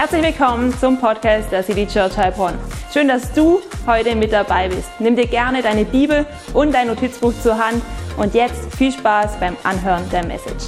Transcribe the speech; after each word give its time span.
Herzlich 0.00 0.22
willkommen 0.22 0.72
zum 0.78 1.00
Podcast 1.00 1.50
der 1.50 1.64
City 1.64 1.84
Church 1.84 2.16
Heilbronn. 2.16 2.54
Schön, 2.94 3.08
dass 3.08 3.32
du 3.32 3.60
heute 3.84 4.14
mit 4.14 4.32
dabei 4.32 4.68
bist. 4.68 4.88
Nimm 5.00 5.16
dir 5.16 5.26
gerne 5.26 5.60
deine 5.60 5.84
Bibel 5.84 6.24
und 6.54 6.72
dein 6.72 6.86
Notizbuch 6.86 7.32
zur 7.42 7.58
Hand 7.58 7.82
und 8.16 8.32
jetzt 8.32 8.72
viel 8.76 8.92
Spaß 8.92 9.40
beim 9.40 9.56
Anhören 9.64 10.08
der 10.10 10.24
Message. 10.24 10.66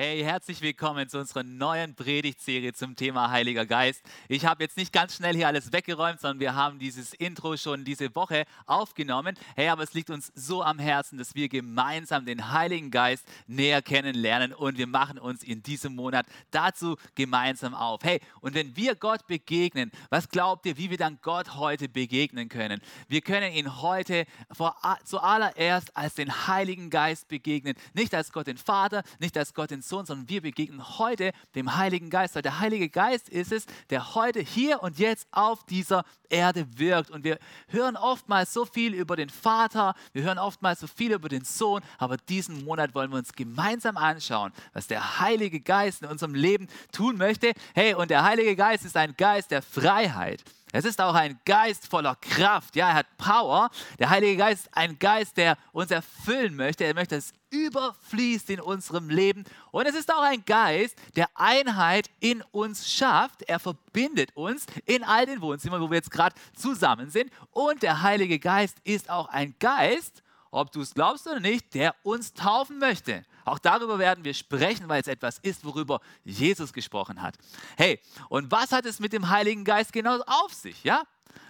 Hey, 0.00 0.22
herzlich 0.22 0.60
willkommen 0.60 1.08
zu 1.08 1.18
unserer 1.18 1.42
neuen 1.42 1.96
Predigtserie 1.96 2.72
zum 2.72 2.94
Thema 2.94 3.32
Heiliger 3.32 3.66
Geist. 3.66 4.00
Ich 4.28 4.46
habe 4.46 4.62
jetzt 4.62 4.76
nicht 4.76 4.92
ganz 4.92 5.16
schnell 5.16 5.34
hier 5.34 5.48
alles 5.48 5.72
weggeräumt, 5.72 6.20
sondern 6.20 6.38
wir 6.38 6.54
haben 6.54 6.78
dieses 6.78 7.14
Intro 7.14 7.56
schon 7.56 7.84
diese 7.84 8.14
Woche 8.14 8.44
aufgenommen. 8.66 9.36
Hey, 9.56 9.70
aber 9.70 9.82
es 9.82 9.94
liegt 9.94 10.10
uns 10.10 10.30
so 10.36 10.62
am 10.62 10.78
Herzen, 10.78 11.18
dass 11.18 11.34
wir 11.34 11.48
gemeinsam 11.48 12.26
den 12.26 12.52
Heiligen 12.52 12.92
Geist 12.92 13.24
näher 13.48 13.82
kennenlernen 13.82 14.54
und 14.54 14.78
wir 14.78 14.86
machen 14.86 15.18
uns 15.18 15.42
in 15.42 15.64
diesem 15.64 15.96
Monat 15.96 16.26
dazu 16.52 16.94
gemeinsam 17.16 17.74
auf. 17.74 18.04
Hey, 18.04 18.20
und 18.40 18.54
wenn 18.54 18.76
wir 18.76 18.94
Gott 18.94 19.26
begegnen, 19.26 19.90
was 20.10 20.28
glaubt 20.28 20.64
ihr, 20.66 20.78
wie 20.78 20.90
wir 20.90 20.96
dann 20.96 21.18
Gott 21.22 21.56
heute 21.56 21.88
begegnen 21.88 22.48
können? 22.48 22.80
Wir 23.08 23.20
können 23.20 23.52
ihn 23.52 23.82
heute 23.82 24.26
vor, 24.52 24.76
zuallererst 25.04 25.96
als 25.96 26.14
den 26.14 26.46
Heiligen 26.46 26.88
Geist 26.88 27.26
begegnen, 27.26 27.74
nicht 27.94 28.14
als 28.14 28.30
Gott 28.30 28.46
den 28.46 28.58
Vater, 28.58 29.02
nicht 29.18 29.36
als 29.36 29.54
Gott 29.54 29.72
den 29.72 29.82
Sohn, 29.88 30.06
sondern 30.06 30.28
wir 30.28 30.42
begegnen 30.42 30.98
heute 30.98 31.32
dem 31.54 31.76
Heiligen 31.76 32.10
Geist. 32.10 32.34
Weil 32.34 32.42
der 32.42 32.60
Heilige 32.60 32.88
Geist 32.88 33.28
ist 33.28 33.52
es, 33.52 33.66
der 33.90 34.14
heute, 34.14 34.40
hier 34.40 34.82
und 34.82 34.98
jetzt 34.98 35.26
auf 35.32 35.64
dieser 35.64 36.04
Erde 36.28 36.66
wirkt. 36.78 37.10
Und 37.10 37.24
wir 37.24 37.38
hören 37.68 37.96
oftmals 37.96 38.52
so 38.52 38.64
viel 38.64 38.94
über 38.94 39.16
den 39.16 39.30
Vater, 39.30 39.94
wir 40.12 40.22
hören 40.22 40.38
oftmals 40.38 40.80
so 40.80 40.86
viel 40.86 41.12
über 41.12 41.28
den 41.28 41.44
Sohn, 41.44 41.82
aber 41.98 42.16
diesen 42.16 42.64
Monat 42.64 42.94
wollen 42.94 43.10
wir 43.10 43.18
uns 43.18 43.32
gemeinsam 43.32 43.96
anschauen, 43.96 44.52
was 44.72 44.86
der 44.86 45.20
Heilige 45.20 45.60
Geist 45.60 46.02
in 46.02 46.08
unserem 46.08 46.34
Leben 46.34 46.68
tun 46.92 47.16
möchte. 47.16 47.52
Hey, 47.74 47.94
und 47.94 48.10
der 48.10 48.24
Heilige 48.24 48.54
Geist 48.56 48.84
ist 48.84 48.96
ein 48.96 49.14
Geist 49.16 49.50
der 49.50 49.62
Freiheit. 49.62 50.44
Es 50.72 50.84
ist 50.84 51.00
auch 51.00 51.14
ein 51.14 51.40
Geist 51.44 51.86
voller 51.86 52.14
Kraft. 52.16 52.76
Ja, 52.76 52.88
er 52.88 52.94
hat 52.94 53.16
Power. 53.16 53.70
Der 53.98 54.10
Heilige 54.10 54.36
Geist 54.36 54.66
ist 54.66 54.76
ein 54.76 54.98
Geist, 54.98 55.36
der 55.36 55.56
uns 55.72 55.90
erfüllen 55.90 56.56
möchte. 56.56 56.84
Er 56.84 56.94
möchte, 56.94 57.16
dass 57.16 57.26
es 57.26 57.32
überfließt 57.50 58.50
in 58.50 58.60
unserem 58.60 59.08
Leben. 59.08 59.44
Und 59.70 59.86
es 59.86 59.94
ist 59.94 60.12
auch 60.12 60.22
ein 60.22 60.44
Geist, 60.44 60.96
der 61.16 61.28
Einheit 61.34 62.10
in 62.20 62.42
uns 62.52 62.90
schafft. 62.90 63.42
Er 63.42 63.58
verbindet 63.58 64.36
uns 64.36 64.66
in 64.84 65.04
all 65.04 65.24
den 65.24 65.40
Wohnzimmern, 65.40 65.80
wo 65.80 65.90
wir 65.90 65.96
jetzt 65.96 66.10
gerade 66.10 66.36
zusammen 66.54 67.10
sind. 67.10 67.30
Und 67.50 67.82
der 67.82 68.02
Heilige 68.02 68.38
Geist 68.38 68.76
ist 68.84 69.08
auch 69.08 69.28
ein 69.28 69.54
Geist, 69.58 70.22
ob 70.50 70.72
du 70.72 70.82
es 70.82 70.94
glaubst 70.94 71.26
oder 71.26 71.40
nicht, 71.40 71.74
der 71.74 71.94
uns 72.02 72.34
taufen 72.34 72.78
möchte. 72.78 73.24
Auch 73.48 73.58
darüber 73.58 73.98
werden 73.98 74.24
wir 74.24 74.34
sprechen, 74.34 74.88
weil 74.88 75.00
es 75.00 75.06
etwas 75.06 75.38
ist, 75.38 75.64
worüber 75.64 76.00
Jesus 76.24 76.72
gesprochen 76.72 77.22
hat. 77.22 77.36
Hey, 77.76 78.00
und 78.28 78.50
was 78.50 78.72
hat 78.72 78.84
es 78.84 79.00
mit 79.00 79.12
dem 79.12 79.28
Heiligen 79.30 79.64
Geist 79.64 79.92
genau 79.92 80.20
auf 80.26 80.52
sich? 80.52 80.84
Ja? 80.84 81.02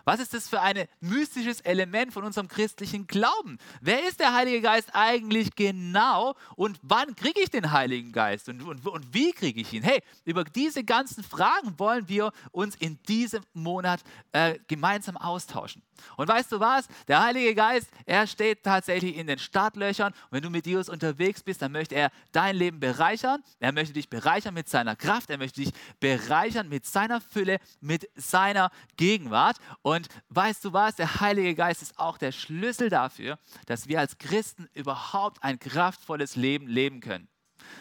Was 0.08 0.20
ist 0.20 0.32
das 0.32 0.48
für 0.48 0.62
ein 0.62 0.86
mystisches 1.00 1.60
Element 1.60 2.14
von 2.14 2.24
unserem 2.24 2.48
christlichen 2.48 3.06
Glauben? 3.06 3.58
Wer 3.82 4.08
ist 4.08 4.20
der 4.20 4.32
Heilige 4.32 4.62
Geist 4.62 4.88
eigentlich 4.94 5.54
genau 5.54 6.34
und 6.56 6.78
wann 6.80 7.14
kriege 7.14 7.38
ich 7.42 7.50
den 7.50 7.72
Heiligen 7.72 8.10
Geist 8.10 8.48
und, 8.48 8.62
und, 8.62 8.86
und 8.86 9.12
wie 9.12 9.32
kriege 9.32 9.60
ich 9.60 9.70
ihn? 9.74 9.82
Hey, 9.82 10.02
über 10.24 10.44
diese 10.44 10.82
ganzen 10.82 11.22
Fragen 11.22 11.78
wollen 11.78 12.08
wir 12.08 12.32
uns 12.52 12.74
in 12.76 12.98
diesem 13.02 13.44
Monat 13.52 14.00
äh, 14.32 14.58
gemeinsam 14.66 15.18
austauschen. 15.18 15.82
Und 16.16 16.28
weißt 16.28 16.52
du 16.52 16.60
was? 16.60 16.86
Der 17.06 17.22
Heilige 17.22 17.54
Geist, 17.54 17.90
er 18.06 18.26
steht 18.26 18.62
tatsächlich 18.62 19.16
in 19.16 19.26
den 19.26 19.38
Startlöchern. 19.38 20.12
Und 20.12 20.30
wenn 20.30 20.42
du 20.42 20.50
mit 20.50 20.66
Jesus 20.66 20.88
unterwegs 20.88 21.42
bist, 21.42 21.62
dann 21.62 21.72
möchte 21.72 21.94
er 21.94 22.10
dein 22.32 22.56
Leben 22.56 22.80
bereichern. 22.80 23.42
Er 23.60 23.72
möchte 23.72 23.94
dich 23.94 24.08
bereichern 24.08 24.54
mit 24.54 24.68
seiner 24.68 24.96
Kraft. 24.96 25.30
Er 25.30 25.38
möchte 25.38 25.60
dich 25.60 25.72
bereichern 26.00 26.68
mit 26.68 26.86
seiner 26.86 27.20
Fülle, 27.20 27.58
mit 27.80 28.08
seiner 28.16 28.70
Gegenwart. 28.96 29.56
Und 29.82 29.97
und 29.98 30.08
weißt 30.28 30.64
du 30.64 30.72
was, 30.72 30.94
der 30.94 31.20
Heilige 31.20 31.56
Geist 31.56 31.82
ist 31.82 31.98
auch 31.98 32.18
der 32.18 32.30
Schlüssel 32.30 32.88
dafür, 32.88 33.38
dass 33.66 33.88
wir 33.88 33.98
als 33.98 34.18
Christen 34.18 34.68
überhaupt 34.72 35.42
ein 35.42 35.58
kraftvolles 35.58 36.36
Leben 36.36 36.68
leben 36.68 37.00
können. 37.00 37.28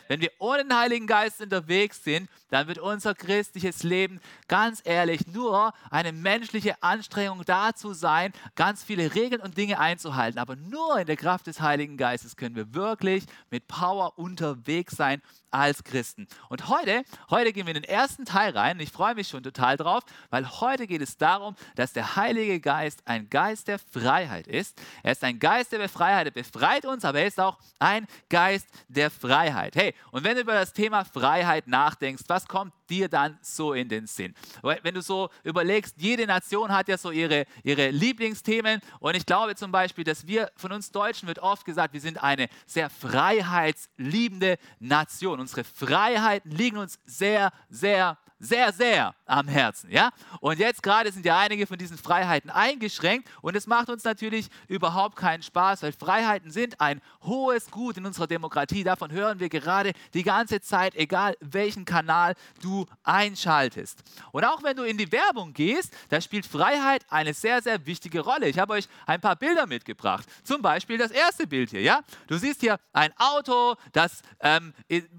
Wenn 0.08 0.22
wir 0.22 0.32
ohne 0.40 0.64
den 0.64 0.78
Heiligen 0.78 1.08
Geist 1.08 1.42
unterwegs 1.42 2.04
sind, 2.04 2.30
dann 2.50 2.68
wird 2.68 2.80
unser 2.80 3.14
christliches 3.14 3.84
Leben 3.84 4.20
ganz 4.48 4.82
ehrlich 4.84 5.28
nur 5.28 5.74
eine 5.90 6.12
menschliche 6.12 6.82
Anstrengung 6.82 7.44
dazu 7.46 7.94
sein, 7.94 8.32
ganz 8.56 8.84
viele 8.84 9.16
Regeln 9.16 9.42
und 9.42 9.58
Dinge 9.58 9.80
einzuhalten. 9.80 10.40
Aber 10.40 10.56
nur 10.56 11.00
in 11.00 11.08
der 11.08 11.18
Kraft 11.18 11.48
des 11.48 11.62
Heiligen 11.62 11.98
Geistes 11.98 12.36
können 12.36 12.56
wir 12.56 12.74
wirklich 12.74 13.26
mit 13.50 13.68
Power 13.68 14.18
unterwegs 14.18 14.96
sein 14.96 15.22
als 15.52 15.84
Christen. 15.84 16.28
Und 16.50 16.68
heute, 16.68 17.04
heute 17.30 17.54
gehen 17.54 17.66
wir 17.66 17.76
in 17.76 17.82
den 17.82 17.90
ersten 17.90 18.26
Teil 18.26 18.52
rein. 18.52 18.80
Ich 18.80 18.92
freue 18.92 19.16
mich 19.16 19.28
schon 19.28 19.44
total 19.44 19.78
drauf, 19.78 20.04
weil 20.30 20.50
heute 20.62 20.88
geht 20.88 21.02
es 21.02 21.18
darum, 21.18 21.56
dass 21.76 21.94
der 21.94 22.16
Heilige 22.16 22.60
Geist 22.60 23.02
ein 23.06 23.30
Geist 23.30 23.68
der 23.68 23.80
Freiheit 23.80 24.48
ist. 24.48 24.80
Er 25.04 25.14
ist 25.14 25.24
ein 25.24 25.40
Geist 25.40 25.72
der 25.72 25.88
Freiheit, 25.90 26.28
er 26.28 26.32
befreit 26.32 26.86
uns, 26.86 27.06
aber 27.06 27.20
er 27.20 27.28
ist 27.28 27.40
auch 27.40 27.58
ein 27.80 28.08
Geist 28.30 28.68
der 28.88 29.10
Freiheit. 29.10 29.76
Hey, 29.78 29.94
und 30.10 30.24
wenn 30.24 30.34
du 30.34 30.42
über 30.42 30.56
das 30.56 30.74
Thema 30.74 31.06
Freiheit 31.06 31.68
nachdenkst, 31.68 32.24
was 32.26 32.48
kommt 32.48 32.74
dir 32.90 33.10
dann 33.10 33.38
so 33.44 33.74
in 33.74 33.88
den 33.88 34.08
Sinn? 34.08 34.34
Wenn 34.64 34.96
du 34.96 35.04
so 35.04 35.30
überlegst, 35.44 35.98
jede 36.00 36.26
Nation 36.26 36.72
hat 36.72 36.88
ja 36.88 36.98
so 36.98 37.12
ihre, 37.12 37.46
ihre 37.62 37.92
Lieblingsthemen 37.92 38.82
und 39.00 39.16
ich 39.16 39.24
glaube 39.24 39.54
zum 39.54 39.72
Beispiel, 39.72 40.04
dass 40.04 40.26
wir 40.26 40.52
von 40.56 40.72
uns 40.72 40.90
Deutschen 40.90 41.28
wird 41.28 41.38
oft 41.38 41.64
gesagt, 41.64 41.94
wir 41.94 42.02
sind 42.02 42.24
eine 42.24 42.48
sehr 42.66 42.90
freiheitsliebende 42.90 44.58
Nation. 44.80 45.40
Unsere 45.40 45.64
Freiheiten 45.64 46.50
liegen 46.50 46.78
uns 46.78 46.98
sehr, 47.06 47.52
sehr, 47.70 48.18
sehr, 48.40 48.72
sehr 48.72 49.16
am 49.26 49.48
Herzen. 49.48 49.92
Ja? 49.92 50.12
Und 50.40 50.60
jetzt 50.60 50.84
gerade 50.84 51.12
sind 51.12 51.26
ja 51.26 51.38
einige 51.38 51.68
von 51.68 51.78
diesen 51.78 51.98
Freiheiten 51.98 52.50
eingeschränkt 52.50 53.30
und 53.42 53.56
es 53.56 53.68
macht 53.68 53.90
uns 53.90 54.04
natürlich 54.04 54.48
überhaupt 54.68 55.16
keinen 55.16 55.44
Spaß, 55.44 55.84
weil 55.84 55.92
Freiheiten 55.92 56.52
sind 56.52 56.80
ein 56.80 57.02
hohes 57.24 57.70
Gut 57.72 57.98
in 57.98 58.06
unserer 58.06 58.28
Demokratie. 58.28 58.84
Davon 58.84 59.12
hören 59.12 59.40
wir 59.40 59.50
gerade 59.50 59.94
die 60.14 60.24
ganze 60.24 60.62
Zeit, 60.62 60.96
egal 60.96 61.36
welchen 61.40 61.86
Kanal 61.86 62.36
du 62.62 62.86
einschaltest. 63.04 64.04
Und 64.32 64.44
auch 64.46 64.64
wenn 64.64 64.76
du 64.76 64.84
in 64.84 64.98
die 64.98 65.12
Werbung 65.12 65.54
gehst, 65.54 65.94
da 66.10 66.22
spielt 66.22 66.46
Freiheit 66.46 67.06
eine 67.10 67.34
sehr, 67.34 67.62
sehr 67.62 67.86
wichtige 67.86 68.22
Rolle. 68.22 68.48
Ich 68.48 68.60
habe 68.60 68.74
euch 68.74 68.88
ein 69.06 69.22
paar 69.22 69.36
Bilder 69.36 69.66
mitgebracht. 69.66 70.28
Zum 70.44 70.62
Beispiel 70.62 70.98
das 70.98 71.12
erste 71.12 71.48
Bild 71.48 71.72
hier. 71.72 71.82
Ja? 71.82 72.02
Du 72.28 72.38
siehst 72.38 72.62
hier 72.62 72.80
ein 72.94 73.12
Auto, 73.18 73.76
das 73.92 74.22
ähm, 74.40 74.74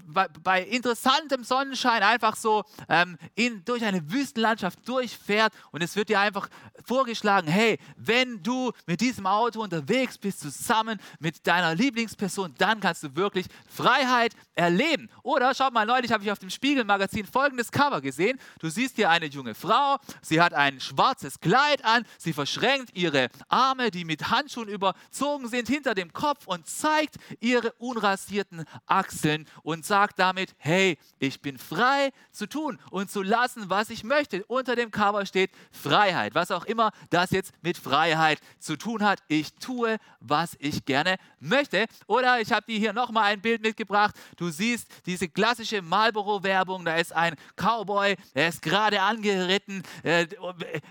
bei, 0.05 0.27
bei, 0.43 0.63
interessantem 0.63 1.43
Sonnenschein 1.43 2.03
einfach 2.03 2.35
so 2.35 2.63
ähm, 2.87 3.08
in, 3.35 3.63
durch 3.65 3.83
eine 3.83 4.11
Wüstenlandschaft 4.11 4.87
durchfährt 4.87 5.53
und 5.71 5.81
es 5.81 5.95
wird 5.95 6.09
dir 6.09 6.19
einfach 6.19 6.49
vorgeschlagen, 6.85 7.47
hey, 7.47 7.79
wenn 7.95 8.41
du 8.43 8.71
mit 8.85 9.01
diesem 9.01 9.25
Auto 9.25 9.61
unterwegs 9.61 10.17
bist, 10.17 10.41
zusammen 10.41 10.99
mit 11.19 11.45
deiner 11.47 11.75
Lieblingsperson, 11.75 12.53
dann 12.57 12.79
kannst 12.79 13.03
du 13.03 13.15
wirklich 13.15 13.45
Freiheit 13.69 14.33
erleben. 14.55 15.09
Oder 15.23 15.53
schau 15.55 15.69
mal, 15.71 15.85
neulich 15.85 16.11
habe 16.11 16.23
ich 16.23 16.31
auf 16.31 16.39
dem 16.39 16.49
Spiegelmagazin 16.49 17.25
folgendes 17.25 17.71
Cover 17.71 18.01
gesehen. 18.01 18.39
Du 18.59 18.69
siehst 18.69 18.95
hier 18.95 19.09
eine 19.09 19.27
junge 19.27 19.55
Frau, 19.55 19.97
sie 20.21 20.41
hat 20.41 20.53
ein 20.53 20.79
schwarzes 20.79 21.39
Kleid 21.39 21.83
an, 21.85 22.05
sie 22.17 22.33
verschränkt 22.33 22.95
ihre 22.95 23.29
Arme, 23.47 23.91
die 23.91 24.05
mit 24.05 24.29
Handschuhen 24.29 24.67
überzogen 24.67 25.47
sind, 25.47 25.67
hinter 25.67 25.95
dem 25.95 26.11
Kopf 26.13 26.47
und 26.47 26.67
zeigt 26.67 27.15
ihre 27.39 27.71
unrasierten 27.73 28.65
Achseln 28.85 29.47
und 29.63 29.85
sagt 29.85 30.19
damit, 30.19 30.55
hey, 30.57 30.97
ich 31.19 31.41
bin 31.41 31.57
frei 31.57 32.11
zu 32.31 32.47
tun 32.47 32.79
und 32.91 32.98
zu 33.07 33.21
lassen, 33.21 33.69
was 33.69 33.89
ich 33.89 34.03
möchte. 34.03 34.43
Unter 34.45 34.75
dem 34.75 34.91
Cover 34.91 35.25
steht 35.25 35.51
Freiheit, 35.71 36.35
was 36.35 36.51
auch 36.51 36.65
immer 36.65 36.91
das 37.09 37.31
jetzt 37.31 37.53
mit 37.61 37.77
Freiheit 37.77 38.39
zu 38.59 38.77
tun 38.77 39.03
hat. 39.03 39.19
Ich 39.27 39.53
tue, 39.55 39.97
was 40.19 40.55
ich 40.59 40.85
gerne 40.85 41.17
möchte. 41.39 41.85
Oder 42.07 42.41
ich 42.41 42.51
habe 42.51 42.65
dir 42.65 42.77
hier 42.77 42.93
nochmal 42.93 43.25
ein 43.25 43.41
Bild 43.41 43.61
mitgebracht. 43.61 44.15
Du 44.37 44.49
siehst 44.49 44.87
diese 45.05 45.27
klassische 45.27 45.81
Marlboro-Werbung. 45.81 46.85
Da 46.85 46.95
ist 46.95 47.13
ein 47.15 47.35
Cowboy, 47.55 48.15
der 48.35 48.49
ist 48.49 48.61
gerade 48.61 49.01
angeritten 49.01 49.83
äh, 50.03 50.27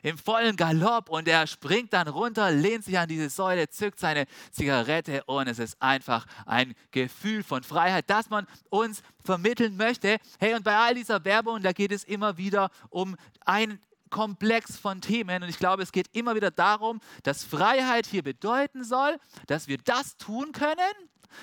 im 0.02 0.18
vollen 0.18 0.56
Galopp 0.56 1.08
und 1.08 1.28
er 1.28 1.46
springt 1.46 1.92
dann 1.92 2.08
runter, 2.08 2.50
lehnt 2.50 2.84
sich 2.84 2.98
an 2.98 3.08
diese 3.08 3.30
Säule, 3.30 3.68
zückt 3.68 3.98
seine 3.98 4.26
Zigarette 4.50 5.24
und 5.24 5.48
es 5.48 5.58
ist 5.58 5.80
einfach 5.80 6.26
ein 6.46 6.74
Gefühl 6.90 7.42
von 7.42 7.62
Freiheit, 7.62 8.04
das 8.08 8.30
man 8.30 8.46
uns 8.70 9.02
vermitteln 9.28 9.76
möchte. 9.76 10.16
Hey, 10.38 10.54
und 10.54 10.64
bei 10.64 10.74
all 10.74 10.94
dieser 10.94 11.22
Werbung, 11.26 11.60
da 11.60 11.72
geht 11.72 11.92
es 11.92 12.02
immer 12.02 12.38
wieder 12.38 12.70
um 12.88 13.14
ein 13.44 13.78
Komplex 14.08 14.78
von 14.78 15.02
Themen 15.02 15.42
und 15.42 15.50
ich 15.50 15.58
glaube, 15.58 15.82
es 15.82 15.92
geht 15.92 16.08
immer 16.14 16.34
wieder 16.34 16.50
darum, 16.50 16.98
dass 17.24 17.44
Freiheit 17.44 18.06
hier 18.06 18.22
bedeuten 18.22 18.84
soll, 18.84 19.18
dass 19.46 19.68
wir 19.68 19.76
das 19.76 20.16
tun 20.16 20.52
können, 20.52 20.94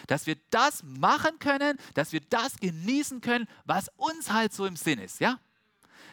dass 0.08 0.26
wir 0.26 0.36
das 0.50 0.82
machen 0.82 1.38
können, 1.38 1.78
dass 1.94 2.12
wir 2.12 2.22
das 2.22 2.58
genießen 2.58 3.22
können, 3.22 3.48
was 3.66 3.92
uns 3.98 4.32
halt 4.32 4.52
so 4.52 4.66
im 4.66 4.78
Sinn 4.78 4.98
ist, 4.98 5.20
ja? 5.20 5.40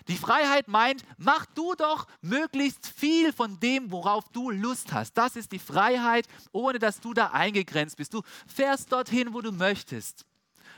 die 0.08 0.16
Freiheit 0.16 0.68
meint, 0.68 1.04
mach 1.16 1.46
du 1.46 1.74
doch 1.74 2.06
möglichst 2.20 2.86
viel 2.86 3.32
von 3.32 3.60
dem, 3.60 3.92
worauf 3.92 4.28
du 4.30 4.50
Lust 4.50 4.92
hast. 4.92 5.14
Das 5.14 5.36
ist 5.36 5.52
die 5.52 5.60
Freiheit, 5.60 6.26
ohne 6.50 6.80
dass 6.80 7.00
du 7.00 7.14
da 7.14 7.28
eingegrenzt 7.28 7.96
bist. 7.96 8.12
Du 8.12 8.22
fährst 8.46 8.90
dorthin, 8.92 9.32
wo 9.32 9.40
du 9.40 9.52
möchtest. 9.52 10.26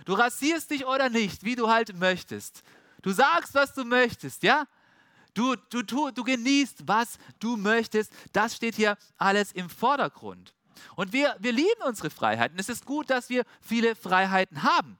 Du 0.04 0.12
rasierst 0.12 0.70
dich 0.70 0.86
oder 0.86 1.08
nicht, 1.08 1.44
wie 1.44 1.56
du 1.56 1.68
halt 1.68 1.96
möchtest. 1.98 2.62
Du 3.02 3.10
sagst, 3.10 3.54
was 3.54 3.74
du 3.74 3.84
möchtest, 3.84 4.42
ja? 4.42 4.66
Du, 5.34 5.56
du, 5.70 5.82
du, 5.82 6.10
du 6.10 6.22
genießt, 6.22 6.86
was 6.86 7.18
du 7.40 7.56
möchtest. 7.56 8.12
Das 8.32 8.54
steht 8.54 8.76
hier 8.76 8.96
alles 9.18 9.52
im 9.52 9.68
Vordergrund. 9.68 10.54
Und 10.96 11.12
wir, 11.12 11.36
wir 11.40 11.52
lieben 11.52 11.82
unsere 11.84 12.10
Freiheiten. 12.10 12.58
Es 12.58 12.68
ist 12.68 12.86
gut, 12.86 13.10
dass 13.10 13.28
wir 13.28 13.44
viele 13.60 13.96
Freiheiten 13.96 14.62
haben. 14.62 14.98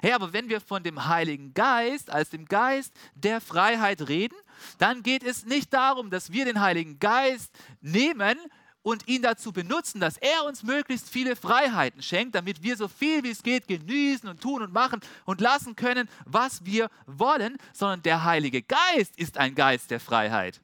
Hey, 0.00 0.12
aber 0.12 0.32
wenn 0.32 0.48
wir 0.48 0.60
von 0.60 0.82
dem 0.82 1.06
Heiligen 1.06 1.52
Geist 1.54 2.10
als 2.10 2.30
dem 2.30 2.46
Geist 2.46 2.92
der 3.14 3.40
Freiheit 3.40 4.08
reden, 4.08 4.36
dann 4.78 5.02
geht 5.02 5.22
es 5.22 5.44
nicht 5.44 5.72
darum, 5.72 6.10
dass 6.10 6.32
wir 6.32 6.44
den 6.44 6.60
Heiligen 6.60 6.98
Geist 6.98 7.50
nehmen, 7.80 8.38
und 8.84 9.08
ihn 9.08 9.22
dazu 9.22 9.50
benutzen, 9.50 9.98
dass 9.98 10.18
er 10.18 10.44
uns 10.44 10.62
möglichst 10.62 11.08
viele 11.08 11.34
Freiheiten 11.34 12.02
schenkt, 12.02 12.34
damit 12.36 12.62
wir 12.62 12.76
so 12.76 12.86
viel 12.86 13.24
wie 13.24 13.30
es 13.30 13.42
geht 13.42 13.66
genießen 13.66 14.28
und 14.28 14.40
tun 14.40 14.62
und 14.62 14.72
machen 14.72 15.00
und 15.24 15.40
lassen 15.40 15.74
können, 15.74 16.08
was 16.26 16.64
wir 16.64 16.90
wollen, 17.06 17.56
sondern 17.72 18.02
der 18.02 18.24
Heilige 18.24 18.62
Geist 18.62 19.16
ist 19.16 19.38
ein 19.38 19.54
Geist 19.54 19.90
der 19.90 20.00
Freiheit. 20.00 20.60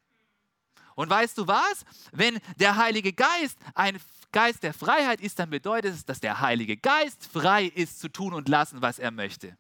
Und 0.94 1.08
weißt 1.08 1.38
du 1.38 1.48
was? 1.48 1.84
Wenn 2.12 2.38
der 2.58 2.76
Heilige 2.76 3.14
Geist 3.14 3.58
ein 3.74 3.98
Geist 4.32 4.62
der 4.62 4.74
Freiheit 4.74 5.22
ist, 5.22 5.38
dann 5.38 5.48
bedeutet 5.48 5.94
es, 5.94 6.04
dass 6.04 6.20
der 6.20 6.40
Heilige 6.40 6.76
Geist 6.76 7.26
frei 7.26 7.64
ist 7.64 8.00
zu 8.00 8.08
tun 8.08 8.34
und 8.34 8.50
lassen, 8.50 8.82
was 8.82 8.98
er 8.98 9.10
möchte. 9.10 9.56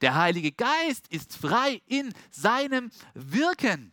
Der 0.00 0.14
Heilige 0.14 0.52
Geist 0.52 1.06
ist 1.08 1.36
frei 1.36 1.82
in 1.86 2.14
seinem 2.30 2.90
Wirken. 3.12 3.92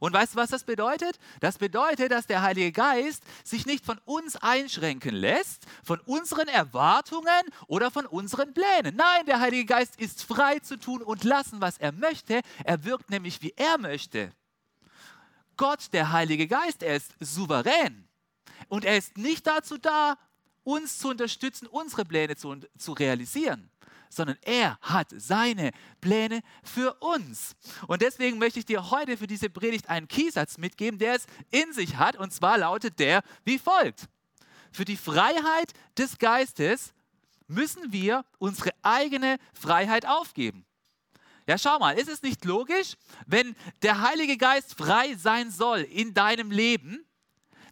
Und 0.00 0.12
weißt 0.12 0.34
du, 0.34 0.38
was 0.38 0.50
das 0.50 0.64
bedeutet? 0.64 1.18
Das 1.40 1.58
bedeutet, 1.58 2.12
dass 2.12 2.26
der 2.26 2.42
Heilige 2.42 2.72
Geist 2.72 3.22
sich 3.44 3.66
nicht 3.66 3.84
von 3.84 3.98
uns 4.04 4.36
einschränken 4.36 5.14
lässt, 5.14 5.66
von 5.82 6.00
unseren 6.00 6.48
Erwartungen 6.48 7.42
oder 7.66 7.90
von 7.90 8.06
unseren 8.06 8.54
Plänen. 8.54 8.96
Nein, 8.96 9.26
der 9.26 9.40
Heilige 9.40 9.66
Geist 9.66 9.96
ist 10.00 10.22
frei 10.22 10.58
zu 10.58 10.78
tun 10.78 11.02
und 11.02 11.24
lassen, 11.24 11.60
was 11.60 11.78
er 11.78 11.92
möchte. 11.92 12.40
Er 12.64 12.84
wirkt 12.84 13.10
nämlich, 13.10 13.42
wie 13.42 13.54
er 13.56 13.78
möchte. 13.78 14.32
Gott, 15.56 15.92
der 15.92 16.12
Heilige 16.12 16.48
Geist, 16.48 16.82
er 16.82 16.96
ist 16.96 17.12
souverän. 17.20 18.08
Und 18.68 18.84
er 18.84 18.96
ist 18.96 19.18
nicht 19.18 19.46
dazu 19.46 19.78
da, 19.78 20.16
uns 20.64 20.98
zu 20.98 21.08
unterstützen, 21.08 21.66
unsere 21.66 22.04
Pläne 22.04 22.36
zu, 22.36 22.56
zu 22.78 22.92
realisieren 22.92 23.70
sondern 24.14 24.38
er 24.42 24.78
hat 24.80 25.08
seine 25.16 25.72
Pläne 26.00 26.42
für 26.62 26.94
uns. 26.94 27.54
Und 27.86 28.02
deswegen 28.02 28.38
möchte 28.38 28.58
ich 28.58 28.66
dir 28.66 28.90
heute 28.90 29.16
für 29.16 29.26
diese 29.26 29.50
Predigt 29.50 29.88
einen 29.88 30.08
Kiesatz 30.08 30.58
mitgeben, 30.58 30.98
der 30.98 31.14
es 31.14 31.26
in 31.50 31.72
sich 31.72 31.96
hat. 31.96 32.16
Und 32.16 32.32
zwar 32.32 32.58
lautet 32.58 32.98
der 32.98 33.22
wie 33.44 33.58
folgt. 33.58 34.08
Für 34.72 34.84
die 34.84 34.96
Freiheit 34.96 35.72
des 35.96 36.18
Geistes 36.18 36.92
müssen 37.46 37.92
wir 37.92 38.24
unsere 38.38 38.70
eigene 38.82 39.38
Freiheit 39.52 40.06
aufgeben. 40.06 40.64
Ja, 41.46 41.58
schau 41.58 41.78
mal, 41.78 41.98
ist 41.98 42.08
es 42.08 42.22
nicht 42.22 42.44
logisch, 42.44 42.94
wenn 43.26 43.54
der 43.82 44.00
Heilige 44.00 44.38
Geist 44.38 44.74
frei 44.74 45.14
sein 45.16 45.50
soll 45.50 45.80
in 45.80 46.14
deinem 46.14 46.50
Leben, 46.50 47.04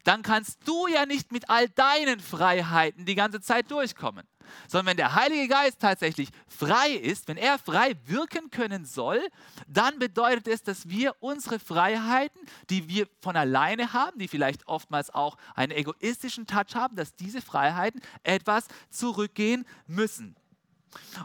dann 0.04 0.22
kannst 0.22 0.58
du 0.66 0.88
ja 0.88 1.06
nicht 1.06 1.32
mit 1.32 1.48
all 1.48 1.68
deinen 1.68 2.20
Freiheiten 2.20 3.06
die 3.06 3.14
ganze 3.14 3.40
Zeit 3.40 3.70
durchkommen 3.70 4.26
sondern 4.68 4.86
wenn 4.86 4.96
der 4.96 5.14
Heilige 5.14 5.48
Geist 5.48 5.80
tatsächlich 5.80 6.28
frei 6.46 6.90
ist, 6.90 7.28
wenn 7.28 7.36
er 7.36 7.58
frei 7.58 7.94
wirken 8.06 8.50
können 8.50 8.84
soll, 8.84 9.20
dann 9.66 9.98
bedeutet 9.98 10.48
es, 10.48 10.62
dass 10.62 10.88
wir 10.88 11.14
unsere 11.20 11.58
Freiheiten, 11.58 12.40
die 12.70 12.88
wir 12.88 13.06
von 13.20 13.36
alleine 13.36 13.92
haben, 13.92 14.18
die 14.18 14.28
vielleicht 14.28 14.66
oftmals 14.66 15.10
auch 15.10 15.36
einen 15.54 15.72
egoistischen 15.72 16.46
Touch 16.46 16.74
haben, 16.74 16.96
dass 16.96 17.14
diese 17.14 17.40
Freiheiten 17.40 18.00
etwas 18.22 18.66
zurückgehen 18.90 19.64
müssen. 19.86 20.36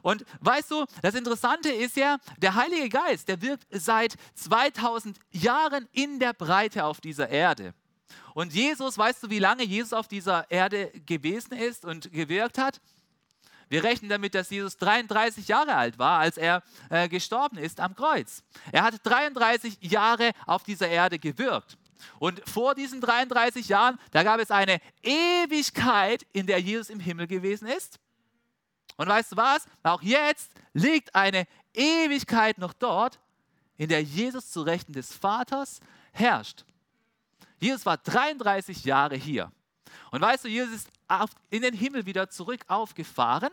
Und 0.01 0.25
weißt 0.39 0.71
du, 0.71 0.85
das 1.01 1.15
Interessante 1.15 1.69
ist 1.69 1.97
ja, 1.97 2.17
der 2.37 2.55
Heilige 2.55 2.89
Geist, 2.89 3.27
der 3.27 3.41
wirkt 3.41 3.67
seit 3.71 4.15
2000 4.35 5.19
Jahren 5.31 5.87
in 5.91 6.19
der 6.19 6.33
Breite 6.33 6.85
auf 6.85 7.01
dieser 7.01 7.29
Erde. 7.29 7.73
Und 8.33 8.53
Jesus, 8.53 8.97
weißt 8.97 9.23
du, 9.23 9.29
wie 9.29 9.39
lange 9.39 9.63
Jesus 9.63 9.93
auf 9.93 10.07
dieser 10.07 10.49
Erde 10.51 10.91
gewesen 11.05 11.53
ist 11.53 11.85
und 11.85 12.11
gewirkt 12.11 12.57
hat? 12.57 12.79
Wir 13.69 13.83
rechnen 13.83 14.09
damit, 14.09 14.33
dass 14.33 14.49
Jesus 14.49 14.77
33 14.77 15.47
Jahre 15.47 15.75
alt 15.75 15.99
war, 15.99 16.19
als 16.19 16.37
er 16.37 16.63
äh, 16.89 17.09
gestorben 17.09 17.57
ist 17.57 17.79
am 17.79 17.95
Kreuz. 17.95 18.43
Er 18.71 18.83
hat 18.83 18.95
33 19.03 19.77
Jahre 19.81 20.31
auf 20.45 20.63
dieser 20.63 20.87
Erde 20.87 21.19
gewirkt. 21.19 21.77
Und 22.19 22.41
vor 22.47 22.75
diesen 22.75 23.01
33 23.01 23.67
Jahren, 23.67 23.99
da 24.11 24.23
gab 24.23 24.39
es 24.39 24.51
eine 24.51 24.79
Ewigkeit, 25.03 26.25
in 26.31 26.47
der 26.47 26.59
Jesus 26.59 26.89
im 26.89 26.99
Himmel 26.99 27.27
gewesen 27.27 27.67
ist. 27.67 27.99
Und 28.95 29.07
weißt 29.07 29.33
du 29.33 29.37
was? 29.37 29.65
Auch 29.83 30.01
jetzt 30.01 30.51
liegt 30.73 31.13
eine 31.13 31.45
Ewigkeit 31.73 32.57
noch 32.57 32.73
dort, 32.73 33.19
in 33.77 33.89
der 33.89 34.01
Jesus 34.01 34.51
zu 34.51 34.61
Rechten 34.61 34.93
des 34.93 35.13
Vaters 35.13 35.81
herrscht. 36.11 36.65
Jesus 37.59 37.85
war 37.85 37.97
33 37.97 38.85
Jahre 38.85 39.15
hier. 39.15 39.51
Und 40.11 40.21
weißt 40.21 40.45
du, 40.45 40.47
Jesus 40.47 40.75
ist 40.75 40.89
in 41.49 41.61
den 41.61 41.73
Himmel 41.73 42.05
wieder 42.05 42.29
zurück 42.29 42.61
aufgefahren 42.67 43.51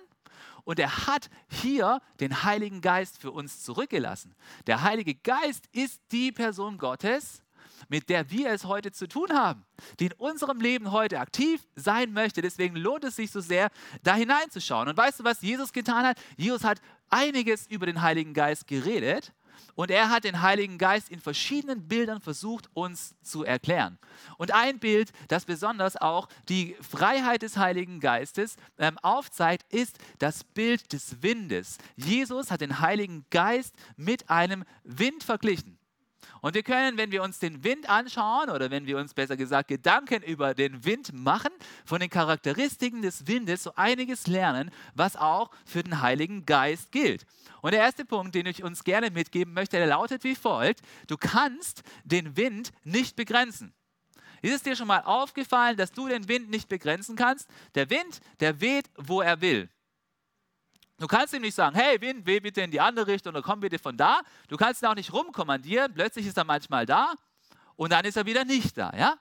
und 0.65 0.79
er 0.79 1.07
hat 1.07 1.31
hier 1.49 2.01
den 2.21 2.43
Heiligen 2.43 2.81
Geist 2.81 3.19
für 3.19 3.31
uns 3.31 3.63
zurückgelassen. 3.63 4.35
Der 4.67 4.83
Heilige 4.83 5.15
Geist 5.15 5.67
ist 5.73 6.01
die 6.11 6.33
Person 6.33 6.79
Gottes, 6.79 7.43
mit 7.89 8.09
der 8.09 8.31
wir 8.31 8.51
es 8.51 8.65
heute 8.65 8.93
zu 8.93 9.07
tun 9.07 9.33
haben, 9.33 9.65
die 10.01 10.07
in 10.07 10.13
unserem 10.15 10.61
Leben 10.61 10.91
heute 10.93 11.21
aktiv 11.21 11.63
sein 11.75 12.13
möchte. 12.13 12.41
Deswegen 12.41 12.77
lohnt 12.77 13.05
es 13.05 13.17
sich 13.17 13.31
so 13.31 13.41
sehr, 13.41 13.71
da 14.03 14.15
hineinzuschauen. 14.15 14.89
Und 14.89 14.97
weißt 14.97 15.21
du, 15.21 15.25
was 15.25 15.43
Jesus 15.43 15.73
getan 15.73 16.07
hat? 16.07 16.19
Jesus 16.37 16.65
hat 16.65 16.81
einiges 17.11 17.67
über 17.67 17.87
den 17.87 18.01
Heiligen 18.03 18.33
Geist 18.33 18.67
geredet 18.67 19.33
und 19.75 19.91
er 19.91 20.11
hat 20.11 20.25
den 20.25 20.43
Heiligen 20.43 20.79
Geist 20.79 21.09
in 21.09 21.21
verschiedenen 21.21 21.89
Bildern 21.89 22.21
versucht, 22.21 22.69
uns 22.75 23.15
zu 23.23 23.45
erklären. 23.45 23.99
Und 24.39 24.53
ein 24.53 24.79
Bild, 24.79 25.13
das 25.29 25.45
besonders 25.45 25.97
auch 25.97 26.29
die 26.49 26.77
Freiheit 26.81 27.43
des 27.43 27.57
Heiligen 27.57 28.01
Geistes 28.01 28.57
ähm, 28.79 28.99
aufzeigt, 29.03 29.73
ist 29.73 29.99
das 30.19 30.45
Bild 30.45 30.93
des 30.93 31.23
Windes. 31.23 31.79
Jesus 31.97 32.51
hat 32.51 32.61
den 32.61 32.81
Heiligen 32.81 33.25
Geist 33.31 33.75
mit 33.97 34.31
einem 34.31 34.65
Wind 34.85 35.25
verglichen. 35.25 35.79
Und 36.41 36.55
wir 36.55 36.63
können, 36.63 36.99
wenn 36.99 37.11
wir 37.11 37.23
uns 37.23 37.39
den 37.39 37.65
Wind 37.65 37.89
anschauen 37.89 38.51
oder 38.51 38.71
wenn 38.71 38.87
wir 38.87 38.99
uns 38.99 39.15
besser 39.15 39.37
gesagt 39.37 39.69
Gedanken 39.69 40.23
über 40.23 40.55
den 40.55 40.85
Wind 40.85 41.13
machen, 41.13 41.51
von 41.85 42.01
den 42.01 42.11
Charakteristiken 42.11 43.03
des 43.03 43.27
Windes 43.27 43.63
so 43.63 43.73
einiges 43.77 44.27
lernen, 44.27 44.71
was 44.95 45.17
auch 45.17 45.51
für 45.65 45.83
den 45.83 46.01
Heiligen 46.01 46.47
Geist 46.47 46.93
gilt. 46.93 47.27
Und 47.63 47.73
der 47.73 47.81
erste 47.81 48.05
Punkt, 48.05 48.35
den 48.35 48.47
ich 48.47 48.63
uns 48.63 48.85
gerne 48.85 49.11
mitgeben 49.11 49.55
möchte, 49.55 49.77
der 49.79 49.87
lautet 49.87 50.25
wie 50.25 50.35
folgt. 50.35 50.81
Du 51.07 51.17
kannst 51.17 51.83
den 52.05 52.37
Wind 52.37 52.73
nicht 52.85 53.17
begrenzen. 53.17 53.73
Ist 54.43 54.55
es 54.55 54.63
dir 54.63 54.77
schon 54.77 54.89
mal 54.89 55.01
aufgefallen, 55.01 55.79
dass 55.79 55.93
du 55.93 56.07
den 56.07 56.29
Wind 56.29 56.51
nicht 56.51 56.69
begrenzen 56.69 57.17
kannst? 57.17 57.49
Der 57.75 57.89
Wind, 57.89 58.21
der 58.41 58.61
weht, 58.61 58.91
wo 58.99 59.23
er 59.23 59.41
will. 59.41 59.71
Du 61.05 61.09
kannst 61.09 61.35
ihm 61.35 61.43
nicht 61.43 61.55
sagen, 61.55 61.77
hey 61.77 62.01
Wind, 62.01 62.25
weh 62.25 62.41
bitte 62.41 62.63
in 62.63 62.71
die 62.71 62.81
andere 62.81 63.07
Richtung 63.07 63.35
oder 63.35 63.43
komm 63.43 63.61
bitte 63.61 63.79
von 63.79 63.95
da. 63.95 64.23
Du 64.49 64.57
kannst 64.57 64.81
ihn 64.81 64.87
auch 64.87 64.95
nicht 64.95 65.13
rumkommandieren. 65.13 65.93
Plötzlich 65.93 66.25
ist 66.25 66.39
er 66.39 66.45
manchmal 66.45 66.87
da 66.87 67.13
und 67.77 67.93
dann 67.93 68.07
ist 68.07 68.17
er 68.17 68.25
wieder 68.25 68.47
nicht 68.47 68.79
da. 68.79 68.91
Ja? 68.97 69.19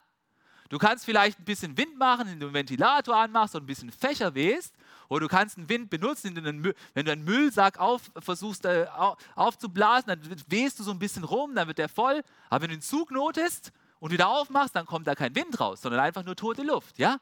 Du 0.69 0.77
kannst 0.77 1.03
vielleicht 1.03 1.39
ein 1.39 1.43
bisschen 1.43 1.75
Wind 1.77 1.97
machen, 1.97 2.21
indem 2.21 2.39
du 2.39 2.45
einen 2.45 2.53
Ventilator 2.53 3.17
anmachst 3.17 3.55
und 3.55 3.63
ein 3.63 3.65
bisschen 3.65 3.91
Fächer 3.91 4.33
wehst. 4.33 4.73
Oder 5.09 5.19
du 5.19 5.27
kannst 5.27 5.57
einen 5.57 5.67
Wind 5.67 5.89
benutzen, 5.89 6.33
du 6.33 6.73
wenn 6.93 7.05
du 7.05 7.11
einen 7.11 7.25
Müllsack 7.25 7.77
auf, 7.77 8.09
versuchst 8.17 8.63
äh, 8.63 8.85
aufzublasen, 9.35 10.07
dann 10.07 10.21
wehst 10.47 10.79
du 10.79 10.83
so 10.83 10.91
ein 10.91 10.99
bisschen 10.99 11.25
rum, 11.25 11.53
dann 11.53 11.67
wird 11.67 11.79
der 11.79 11.89
voll. 11.89 12.23
Aber 12.49 12.61
wenn 12.61 12.69
du 12.69 12.75
ihn 12.75 12.81
zugnotest 12.81 13.73
und 13.99 14.09
wieder 14.13 14.29
aufmachst, 14.29 14.73
dann 14.73 14.85
kommt 14.85 15.05
da 15.05 15.15
kein 15.15 15.35
Wind 15.35 15.59
raus, 15.59 15.81
sondern 15.81 15.99
einfach 15.99 16.23
nur 16.23 16.37
tote 16.37 16.63
Luft. 16.63 16.97
Ja? 16.97 17.17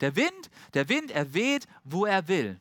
Der 0.00 0.16
Wind, 0.16 0.48
der 0.72 0.88
Wind, 0.88 1.10
er 1.10 1.34
weht, 1.34 1.66
wo 1.84 2.06
er 2.06 2.26
will. 2.26 2.58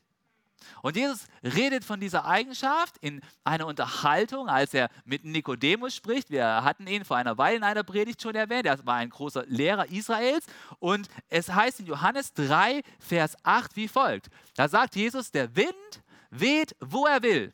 Und 0.81 0.95
Jesus 0.95 1.27
redet 1.43 1.83
von 1.83 1.99
dieser 1.99 2.25
Eigenschaft 2.25 2.97
in 3.01 3.21
einer 3.43 3.67
Unterhaltung, 3.67 4.49
als 4.49 4.73
er 4.73 4.89
mit 5.05 5.23
Nikodemus 5.23 5.95
spricht. 5.95 6.29
Wir 6.29 6.63
hatten 6.63 6.87
ihn 6.87 7.05
vor 7.05 7.17
einer 7.17 7.37
Weile 7.37 7.57
in 7.57 7.63
einer 7.63 7.83
Predigt 7.83 8.21
schon 8.21 8.35
erwähnt. 8.35 8.65
Er 8.65 8.85
war 8.85 8.95
ein 8.95 9.09
großer 9.09 9.45
Lehrer 9.47 9.89
Israels. 9.89 10.45
Und 10.79 11.07
es 11.29 11.53
heißt 11.53 11.79
in 11.79 11.85
Johannes 11.85 12.33
3, 12.33 12.81
Vers 12.99 13.35
8 13.43 13.75
wie 13.75 13.87
folgt. 13.87 14.27
Da 14.55 14.67
sagt 14.67 14.95
Jesus, 14.95 15.31
der 15.31 15.55
Wind 15.55 16.03
weht, 16.29 16.75
wo 16.79 17.05
er 17.05 17.21
will. 17.21 17.53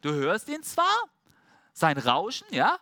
Du 0.00 0.12
hörst 0.12 0.48
ihn 0.48 0.62
zwar, 0.62 0.96
sein 1.72 1.96
Rauschen, 1.96 2.46
ja, 2.50 2.78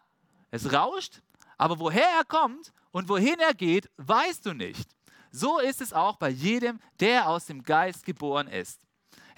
es 0.51 0.73
rauscht, 0.73 1.21
aber 1.59 1.79
woher 1.79 2.09
er 2.19 2.25
kommt 2.25 2.73
und 2.91 3.09
wohin 3.09 3.39
er 3.39 3.55
geht, 3.55 3.91
weißt 3.99 4.47
du 4.47 4.55
nicht. 4.55 4.89
So 5.31 5.59
ist 5.59 5.81
es 5.81 5.93
auch 5.93 6.17
bei 6.17 6.29
jedem, 6.29 6.81
der 6.99 7.29
aus 7.29 7.47
dem 7.47 7.63
Geist 7.63 8.05
geboren 8.05 8.49
ist. 8.49 8.81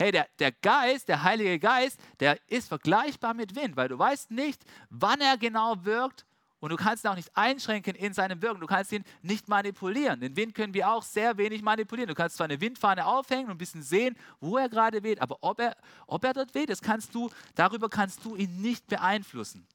Hey, 0.03 0.13
der, 0.13 0.27
der 0.39 0.53
Geist, 0.53 1.09
der 1.09 1.23
Heilige 1.23 1.59
Geist, 1.59 1.99
der 2.21 2.39
ist 2.49 2.69
vergleichbar 2.69 3.35
mit 3.35 3.55
Wind, 3.55 3.77
weil 3.77 3.89
du 3.89 3.99
weißt 3.99 4.31
nicht, 4.31 4.63
wann 4.91 5.21
er 5.21 5.37
genau 5.39 5.85
wirkt 5.85 6.27
und 6.59 6.71
du 6.71 6.77
kannst 6.77 7.05
ihn 7.05 7.09
auch 7.09 7.17
nicht 7.17 7.37
einschränken 7.37 7.95
in 7.95 8.13
seinem 8.13 8.41
Wirken. 8.41 8.61
Du 8.61 8.67
kannst 8.67 8.93
ihn 8.93 9.05
nicht 9.23 9.49
manipulieren. 9.49 10.21
Den 10.21 10.37
Wind 10.37 10.55
können 10.55 10.75
wir 10.75 10.89
auch 10.89 11.03
sehr 11.03 11.37
wenig 11.37 11.61
manipulieren. 11.63 12.09
Du 12.09 12.15
kannst 12.15 12.37
zwar 12.37 12.45
eine 12.45 12.61
Windfahne 12.61 13.05
aufhängen 13.05 13.47
und 13.47 13.53
ein 13.53 13.59
bisschen 13.59 13.83
sehen, 13.83 14.17
wo 14.41 14.59
er 14.59 14.69
gerade 14.69 15.03
weht, 15.03 15.21
aber 15.21 15.39
ob 15.41 15.59
er, 15.61 15.77
ob 16.07 16.25
er 16.25 16.33
dort 16.33 16.55
weht, 16.55 16.71
das 16.71 16.81
kannst 16.81 17.15
du, 17.15 17.31
darüber 17.55 17.89
kannst 17.89 18.25
du 18.25 18.37
ihn 18.37 18.61
nicht 18.61 18.87
beeinflussen. 18.87 19.67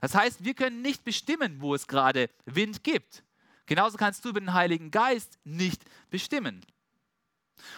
Das 0.00 0.14
heißt, 0.14 0.44
wir 0.44 0.54
können 0.54 0.82
nicht 0.82 1.04
bestimmen, 1.04 1.60
wo 1.60 1.74
es 1.74 1.86
gerade 1.86 2.30
Wind 2.44 2.84
gibt. 2.84 3.24
Genauso 3.66 3.96
kannst 3.96 4.24
du 4.24 4.30
über 4.30 4.40
den 4.40 4.52
Heiligen 4.52 4.90
Geist 4.90 5.38
nicht 5.44 5.84
bestimmen. 6.10 6.64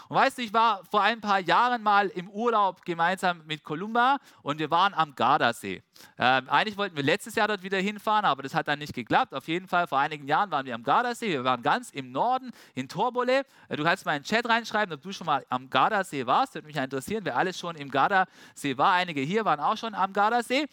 Und 0.08 0.16
weißt 0.16 0.38
du, 0.38 0.42
ich 0.42 0.52
war 0.52 0.82
vor 0.90 1.02
ein 1.02 1.20
paar 1.20 1.40
Jahren 1.40 1.82
mal 1.82 2.08
im 2.08 2.28
Urlaub 2.30 2.84
gemeinsam 2.84 3.42
mit 3.46 3.64
Columba 3.64 4.18
und 4.42 4.58
wir 4.58 4.70
waren 4.70 4.94
am 4.94 5.14
Gardasee. 5.14 5.82
Ähm, 6.18 6.48
eigentlich 6.48 6.76
wollten 6.76 6.96
wir 6.96 7.02
letztes 7.02 7.34
Jahr 7.34 7.48
dort 7.48 7.62
wieder 7.62 7.78
hinfahren, 7.78 8.24
aber 8.24 8.42
das 8.42 8.54
hat 8.54 8.68
dann 8.68 8.78
nicht 8.78 8.94
geklappt. 8.94 9.34
Auf 9.34 9.48
jeden 9.48 9.68
Fall, 9.68 9.86
vor 9.86 9.98
einigen 9.98 10.26
Jahren 10.26 10.50
waren 10.50 10.66
wir 10.66 10.74
am 10.74 10.82
Gardasee. 10.82 11.30
Wir 11.30 11.44
waren 11.44 11.62
ganz 11.62 11.90
im 11.90 12.12
Norden, 12.12 12.50
in 12.74 12.88
Torbole. 12.88 13.44
Äh, 13.68 13.76
du 13.76 13.84
kannst 13.84 14.04
mal 14.04 14.16
in 14.16 14.22
den 14.22 14.26
Chat 14.26 14.48
reinschreiben, 14.48 14.94
ob 14.94 15.02
du 15.02 15.12
schon 15.12 15.26
mal 15.26 15.44
am 15.48 15.70
Gardasee 15.70 16.26
warst. 16.26 16.54
Würde 16.54 16.66
mich 16.66 16.76
interessieren, 16.76 17.24
wer 17.24 17.36
alles 17.36 17.58
schon 17.58 17.76
im 17.76 17.90
Gardasee 17.90 18.76
war. 18.76 18.92
Einige 18.92 19.20
hier 19.20 19.44
waren 19.44 19.60
auch 19.60 19.76
schon 19.76 19.94
am 19.94 20.12
Gardasee. 20.12 20.66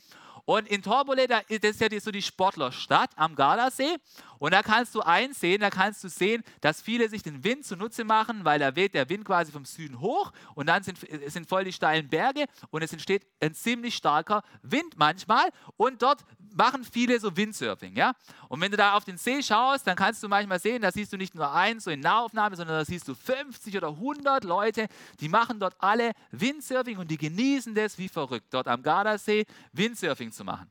Und 0.46 0.68
in 0.68 0.82
Torbole, 0.82 1.28
das 1.28 1.44
ist 1.50 1.82
ja 1.82 2.00
so 2.00 2.12
die 2.12 2.22
Sportlerstadt 2.22 3.12
am 3.16 3.36
Gardasee. 3.36 3.98
Und 4.40 4.54
da 4.54 4.64
kannst 4.64 4.96
du 4.96 5.02
einsehen, 5.02 5.62
da 5.62 5.70
kannst 5.70 6.04
du 6.04 6.10
sehen, 6.10 6.44
dass 6.62 6.82
viele 6.82 7.10
sich 7.10 7.22
den 7.22 7.44
Wind 7.44 7.64
zunutze 7.64 8.04
machen, 8.04 8.44
weil 8.44 8.60
da 8.60 8.76
weht 8.76 8.96
der 8.96 9.08
Wind 9.08 9.24
quasi 9.24 9.52
vom 9.52 9.66
Süden 9.66 10.00
hoch 10.00 10.32
und 10.56 10.68
dann 10.68 10.82
sind, 10.82 10.98
sind 11.28 11.48
voll 11.48 11.64
die 11.64 11.74
steilen 11.74 12.08
Berge 12.08 12.46
und 12.72 12.82
es 12.82 12.92
entsteht 12.92 13.28
ein 13.40 13.54
ziemlich 13.54 13.96
starker 13.96 14.42
Wind 14.64 14.96
manchmal. 14.98 15.50
Und 15.78 16.02
dort 16.02 16.26
machen 16.54 16.84
viele 16.84 17.20
so 17.20 17.36
Windsurfing, 17.36 17.96
ja. 17.96 18.14
Und 18.48 18.62
wenn 18.62 18.72
du 18.72 18.78
da 18.78 18.94
auf 18.94 19.04
den 19.04 19.18
See 19.18 19.42
schaust, 19.42 19.88
dann 19.88 19.96
kannst 19.96 20.22
du 20.24 20.28
manchmal 20.28 20.60
sehen, 20.60 20.82
da 20.82 20.92
siehst 20.92 21.14
du 21.14 21.18
nicht 21.18 21.36
nur 21.36 21.52
eins 21.52 21.86
so 21.86 21.92
in 21.92 22.00
Nahaufnahme, 22.00 22.56
sondern 22.56 22.78
da 22.78 22.86
siehst 22.86 23.08
du 23.08 23.16
50 23.16 23.78
oder 23.78 23.90
100 23.90 24.44
Leute, 24.44 24.88
die 25.20 25.30
machen 25.30 25.60
dort 25.60 25.76
alle 25.80 26.12
Windsurfing 26.32 26.98
und 26.98 27.10
die 27.10 27.18
genießen 27.18 27.74
das 27.74 27.98
wie 27.98 28.10
verrückt, 28.10 28.48
dort 28.52 28.68
am 28.68 28.84
Gardasee 28.84 29.46
Windsurfing 29.74 30.32
zu 30.32 30.44
machen. 30.44 30.70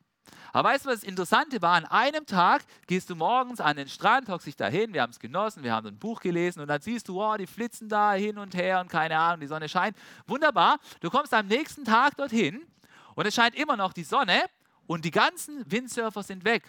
Aber 0.52 0.70
weißt 0.70 0.84
du, 0.84 0.90
was 0.90 1.00
das 1.00 1.08
Interessante 1.08 1.62
war? 1.62 1.74
An 1.74 1.84
einem 1.84 2.26
Tag 2.26 2.62
gehst 2.86 3.08
du 3.08 3.14
morgens 3.14 3.60
an 3.60 3.76
den 3.76 3.88
Strand, 3.88 4.28
hockst 4.28 4.46
dich 4.46 4.56
da 4.56 4.66
hin, 4.66 4.92
wir 4.92 5.02
haben 5.02 5.10
es 5.10 5.20
genossen, 5.20 5.62
wir 5.62 5.72
haben 5.72 5.86
ein 5.86 5.98
Buch 5.98 6.20
gelesen 6.20 6.60
und 6.60 6.68
dann 6.68 6.80
siehst 6.80 7.08
du, 7.08 7.14
wow, 7.14 7.36
die 7.36 7.46
flitzen 7.46 7.88
da 7.88 8.14
hin 8.14 8.38
und 8.38 8.54
her 8.54 8.80
und 8.80 8.88
keine 8.88 9.16
Ahnung, 9.18 9.40
die 9.40 9.46
Sonne 9.46 9.68
scheint. 9.68 9.96
Wunderbar. 10.26 10.78
Du 11.00 11.10
kommst 11.10 11.32
am 11.34 11.46
nächsten 11.46 11.84
Tag 11.84 12.16
dorthin 12.16 12.66
und 13.14 13.26
es 13.26 13.34
scheint 13.34 13.54
immer 13.54 13.76
noch 13.76 13.92
die 13.92 14.04
Sonne 14.04 14.42
und 14.90 15.04
die 15.04 15.12
ganzen 15.12 15.62
Windsurfer 15.70 16.24
sind 16.24 16.44
weg. 16.44 16.68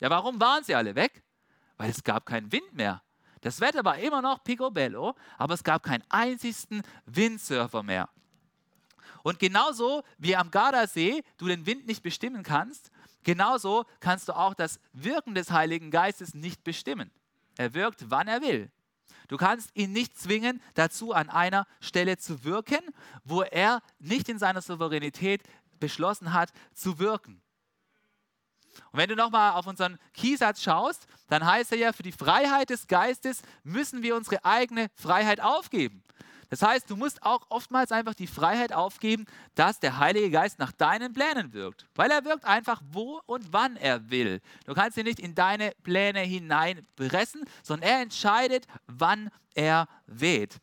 Ja, 0.00 0.08
warum 0.08 0.40
waren 0.40 0.64
sie 0.64 0.74
alle 0.74 0.94
weg? 0.94 1.22
Weil 1.76 1.90
es 1.90 2.02
gab 2.02 2.24
keinen 2.24 2.50
Wind 2.50 2.72
mehr. 2.72 3.02
Das 3.42 3.60
Wetter 3.60 3.84
war 3.84 3.98
immer 3.98 4.22
noch 4.22 4.42
picobello, 4.42 5.14
aber 5.36 5.52
es 5.52 5.62
gab 5.62 5.82
keinen 5.82 6.02
einzigen 6.08 6.80
Windsurfer 7.04 7.82
mehr. 7.82 8.08
Und 9.22 9.38
genauso 9.38 10.02
wie 10.16 10.34
am 10.34 10.50
Gardasee 10.50 11.22
du 11.36 11.46
den 11.46 11.66
Wind 11.66 11.86
nicht 11.86 12.02
bestimmen 12.02 12.42
kannst, 12.42 12.90
genauso 13.22 13.84
kannst 14.00 14.28
du 14.28 14.32
auch 14.32 14.54
das 14.54 14.80
Wirken 14.94 15.34
des 15.34 15.50
Heiligen 15.50 15.90
Geistes 15.90 16.32
nicht 16.32 16.64
bestimmen. 16.64 17.10
Er 17.58 17.74
wirkt, 17.74 18.10
wann 18.10 18.28
er 18.28 18.40
will. 18.40 18.70
Du 19.28 19.36
kannst 19.36 19.76
ihn 19.76 19.92
nicht 19.92 20.18
zwingen, 20.18 20.62
dazu 20.72 21.12
an 21.12 21.28
einer 21.28 21.66
Stelle 21.80 22.16
zu 22.16 22.44
wirken, 22.44 22.80
wo 23.24 23.42
er 23.42 23.82
nicht 23.98 24.30
in 24.30 24.38
seiner 24.38 24.62
Souveränität 24.62 25.42
beschlossen 25.80 26.32
hat 26.32 26.52
zu 26.74 26.98
wirken. 26.98 27.42
Und 28.92 28.98
wenn 28.98 29.08
du 29.08 29.16
nochmal 29.16 29.52
auf 29.52 29.66
unseren 29.66 29.98
Keysatz 30.14 30.62
schaust, 30.62 31.06
dann 31.28 31.44
heißt 31.44 31.72
er 31.72 31.78
ja, 31.78 31.92
für 31.92 32.02
die 32.02 32.12
Freiheit 32.12 32.70
des 32.70 32.86
Geistes 32.86 33.42
müssen 33.64 34.02
wir 34.02 34.16
unsere 34.16 34.44
eigene 34.44 34.88
Freiheit 34.94 35.40
aufgeben. 35.40 36.02
Das 36.48 36.62
heißt, 36.62 36.88
du 36.88 36.96
musst 36.96 37.22
auch 37.24 37.46
oftmals 37.48 37.90
einfach 37.90 38.14
die 38.14 38.28
Freiheit 38.28 38.72
aufgeben, 38.72 39.26
dass 39.54 39.80
der 39.80 39.98
Heilige 39.98 40.30
Geist 40.30 40.58
nach 40.58 40.72
deinen 40.72 41.12
Plänen 41.12 41.52
wirkt. 41.52 41.86
Weil 41.94 42.10
er 42.10 42.24
wirkt 42.24 42.44
einfach, 42.44 42.80
wo 42.90 43.20
und 43.26 43.52
wann 43.52 43.76
er 43.76 44.10
will. 44.10 44.40
Du 44.64 44.74
kannst 44.74 44.96
ihn 44.96 45.04
nicht 45.04 45.18
in 45.18 45.34
deine 45.34 45.72
Pläne 45.82 46.20
hineinpressen, 46.20 47.44
sondern 47.62 47.90
er 47.90 48.00
entscheidet, 48.00 48.66
wann 48.86 49.30
er 49.54 49.88
weht. 50.06 50.60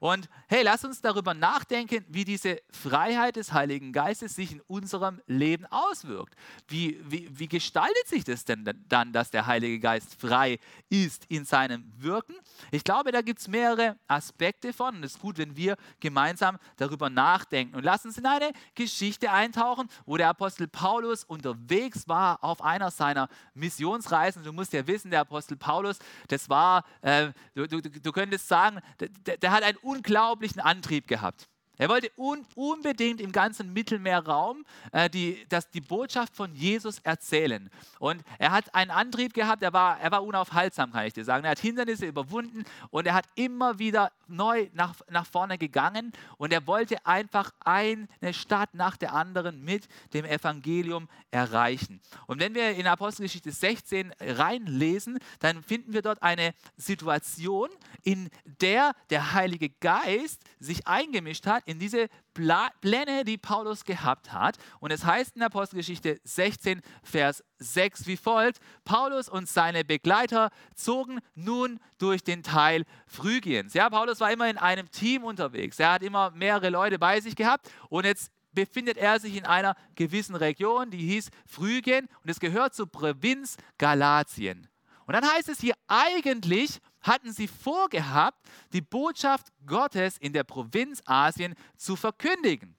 Und 0.00 0.28
hey, 0.46 0.62
lass 0.62 0.84
uns 0.84 1.00
darüber 1.00 1.34
nachdenken, 1.34 2.04
wie 2.08 2.24
diese 2.24 2.60
Freiheit 2.70 3.36
des 3.36 3.52
Heiligen 3.52 3.92
Geistes 3.92 4.36
sich 4.36 4.52
in 4.52 4.60
unserem 4.62 5.20
Leben 5.26 5.66
auswirkt. 5.66 6.34
Wie, 6.68 7.00
wie, 7.08 7.28
wie 7.36 7.48
gestaltet 7.48 8.06
sich 8.06 8.24
das 8.24 8.44
denn 8.44 8.68
dann, 8.88 9.12
dass 9.12 9.30
der 9.30 9.46
Heilige 9.46 9.80
Geist 9.80 10.20
frei 10.20 10.58
ist 10.88 11.24
in 11.28 11.44
seinem 11.44 11.92
Wirken? 11.96 12.36
Ich 12.70 12.84
glaube, 12.84 13.10
da 13.10 13.22
gibt 13.22 13.40
es 13.40 13.48
mehrere 13.48 13.96
Aspekte 14.06 14.72
von 14.72 14.96
und 14.96 15.04
es 15.04 15.14
ist 15.14 15.20
gut, 15.20 15.38
wenn 15.38 15.56
wir 15.56 15.76
gemeinsam 15.98 16.58
darüber 16.76 17.10
nachdenken. 17.10 17.74
Und 17.74 17.84
lass 17.84 18.04
uns 18.04 18.18
in 18.18 18.26
eine 18.26 18.52
Geschichte 18.74 19.32
eintauchen, 19.32 19.88
wo 20.06 20.16
der 20.16 20.28
Apostel 20.28 20.68
Paulus 20.68 21.24
unterwegs 21.24 22.06
war 22.06 22.42
auf 22.44 22.62
einer 22.62 22.92
seiner 22.92 23.28
Missionsreisen. 23.54 24.44
Du 24.44 24.52
musst 24.52 24.72
ja 24.72 24.86
wissen, 24.86 25.10
der 25.10 25.20
Apostel 25.20 25.56
Paulus, 25.56 25.98
das 26.28 26.48
war, 26.48 26.84
äh, 27.02 27.32
du, 27.54 27.66
du, 27.66 27.80
du 27.82 28.12
könntest 28.12 28.46
sagen, 28.46 28.78
der, 29.00 29.36
der 29.38 29.50
hat 29.50 29.64
einen 29.64 29.78
unglaublichen 29.88 30.60
Antrieb 30.60 31.06
gehabt. 31.06 31.48
Er 31.78 31.88
wollte 31.88 32.10
un 32.16 32.44
unbedingt 32.56 33.20
im 33.20 33.30
ganzen 33.30 33.72
Mittelmeerraum 33.72 34.64
äh, 34.90 35.08
die, 35.08 35.46
das, 35.48 35.70
die 35.70 35.80
Botschaft 35.80 36.34
von 36.34 36.52
Jesus 36.54 36.98
erzählen. 37.00 37.70
Und 38.00 38.22
er 38.38 38.50
hat 38.50 38.74
einen 38.74 38.90
Antrieb 38.90 39.32
gehabt, 39.32 39.62
er 39.62 39.72
war, 39.72 40.00
er 40.00 40.10
war 40.10 40.24
unaufhaltsam, 40.24 40.92
kann 40.92 41.06
ich 41.06 41.12
dir 41.12 41.24
sagen. 41.24 41.44
Er 41.44 41.52
hat 41.52 41.60
Hindernisse 41.60 42.06
überwunden 42.06 42.64
und 42.90 43.06
er 43.06 43.14
hat 43.14 43.26
immer 43.36 43.78
wieder 43.78 44.10
neu 44.26 44.68
nach, 44.72 44.94
nach 45.08 45.26
vorne 45.26 45.56
gegangen 45.56 46.12
und 46.36 46.52
er 46.52 46.66
wollte 46.66 47.06
einfach 47.06 47.52
eine 47.60 48.08
Stadt 48.32 48.74
nach 48.74 48.96
der 48.96 49.14
anderen 49.14 49.64
mit 49.64 49.88
dem 50.12 50.24
Evangelium 50.24 51.08
erreichen. 51.30 52.00
Und 52.26 52.40
wenn 52.40 52.54
wir 52.54 52.72
in 52.72 52.88
Apostelgeschichte 52.88 53.52
16 53.52 54.12
reinlesen, 54.20 55.18
dann 55.38 55.62
finden 55.62 55.92
wir 55.92 56.02
dort 56.02 56.22
eine 56.22 56.54
Situation, 56.76 57.68
in 58.02 58.30
der 58.60 58.94
der 59.10 59.32
Heilige 59.32 59.70
Geist 59.70 60.42
sich 60.58 60.86
eingemischt 60.86 61.46
hat 61.46 61.67
in 61.68 61.78
diese 61.78 62.08
Pläne, 62.32 63.24
die 63.26 63.36
Paulus 63.36 63.84
gehabt 63.84 64.32
hat. 64.32 64.56
Und 64.80 64.90
es 64.90 65.04
heißt 65.04 65.36
in 65.36 65.42
Apostelgeschichte 65.42 66.18
16, 66.24 66.80
Vers 67.02 67.44
6 67.58 68.06
wie 68.06 68.16
folgt, 68.16 68.60
Paulus 68.84 69.28
und 69.28 69.46
seine 69.46 69.84
Begleiter 69.84 70.50
zogen 70.74 71.18
nun 71.34 71.78
durch 71.98 72.24
den 72.24 72.42
Teil 72.42 72.84
Phrygiens. 73.06 73.74
Ja, 73.74 73.90
Paulus 73.90 74.18
war 74.20 74.32
immer 74.32 74.48
in 74.48 74.56
einem 74.56 74.90
Team 74.90 75.24
unterwegs. 75.24 75.78
Er 75.78 75.92
hat 75.92 76.02
immer 76.02 76.30
mehrere 76.30 76.70
Leute 76.70 76.98
bei 76.98 77.20
sich 77.20 77.36
gehabt 77.36 77.70
und 77.90 78.06
jetzt 78.06 78.30
befindet 78.52 78.96
er 78.96 79.20
sich 79.20 79.36
in 79.36 79.44
einer 79.44 79.76
gewissen 79.94 80.36
Region, 80.36 80.90
die 80.90 81.06
hieß 81.06 81.28
Phrygien 81.44 82.08
und 82.22 82.30
es 82.30 82.40
gehört 82.40 82.74
zur 82.74 82.90
Provinz 82.90 83.58
Galatien. 83.76 84.68
Und 85.08 85.14
dann 85.14 85.24
heißt 85.24 85.48
es 85.48 85.58
hier 85.58 85.72
eigentlich, 85.86 86.80
hatten 87.00 87.32
sie 87.32 87.48
vorgehabt, 87.48 88.46
die 88.74 88.82
Botschaft 88.82 89.46
Gottes 89.64 90.18
in 90.18 90.34
der 90.34 90.44
Provinz 90.44 91.00
Asien 91.06 91.54
zu 91.78 91.96
verkündigen. 91.96 92.76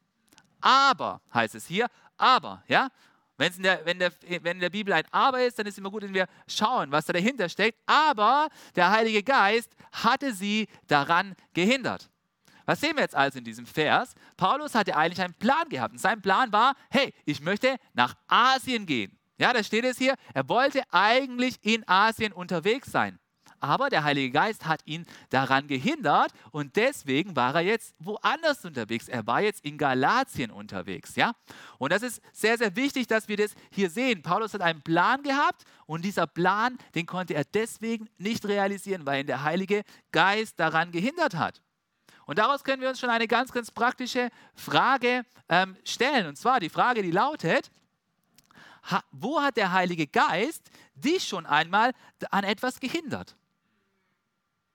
Aber, 0.61 1.21
heißt 1.33 1.55
es 1.55 1.65
hier, 1.65 1.87
aber, 2.17 2.63
ja, 2.67 2.89
in 3.39 3.63
der, 3.63 3.83
wenn, 3.83 3.97
der, 3.97 4.11
wenn 4.43 4.57
in 4.57 4.59
der 4.59 4.69
Bibel 4.69 4.93
ein 4.93 5.05
Aber 5.09 5.43
ist, 5.43 5.57
dann 5.57 5.65
ist 5.65 5.73
es 5.73 5.77
immer 5.79 5.89
gut, 5.89 6.03
wenn 6.03 6.13
wir 6.13 6.27
schauen, 6.47 6.91
was 6.91 7.07
da 7.07 7.13
dahinter 7.13 7.49
steckt. 7.49 7.79
Aber 7.87 8.49
der 8.75 8.91
Heilige 8.91 9.23
Geist 9.23 9.75
hatte 9.91 10.31
sie 10.31 10.67
daran 10.85 11.33
gehindert. 11.53 12.11
Was 12.65 12.81
sehen 12.81 12.95
wir 12.95 13.01
jetzt 13.01 13.15
also 13.15 13.39
in 13.39 13.45
diesem 13.45 13.65
Vers? 13.65 14.13
Paulus 14.37 14.75
hatte 14.75 14.95
eigentlich 14.95 15.21
einen 15.21 15.33
Plan 15.33 15.67
gehabt. 15.67 15.93
Und 15.93 15.99
sein 15.99 16.21
Plan 16.21 16.53
war, 16.53 16.75
hey, 16.91 17.11
ich 17.25 17.41
möchte 17.41 17.77
nach 17.93 18.15
Asien 18.27 18.85
gehen. 18.85 19.18
Ja, 19.39 19.53
da 19.53 19.63
steht 19.63 19.85
es 19.85 19.97
hier, 19.97 20.15
er 20.33 20.47
wollte 20.49 20.83
eigentlich 20.91 21.55
in 21.61 21.87
Asien 21.87 22.33
unterwegs 22.33 22.91
sein 22.91 23.19
aber 23.59 23.89
der 23.89 24.03
Heilige 24.03 24.31
Geist 24.31 24.65
hat 24.65 24.81
ihn 24.85 25.05
daran 25.29 25.67
gehindert 25.67 26.31
und 26.51 26.75
deswegen 26.75 27.35
war 27.35 27.55
er 27.55 27.61
jetzt 27.61 27.95
woanders 27.99 28.63
unterwegs. 28.65 29.07
Er 29.07 29.27
war 29.27 29.41
jetzt 29.41 29.63
in 29.65 29.77
Galatien 29.77 30.51
unterwegs, 30.51 31.15
ja? 31.15 31.33
Und 31.77 31.91
das 31.91 32.03
ist 32.03 32.21
sehr 32.31 32.57
sehr 32.57 32.75
wichtig, 32.75 33.07
dass 33.07 33.27
wir 33.27 33.37
das 33.37 33.53
hier 33.71 33.89
sehen. 33.89 34.21
Paulus 34.21 34.53
hat 34.53 34.61
einen 34.61 34.81
Plan 34.81 35.23
gehabt 35.23 35.63
und 35.85 36.03
dieser 36.05 36.27
Plan, 36.27 36.77
den 36.95 37.05
konnte 37.05 37.33
er 37.33 37.43
deswegen 37.43 38.09
nicht 38.17 38.45
realisieren, 38.45 39.05
weil 39.05 39.21
ihn 39.21 39.27
der 39.27 39.43
Heilige 39.43 39.83
Geist 40.11 40.59
daran 40.59 40.91
gehindert 40.91 41.35
hat. 41.35 41.61
Und 42.25 42.37
daraus 42.37 42.63
können 42.63 42.81
wir 42.81 42.89
uns 42.89 42.99
schon 42.99 43.09
eine 43.09 43.27
ganz, 43.27 43.51
ganz 43.51 43.71
praktische 43.71 44.29
Frage 44.53 45.25
ähm, 45.49 45.75
stellen. 45.83 46.27
Und 46.27 46.35
zwar 46.35 46.59
die 46.59 46.69
Frage, 46.69 47.01
die 47.01 47.09
lautet, 47.09 47.71
wo 49.11 49.41
hat 49.41 49.57
der 49.57 49.71
Heilige 49.71 50.07
Geist 50.07 50.69
dich 50.95 51.27
schon 51.27 51.45
einmal 51.45 51.93
an 52.31 52.43
etwas 52.43 52.79
gehindert? 52.79 53.35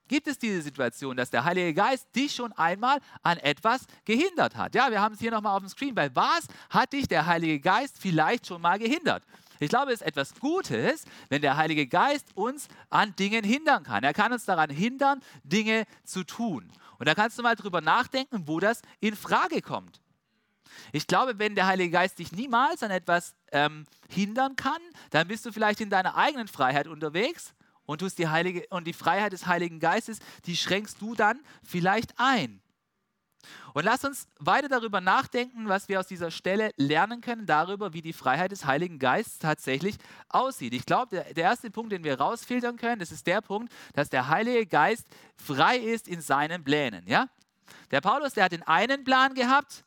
Gibt 0.06 0.26
es 0.26 0.38
diese 0.38 0.60
Situation, 0.60 1.16
dass 1.16 1.30
der 1.30 1.44
Heilige 1.44 1.72
Geist 1.72 2.06
dich 2.14 2.34
schon 2.34 2.52
einmal 2.52 2.98
an 3.22 3.38
etwas 3.38 3.86
gehindert 4.04 4.54
hat? 4.54 4.74
Ja, 4.74 4.90
wir 4.90 5.00
haben 5.00 5.14
es 5.14 5.20
hier 5.20 5.30
nochmal 5.30 5.56
auf 5.56 5.62
dem 5.62 5.68
Screen. 5.68 5.94
Bei 5.94 6.14
was 6.14 6.46
hat 6.68 6.92
dich 6.92 7.08
der 7.08 7.24
Heilige 7.24 7.58
Geist 7.58 7.96
vielleicht 7.98 8.46
schon 8.46 8.60
mal 8.60 8.78
gehindert? 8.78 9.24
Ich 9.60 9.70
glaube, 9.70 9.92
es 9.92 10.02
ist 10.02 10.06
etwas 10.06 10.34
Gutes, 10.38 11.04
wenn 11.30 11.40
der 11.40 11.56
Heilige 11.56 11.86
Geist 11.86 12.36
uns 12.36 12.68
an 12.90 13.16
Dingen 13.16 13.44
hindern 13.44 13.84
kann. 13.84 14.04
Er 14.04 14.12
kann 14.12 14.32
uns 14.32 14.44
daran 14.44 14.68
hindern, 14.68 15.22
Dinge 15.42 15.86
zu 16.04 16.24
tun. 16.24 16.70
Und 16.98 17.08
da 17.08 17.14
kannst 17.14 17.38
du 17.38 17.42
mal 17.42 17.56
drüber 17.56 17.80
nachdenken, 17.80 18.46
wo 18.46 18.60
das 18.60 18.82
in 19.00 19.16
Frage 19.16 19.62
kommt. 19.62 20.00
Ich 20.92 21.06
glaube, 21.06 21.38
wenn 21.38 21.54
der 21.54 21.66
Heilige 21.66 21.90
Geist 21.90 22.18
dich 22.18 22.32
niemals 22.32 22.82
an 22.82 22.90
etwas 22.90 23.34
ähm, 23.52 23.86
hindern 24.08 24.56
kann, 24.56 24.80
dann 25.10 25.28
bist 25.28 25.46
du 25.46 25.52
vielleicht 25.52 25.80
in 25.80 25.90
deiner 25.90 26.16
eigenen 26.16 26.48
Freiheit 26.48 26.86
unterwegs 26.86 27.54
und, 27.86 27.98
tust 27.98 28.18
die 28.18 28.28
Heilige, 28.28 28.66
und 28.70 28.86
die 28.86 28.92
Freiheit 28.92 29.32
des 29.32 29.46
Heiligen 29.46 29.80
Geistes, 29.80 30.18
die 30.46 30.56
schränkst 30.56 31.00
du 31.00 31.14
dann 31.14 31.40
vielleicht 31.62 32.14
ein. 32.18 32.60
Und 33.74 33.84
lass 33.84 34.04
uns 34.04 34.28
weiter 34.38 34.68
darüber 34.68 35.00
nachdenken, 35.00 35.68
was 35.68 35.88
wir 35.88 36.00
aus 36.00 36.06
dieser 36.06 36.30
Stelle 36.30 36.70
lernen 36.76 37.20
können, 37.20 37.46
darüber, 37.46 37.92
wie 37.92 38.02
die 38.02 38.12
Freiheit 38.12 38.52
des 38.52 38.64
Heiligen 38.64 38.98
Geistes 38.98 39.38
tatsächlich 39.38 39.96
aussieht. 40.28 40.74
Ich 40.74 40.86
glaube, 40.86 41.24
der, 41.34 41.36
erste 41.36 41.70
Punkt, 41.70 41.92
den 41.92 42.04
wir 42.04 42.18
rausfiltern 42.18 42.76
können, 42.76 43.00
das 43.00 43.12
ist 43.12 43.26
der 43.26 43.40
Punkt, 43.40 43.72
dass 43.92 44.08
der 44.08 44.28
Heilige 44.28 44.66
Geist 44.66 45.06
frei 45.36 45.76
ist 45.76 46.08
in 46.08 46.20
seinen 46.20 46.64
Plänen. 46.64 47.06
Ja? 47.06 47.28
Der 47.90 48.00
Paulus, 48.00 48.34
der 48.34 48.44
hat 48.44 48.52
den 48.52 48.62
einen 48.62 49.04
Plan 49.04 49.34
gehabt, 49.34 49.84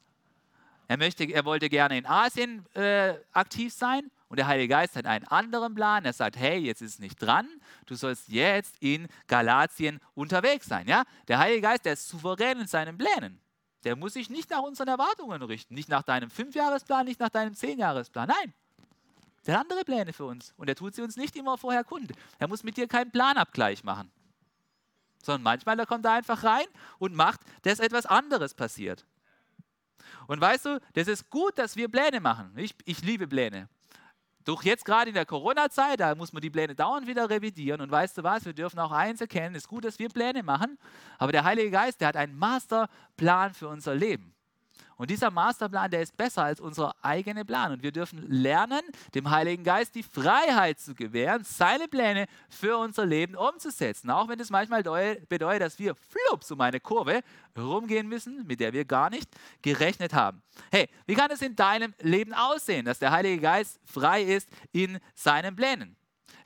er, 0.88 0.98
möchte, 0.98 1.26
er 1.26 1.46
wollte 1.46 1.70
gerne 1.70 1.98
in 1.98 2.06
Asien 2.06 2.66
äh, 2.76 3.16
aktiv 3.34 3.74
sein 3.74 4.10
und 4.30 4.38
der 4.38 4.48
Heilige 4.48 4.70
Geist 4.70 4.96
hat 4.96 5.06
einen 5.06 5.26
anderen 5.26 5.76
Plan. 5.76 6.06
Er 6.06 6.14
sagt, 6.14 6.38
hey, 6.38 6.58
jetzt 6.58 6.82
ist 6.82 6.96
es 6.96 7.00
nicht 7.00 7.22
dran, 7.22 7.48
du 7.86 7.96
sollst 7.96 8.30
jetzt 8.30 8.76
in 8.80 9.08
Galatien 9.28 10.00
unterwegs 10.16 10.68
sein. 10.68 10.88
Ja? 10.88 11.04
Der 11.28 11.40
Heilige 11.40 11.62
Geist, 11.62 11.86
der 11.86 11.94
ist 11.94 12.08
souverän 12.08 12.60
in 12.60 12.68
seinen 12.68 12.98
Plänen. 12.98 13.40
Der 13.84 13.96
muss 13.96 14.14
sich 14.14 14.30
nicht 14.30 14.50
nach 14.50 14.62
unseren 14.62 14.88
Erwartungen 14.88 15.42
richten, 15.44 15.74
nicht 15.76 15.90
nach 15.90 16.04
deinem 16.04 16.30
Fünfjahresplan, 16.30 17.06
nicht 17.06 17.20
nach 17.20 17.30
deinem 17.30 17.54
Zehnjahresplan. 17.54 18.28
Nein, 18.28 18.54
der 19.46 19.56
hat 19.56 19.62
andere 19.62 19.86
Pläne 19.86 20.12
für 20.14 20.26
uns 20.26 20.54
und 20.58 20.68
er 20.68 20.76
tut 20.76 20.96
sie 20.96 21.02
uns 21.02 21.16
nicht 21.16 21.36
immer 21.36 21.58
vorher 21.58 21.84
kund. 21.84 22.12
Er 22.38 22.48
muss 22.48 22.64
mit 22.64 22.76
dir 22.76 22.88
keinen 22.88 23.12
Planabgleich 23.12 23.84
machen, 23.84 24.12
sondern 25.24 25.44
manchmal 25.44 25.78
da 25.78 25.86
kommt 25.86 26.06
er 26.06 26.14
einfach 26.14 26.44
rein 26.44 26.66
und 27.00 27.16
macht, 27.16 27.40
dass 27.62 27.80
etwas 27.80 28.06
anderes 28.06 28.54
passiert. 28.54 29.06
Und 30.28 30.42
weißt 30.42 30.66
du, 30.66 30.80
das 30.94 31.08
ist 31.08 31.30
gut, 31.30 31.58
dass 31.58 31.76
wir 31.76 31.90
Pläne 31.90 32.20
machen. 32.20 32.52
Ich, 32.58 32.76
ich 32.86 33.02
liebe 33.02 33.28
Pläne. 33.28 33.70
Doch 34.48 34.64
jetzt 34.64 34.86
gerade 34.86 35.10
in 35.10 35.14
der 35.14 35.26
Corona-Zeit, 35.26 36.00
da 36.00 36.16
muss 36.16 36.32
man 36.32 36.42
die 36.42 36.50
Pläne 36.50 36.74
dauernd 36.74 37.06
wieder 37.06 37.30
revidieren. 37.30 37.82
Und 37.82 37.92
weißt 37.92 38.18
du 38.18 38.24
was, 38.24 38.46
wir 38.46 38.54
dürfen 38.54 38.80
auch 38.80 38.92
eins 38.92 39.20
erkennen, 39.20 39.56
es 39.56 39.64
ist 39.64 39.68
gut, 39.68 39.84
dass 39.84 40.00
wir 40.00 40.08
Pläne 40.08 40.42
machen, 40.42 40.78
aber 41.18 41.34
der 41.34 41.44
Heilige 41.44 41.70
Geist, 41.70 42.00
der 42.00 42.10
hat 42.10 42.16
einen 42.16 42.38
Masterplan 42.38 43.54
für 43.54 43.68
unser 43.68 43.94
Leben. 43.94 44.37
Und 44.96 45.10
dieser 45.12 45.30
Masterplan, 45.30 45.92
der 45.92 46.02
ist 46.02 46.16
besser 46.16 46.44
als 46.44 46.60
unser 46.60 46.96
eigener 47.04 47.44
Plan. 47.44 47.72
Und 47.72 47.84
wir 47.84 47.92
dürfen 47.92 48.26
lernen, 48.30 48.82
dem 49.14 49.30
Heiligen 49.30 49.64
Geist 49.64 49.96
die 49.96 50.04
Freiheit 50.04 50.80
zu 50.80 50.96
gewähren, 50.96 51.44
seine 51.44 51.88
Pläne 51.88 52.28
für 52.50 52.78
unser 52.78 53.06
Leben 53.06 53.36
umzusetzen. 53.36 54.10
Auch 54.10 54.28
wenn 54.28 54.40
es 54.40 54.50
manchmal 54.50 54.84
bedeutet, 54.84 55.62
dass 55.62 55.78
wir 55.78 55.96
flups 55.96 56.52
um 56.52 56.62
eine 56.62 56.80
Kurve 56.80 57.22
rumgehen 57.58 58.08
müssen, 58.08 58.48
mit 58.48 58.60
der 58.60 58.72
wir 58.72 58.86
gar 58.86 59.10
nicht 59.10 59.30
gerechnet 59.62 60.14
haben. 60.14 60.42
Hey, 60.72 60.88
wie 61.06 61.16
kann 61.16 61.32
es 61.32 61.42
in 61.42 61.56
deinem 61.56 61.94
Leben 62.00 62.34
aussehen, 62.34 62.86
dass 62.86 63.00
der 63.00 63.12
Heilige 63.12 63.42
Geist 63.42 63.80
frei 63.84 64.24
ist 64.24 64.50
in 64.72 65.00
seinen 65.14 65.56
Plänen? 65.56 65.97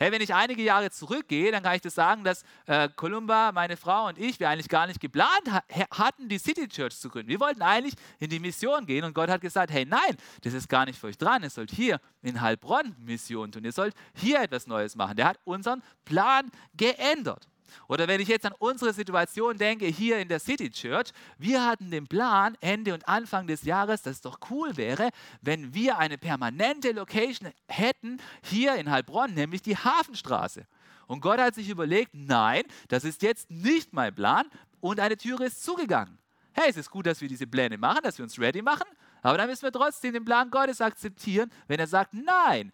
Hey, 0.02 0.12
wenn 0.12 0.22
ich 0.22 0.34
einige 0.34 0.64
Jahre 0.64 0.90
zurückgehe, 0.90 1.52
dann 1.52 1.62
kann 1.62 1.76
ich 1.76 1.82
das 1.82 1.94
sagen, 1.94 2.24
dass 2.24 2.44
äh, 2.66 2.90
Columba, 2.96 3.52
meine 3.52 3.78
Frau 3.78 4.08
und 4.08 4.18
ich, 4.18 4.40
wir 4.40 4.50
eigentlich 4.50 4.68
gar 4.68 4.88
nicht 4.88 5.00
geplant 5.00 5.30
ha 5.48 5.62
hatten, 5.92 6.28
die 6.28 6.40
City 6.40 6.68
Church 6.68 6.98
zu 6.98 7.08
gründen. 7.08 7.30
Wir 7.30 7.40
wollten 7.40 7.62
eigentlich 7.62 7.94
in 8.18 8.32
die 8.32 8.40
Mission 8.40 8.88
gehen 8.88 9.06
und 9.06 9.14
Gott 9.14 9.30
hat 9.30 9.42
gesagt, 9.42 9.70
hey, 9.70 9.86
nein, 9.86 10.18
das 10.42 10.56
ist 10.56 10.68
gar 10.70 10.86
nicht 10.86 10.98
für 10.98 11.06
euch 11.06 11.20
dran. 11.20 11.44
Ihr 11.44 11.52
sollt 11.52 11.70
hier 11.70 12.02
in 12.24 12.42
Heilbronn 12.42 12.96
Mission 12.98 13.52
tun. 13.52 13.64
Ihr 13.64 13.74
sollt 13.74 13.94
hier 14.16 14.42
etwas 14.42 14.66
Neues 14.66 14.96
machen. 14.96 15.18
Der 15.18 15.28
hat 15.28 15.40
unseren 15.44 15.84
Plan 16.04 16.50
geändert. 16.74 17.48
Oder 17.88 18.08
wenn 18.08 18.22
ich 18.22 18.28
jetzt 18.28 18.46
an 18.46 18.54
unsere 18.60 18.94
Situation 18.94 19.58
denke, 19.58 19.86
hier 19.86 20.20
in 20.20 20.28
der 20.28 20.40
City 20.40 20.70
Church, 20.70 21.10
wir 21.38 21.66
hatten 21.66 21.92
den 21.92 22.08
Plan 22.08 22.58
Ende 22.62 22.94
und 22.94 23.08
Anfang 23.08 23.48
des 23.48 23.64
Jahres, 23.64 24.02
dass 24.02 24.16
es 24.18 24.22
doch 24.22 24.40
cool 24.50 24.78
wäre, 24.78 25.10
wenn 25.42 25.74
wir 25.74 25.98
eine 25.98 26.18
permanente 26.18 26.92
Location 26.92 27.50
hätten 27.68 28.20
hier 28.44 28.76
in 28.76 28.90
Heilbronn, 28.90 29.34
nämlich 29.34 29.62
die 29.62 29.78
Hafenstraße. 29.78 30.66
Und 31.08 31.22
Gott 31.22 31.40
hat 31.40 31.56
sich 31.56 31.70
überlegt, 31.70 32.12
nein, 32.14 32.64
das 32.88 33.04
ist 33.04 33.22
jetzt 33.22 33.52
nicht 33.52 33.94
mein 33.94 34.16
Plan 34.16 34.46
und 34.80 35.00
eine 35.00 35.18
Türe 35.18 35.46
ist 35.46 35.64
zugegangen. 35.64 36.18
Hey, 36.54 36.70
es 36.70 36.78
ist 36.78 36.90
gut, 36.90 37.06
dass 37.06 37.22
wir 37.22 37.28
diese 37.28 37.48
Pläne 37.48 37.78
machen, 37.78 38.00
dass 38.04 38.18
wir 38.18 38.24
uns 38.24 38.40
ready 38.40 38.62
machen, 38.62 38.88
aber 39.22 39.38
dann 39.38 39.50
müssen 39.50 39.64
wir 39.64 39.72
trotzdem 39.72 40.14
den 40.14 40.26
Plan 40.26 40.50
Gottes 40.50 40.82
akzeptieren, 40.82 41.52
wenn 41.68 41.80
er 41.80 41.88
sagt, 41.88 42.14
nein, 42.14 42.72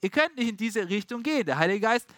ihr 0.00 0.10
könnt 0.10 0.36
nicht 0.36 0.48
in 0.48 0.56
diese 0.56 0.88
Richtung 0.88 1.22
gehen. 1.22 1.44
Der 1.46 1.58
Heilige 1.58 1.80
Geist 1.80 2.08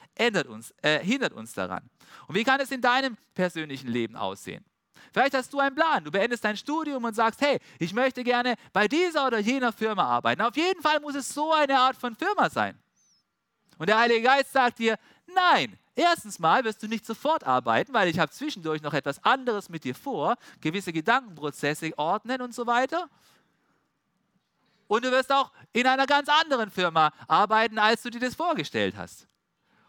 uns, 0.48 0.74
äh, 0.82 1.00
hindert 1.00 1.32
uns 1.32 1.52
daran. 1.52 1.88
Und 2.26 2.34
wie 2.34 2.44
kann 2.44 2.60
es 2.60 2.70
in 2.70 2.80
deinem 2.80 3.16
persönlichen 3.34 3.88
Leben 3.88 4.16
aussehen? 4.16 4.64
Vielleicht 5.12 5.34
hast 5.34 5.52
du 5.52 5.58
einen 5.58 5.74
Plan. 5.74 6.04
Du 6.04 6.10
beendest 6.10 6.44
dein 6.44 6.56
Studium 6.56 7.04
und 7.04 7.14
sagst, 7.14 7.40
hey, 7.40 7.58
ich 7.78 7.92
möchte 7.92 8.22
gerne 8.22 8.54
bei 8.72 8.86
dieser 8.86 9.26
oder 9.26 9.38
jener 9.38 9.72
Firma 9.72 10.04
arbeiten. 10.04 10.42
Auf 10.42 10.56
jeden 10.56 10.80
Fall 10.82 11.00
muss 11.00 11.14
es 11.14 11.28
so 11.28 11.52
eine 11.52 11.78
Art 11.78 11.96
von 11.96 12.14
Firma 12.14 12.48
sein. 12.48 12.78
Und 13.78 13.88
der 13.88 13.98
Heilige 13.98 14.22
Geist 14.22 14.52
sagt 14.52 14.78
dir, 14.78 14.98
nein, 15.34 15.78
erstens 15.94 16.38
mal 16.38 16.62
wirst 16.64 16.82
du 16.82 16.86
nicht 16.86 17.06
sofort 17.06 17.44
arbeiten, 17.44 17.92
weil 17.92 18.08
ich 18.08 18.18
habe 18.18 18.30
zwischendurch 18.30 18.82
noch 18.82 18.92
etwas 18.92 19.24
anderes 19.24 19.68
mit 19.68 19.84
dir 19.84 19.94
vor, 19.94 20.36
gewisse 20.60 20.92
Gedankenprozesse 20.92 21.96
ordnen 21.96 22.42
und 22.42 22.54
so 22.54 22.66
weiter. 22.66 23.08
Und 24.90 25.04
du 25.04 25.12
wirst 25.12 25.30
auch 25.30 25.52
in 25.72 25.86
einer 25.86 26.04
ganz 26.04 26.28
anderen 26.28 26.68
Firma 26.68 27.12
arbeiten, 27.28 27.78
als 27.78 28.02
du 28.02 28.10
dir 28.10 28.18
das 28.18 28.34
vorgestellt 28.34 28.96
hast. 28.96 29.28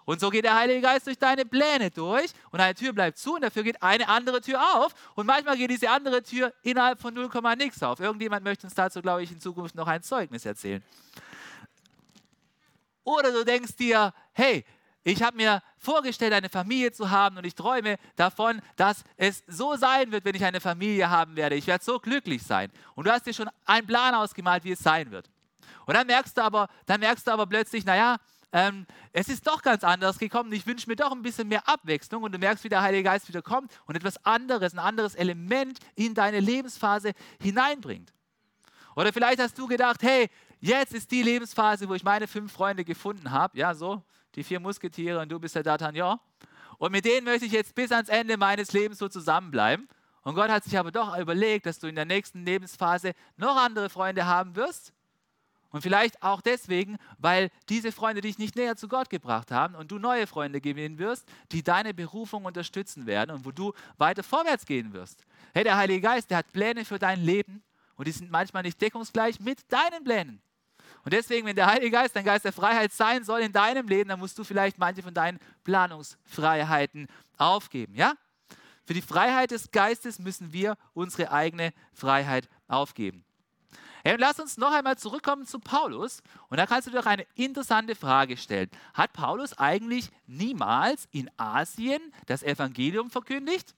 Und 0.05 0.19
so 0.19 0.29
geht 0.29 0.45
der 0.45 0.53
Heilige 0.53 0.81
Geist 0.81 1.07
durch 1.07 1.17
deine 1.17 1.43
Pläne 1.43 1.89
durch 1.89 2.29
und 2.51 2.59
eine 2.59 2.75
Tür 2.75 2.93
bleibt 2.93 3.17
zu 3.17 3.33
und 3.33 3.41
dafür 3.41 3.63
geht 3.63 3.81
eine 3.81 4.07
andere 4.07 4.41
Tür 4.41 4.61
auf 4.75 4.93
und 5.15 5.25
manchmal 5.25 5.57
geht 5.57 5.71
diese 5.71 5.89
andere 5.89 6.21
Tür 6.21 6.53
innerhalb 6.61 7.01
von 7.01 7.15
0, 7.15 7.31
nix 7.57 7.81
auf. 7.81 7.99
Irgendjemand 7.99 8.43
möchte 8.43 8.67
uns 8.67 8.75
dazu, 8.75 9.01
glaube 9.01 9.23
ich, 9.23 9.31
in 9.31 9.39
Zukunft 9.39 9.73
noch 9.73 9.87
ein 9.87 10.03
Zeugnis 10.03 10.45
erzählen. 10.45 10.83
Oder 13.03 13.31
du 13.31 13.43
denkst 13.43 13.75
dir, 13.77 14.13
hey, 14.33 14.63
ich 15.03 15.23
habe 15.23 15.37
mir 15.37 15.63
vorgestellt, 15.77 16.33
eine 16.33 16.49
Familie 16.49 16.91
zu 16.91 17.09
haben 17.09 17.37
und 17.37 17.45
ich 17.45 17.55
träume 17.55 17.97
davon, 18.15 18.61
dass 18.75 19.03
es 19.17 19.43
so 19.47 19.75
sein 19.75 20.11
wird, 20.11 20.25
wenn 20.25 20.35
ich 20.35 20.45
eine 20.45 20.61
Familie 20.61 21.09
haben 21.09 21.35
werde. 21.35 21.55
Ich 21.55 21.67
werde 21.67 21.83
so 21.83 21.99
glücklich 21.99 22.43
sein. 22.43 22.71
Und 22.93 23.07
du 23.07 23.11
hast 23.11 23.25
dir 23.25 23.33
schon 23.33 23.49
einen 23.65 23.87
Plan 23.87 24.13
ausgemalt, 24.13 24.63
wie 24.63 24.71
es 24.71 24.79
sein 24.79 25.11
wird. 25.11 25.29
Und 25.85 25.95
dann 25.95 26.05
merkst 26.05 26.37
du 26.37 26.43
aber, 26.43 26.67
dann 26.85 26.99
merkst 26.99 27.25
du 27.25 27.31
aber 27.31 27.47
plötzlich, 27.47 27.83
naja, 27.83 28.17
ähm, 28.53 28.85
es 29.13 29.29
ist 29.29 29.47
doch 29.47 29.61
ganz 29.61 29.83
anders 29.83 30.19
gekommen. 30.19 30.51
Ich 30.51 30.67
wünsche 30.67 30.89
mir 30.89 30.95
doch 30.95 31.11
ein 31.11 31.21
bisschen 31.21 31.47
mehr 31.47 31.67
Abwechslung 31.67 32.23
und 32.23 32.33
du 32.33 32.37
merkst, 32.37 32.63
wie 32.63 32.69
der 32.69 32.81
Heilige 32.81 33.03
Geist 33.03 33.27
wieder 33.27 33.41
kommt 33.41 33.71
und 33.85 33.95
etwas 33.95 34.23
anderes, 34.25 34.73
ein 34.73 34.79
anderes 34.79 35.15
Element 35.15 35.79
in 35.95 36.13
deine 36.13 36.39
Lebensphase 36.39 37.13
hineinbringt. 37.41 38.13
Oder 38.95 39.13
vielleicht 39.13 39.39
hast 39.39 39.57
du 39.57 39.67
gedacht, 39.67 40.03
hey, 40.03 40.29
jetzt 40.59 40.93
ist 40.93 41.09
die 41.11 41.23
Lebensphase, 41.23 41.87
wo 41.87 41.93
ich 41.93 42.03
meine 42.03 42.27
fünf 42.27 42.51
Freunde 42.51 42.83
gefunden 42.83 43.31
habe. 43.31 43.57
Ja, 43.57 43.73
so, 43.73 44.03
die 44.35 44.43
vier 44.43 44.59
Musketiere 44.59 45.19
und 45.19 45.29
du 45.29 45.39
bist 45.39 45.55
der 45.55 45.63
D'Artagnan. 45.63 46.19
Und 46.77 46.91
mit 46.91 47.05
denen 47.05 47.25
möchte 47.25 47.45
ich 47.45 47.51
jetzt 47.51 47.75
bis 47.75 47.91
ans 47.91 48.09
Ende 48.09 48.37
meines 48.37 48.73
Lebens 48.73 48.99
so 48.99 49.07
zusammenbleiben. 49.07 49.87
Und 50.23 50.35
Gott 50.35 50.49
hat 50.49 50.63
sich 50.63 50.77
aber 50.77 50.91
doch 50.91 51.17
überlegt, 51.17 51.65
dass 51.65 51.79
du 51.79 51.87
in 51.87 51.95
der 51.95 52.05
nächsten 52.05 52.45
Lebensphase 52.45 53.13
noch 53.37 53.55
andere 53.55 53.89
Freunde 53.89 54.25
haben 54.25 54.55
wirst 54.55 54.93
und 55.71 55.81
vielleicht 55.81 56.21
auch 56.21 56.41
deswegen, 56.41 56.97
weil 57.17 57.49
diese 57.69 57.91
Freunde 57.91 58.21
dich 58.21 58.37
nicht 58.37 58.55
näher 58.55 58.75
zu 58.75 58.87
Gott 58.87 59.09
gebracht 59.09 59.51
haben 59.51 59.75
und 59.75 59.89
du 59.91 59.99
neue 59.99 60.27
Freunde 60.27 60.59
gewinnen 60.59 60.99
wirst, 60.99 61.27
die 61.51 61.63
deine 61.63 61.93
Berufung 61.93 62.45
unterstützen 62.45 63.05
werden 63.05 63.31
und 63.31 63.45
wo 63.45 63.51
du 63.51 63.73
weiter 63.97 64.23
vorwärts 64.23 64.65
gehen 64.65 64.93
wirst. 64.93 65.23
Hey, 65.53 65.63
der 65.63 65.77
Heilige 65.77 66.01
Geist, 66.01 66.29
der 66.29 66.39
hat 66.39 66.51
Pläne 66.51 66.83
für 66.85 66.99
dein 66.99 67.21
Leben 67.21 67.63
und 67.95 68.07
die 68.07 68.11
sind 68.11 68.31
manchmal 68.31 68.63
nicht 68.63 68.81
deckungsgleich 68.81 69.39
mit 69.39 69.59
deinen 69.71 70.03
Plänen. 70.03 70.41
Und 71.03 71.13
deswegen, 71.13 71.47
wenn 71.47 71.55
der 71.55 71.67
Heilige 71.67 71.91
Geist 71.91 72.15
ein 72.15 72.25
Geist 72.25 72.45
der 72.45 72.53
Freiheit 72.53 72.91
sein 72.91 73.23
soll 73.23 73.41
in 73.41 73.51
deinem 73.51 73.87
Leben, 73.87 74.09
dann 74.09 74.19
musst 74.19 74.37
du 74.37 74.43
vielleicht 74.43 74.77
manche 74.77 75.01
von 75.01 75.13
deinen 75.13 75.39
Planungsfreiheiten 75.63 77.07
aufgeben, 77.37 77.95
ja? 77.95 78.13
Für 78.85 78.93
die 78.93 79.01
Freiheit 79.01 79.51
des 79.51 79.71
Geistes 79.71 80.19
müssen 80.19 80.53
wir 80.53 80.75
unsere 80.93 81.31
eigene 81.31 81.71
Freiheit 81.93 82.49
aufgeben. 82.67 83.23
Hey, 84.03 84.15
lass 84.17 84.39
uns 84.39 84.57
noch 84.57 84.73
einmal 84.73 84.97
zurückkommen 84.97 85.45
zu 85.45 85.59
Paulus. 85.59 86.21
Und 86.49 86.57
da 86.57 86.65
kannst 86.65 86.87
du 86.87 86.91
dir 86.91 86.99
auch 86.99 87.05
eine 87.05 87.27
interessante 87.35 87.93
Frage 87.93 88.35
stellen. 88.35 88.69
Hat 88.95 89.13
Paulus 89.13 89.57
eigentlich 89.57 90.09
niemals 90.25 91.07
in 91.11 91.29
Asien 91.37 92.01
das 92.25 92.41
Evangelium 92.41 93.11
verkündigt? 93.11 93.75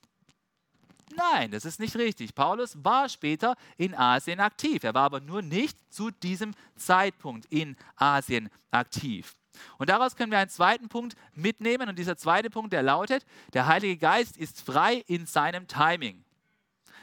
Nein, 1.16 1.52
das 1.52 1.66
ist 1.66 1.80
nicht 1.80 1.96
richtig. 1.96 2.34
Paulus 2.34 2.78
war 2.84 3.10
später 3.10 3.56
in 3.78 3.94
Asien 3.94 4.40
aktiv. 4.40 4.84
Er 4.84 4.94
war 4.94 5.04
aber 5.04 5.20
nur 5.20 5.42
nicht 5.42 5.78
zu 5.92 6.12
diesem 6.12 6.54
Zeitpunkt 6.76 7.46
in 7.52 7.76
Asien 7.96 8.50
aktiv. 8.72 9.36
Und 9.78 9.90
daraus 9.90 10.16
können 10.16 10.32
wir 10.32 10.40
einen 10.40 10.50
zweiten 10.50 10.90
Punkt 10.90 11.16
mitnehmen. 11.34 11.90
Und 11.90 12.00
dieser 12.00 12.18
zweite 12.18 12.50
Punkt, 12.50 12.74
der 12.74 12.84
lautet, 12.84 13.26
der 13.54 13.68
Heilige 13.68 13.98
Geist 13.98 14.38
ist 14.38 14.62
frei 14.62 15.04
in 15.08 15.26
seinem 15.26 15.68
Timing. 15.68 16.24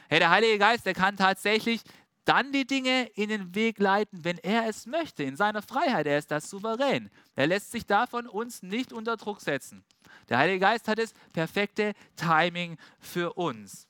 Hey, 0.08 0.18
der 0.18 0.30
Heilige 0.30 0.58
Geist, 0.58 0.86
der 0.86 0.94
kann 0.94 1.16
tatsächlich 1.16 1.82
dann 2.24 2.52
die 2.52 2.66
Dinge 2.66 3.06
in 3.14 3.28
den 3.28 3.54
Weg 3.54 3.78
leiten, 3.78 4.24
wenn 4.24 4.38
er 4.38 4.68
es 4.68 4.86
möchte, 4.86 5.22
in 5.22 5.36
seiner 5.36 5.62
Freiheit. 5.62 6.06
Er 6.06 6.18
ist 6.18 6.30
das 6.30 6.50
souverän. 6.50 7.10
Er 7.34 7.46
lässt 7.46 7.70
sich 7.70 7.86
davon 7.86 8.26
uns 8.26 8.62
nicht 8.62 8.92
unter 8.92 9.16
Druck 9.16 9.40
setzen. 9.40 9.84
Der 10.28 10.38
Heilige 10.38 10.60
Geist 10.60 10.88
hat 10.88 10.98
das 10.98 11.12
perfekte 11.32 11.92
Timing 12.16 12.76
für 12.98 13.32
uns. 13.34 13.89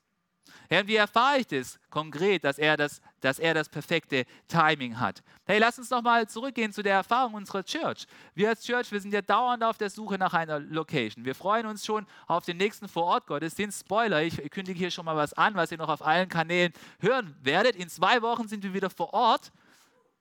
Herr, 0.72 0.86
wie 0.86 0.94
erfahre 0.94 1.38
ich 1.38 1.48
das 1.48 1.80
konkret, 1.90 2.44
dass 2.44 2.56
er 2.56 2.76
das, 2.76 3.02
dass 3.20 3.40
er 3.40 3.54
das 3.54 3.68
perfekte 3.68 4.24
Timing 4.46 5.00
hat? 5.00 5.20
Hey, 5.44 5.58
lass 5.58 5.80
uns 5.80 5.90
nochmal 5.90 6.28
zurückgehen 6.28 6.72
zu 6.72 6.84
der 6.84 6.94
Erfahrung 6.94 7.34
unserer 7.34 7.64
Church. 7.64 8.06
Wir 8.36 8.50
als 8.50 8.62
Church, 8.62 8.92
wir 8.92 9.00
sind 9.00 9.12
ja 9.12 9.20
dauernd 9.20 9.64
auf 9.64 9.78
der 9.78 9.90
Suche 9.90 10.16
nach 10.16 10.32
einer 10.32 10.60
Location. 10.60 11.24
Wir 11.24 11.34
freuen 11.34 11.66
uns 11.66 11.84
schon 11.84 12.06
auf 12.28 12.44
den 12.44 12.56
nächsten 12.56 12.86
Vorort-Gottesdienst. 12.86 13.80
Spoiler, 13.80 14.22
ich 14.22 14.48
kündige 14.52 14.78
hier 14.78 14.92
schon 14.92 15.06
mal 15.06 15.16
was 15.16 15.32
an, 15.32 15.56
was 15.56 15.72
ihr 15.72 15.78
noch 15.78 15.88
auf 15.88 16.06
allen 16.06 16.28
Kanälen 16.28 16.72
hören 17.00 17.34
werdet. 17.42 17.74
In 17.74 17.88
zwei 17.88 18.22
Wochen 18.22 18.46
sind 18.46 18.62
wir 18.62 18.72
wieder 18.72 18.90
vor 18.90 19.12
Ort. 19.12 19.50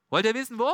Wollt 0.10 0.26
ihr 0.26 0.34
wissen, 0.34 0.58
wo? 0.58 0.72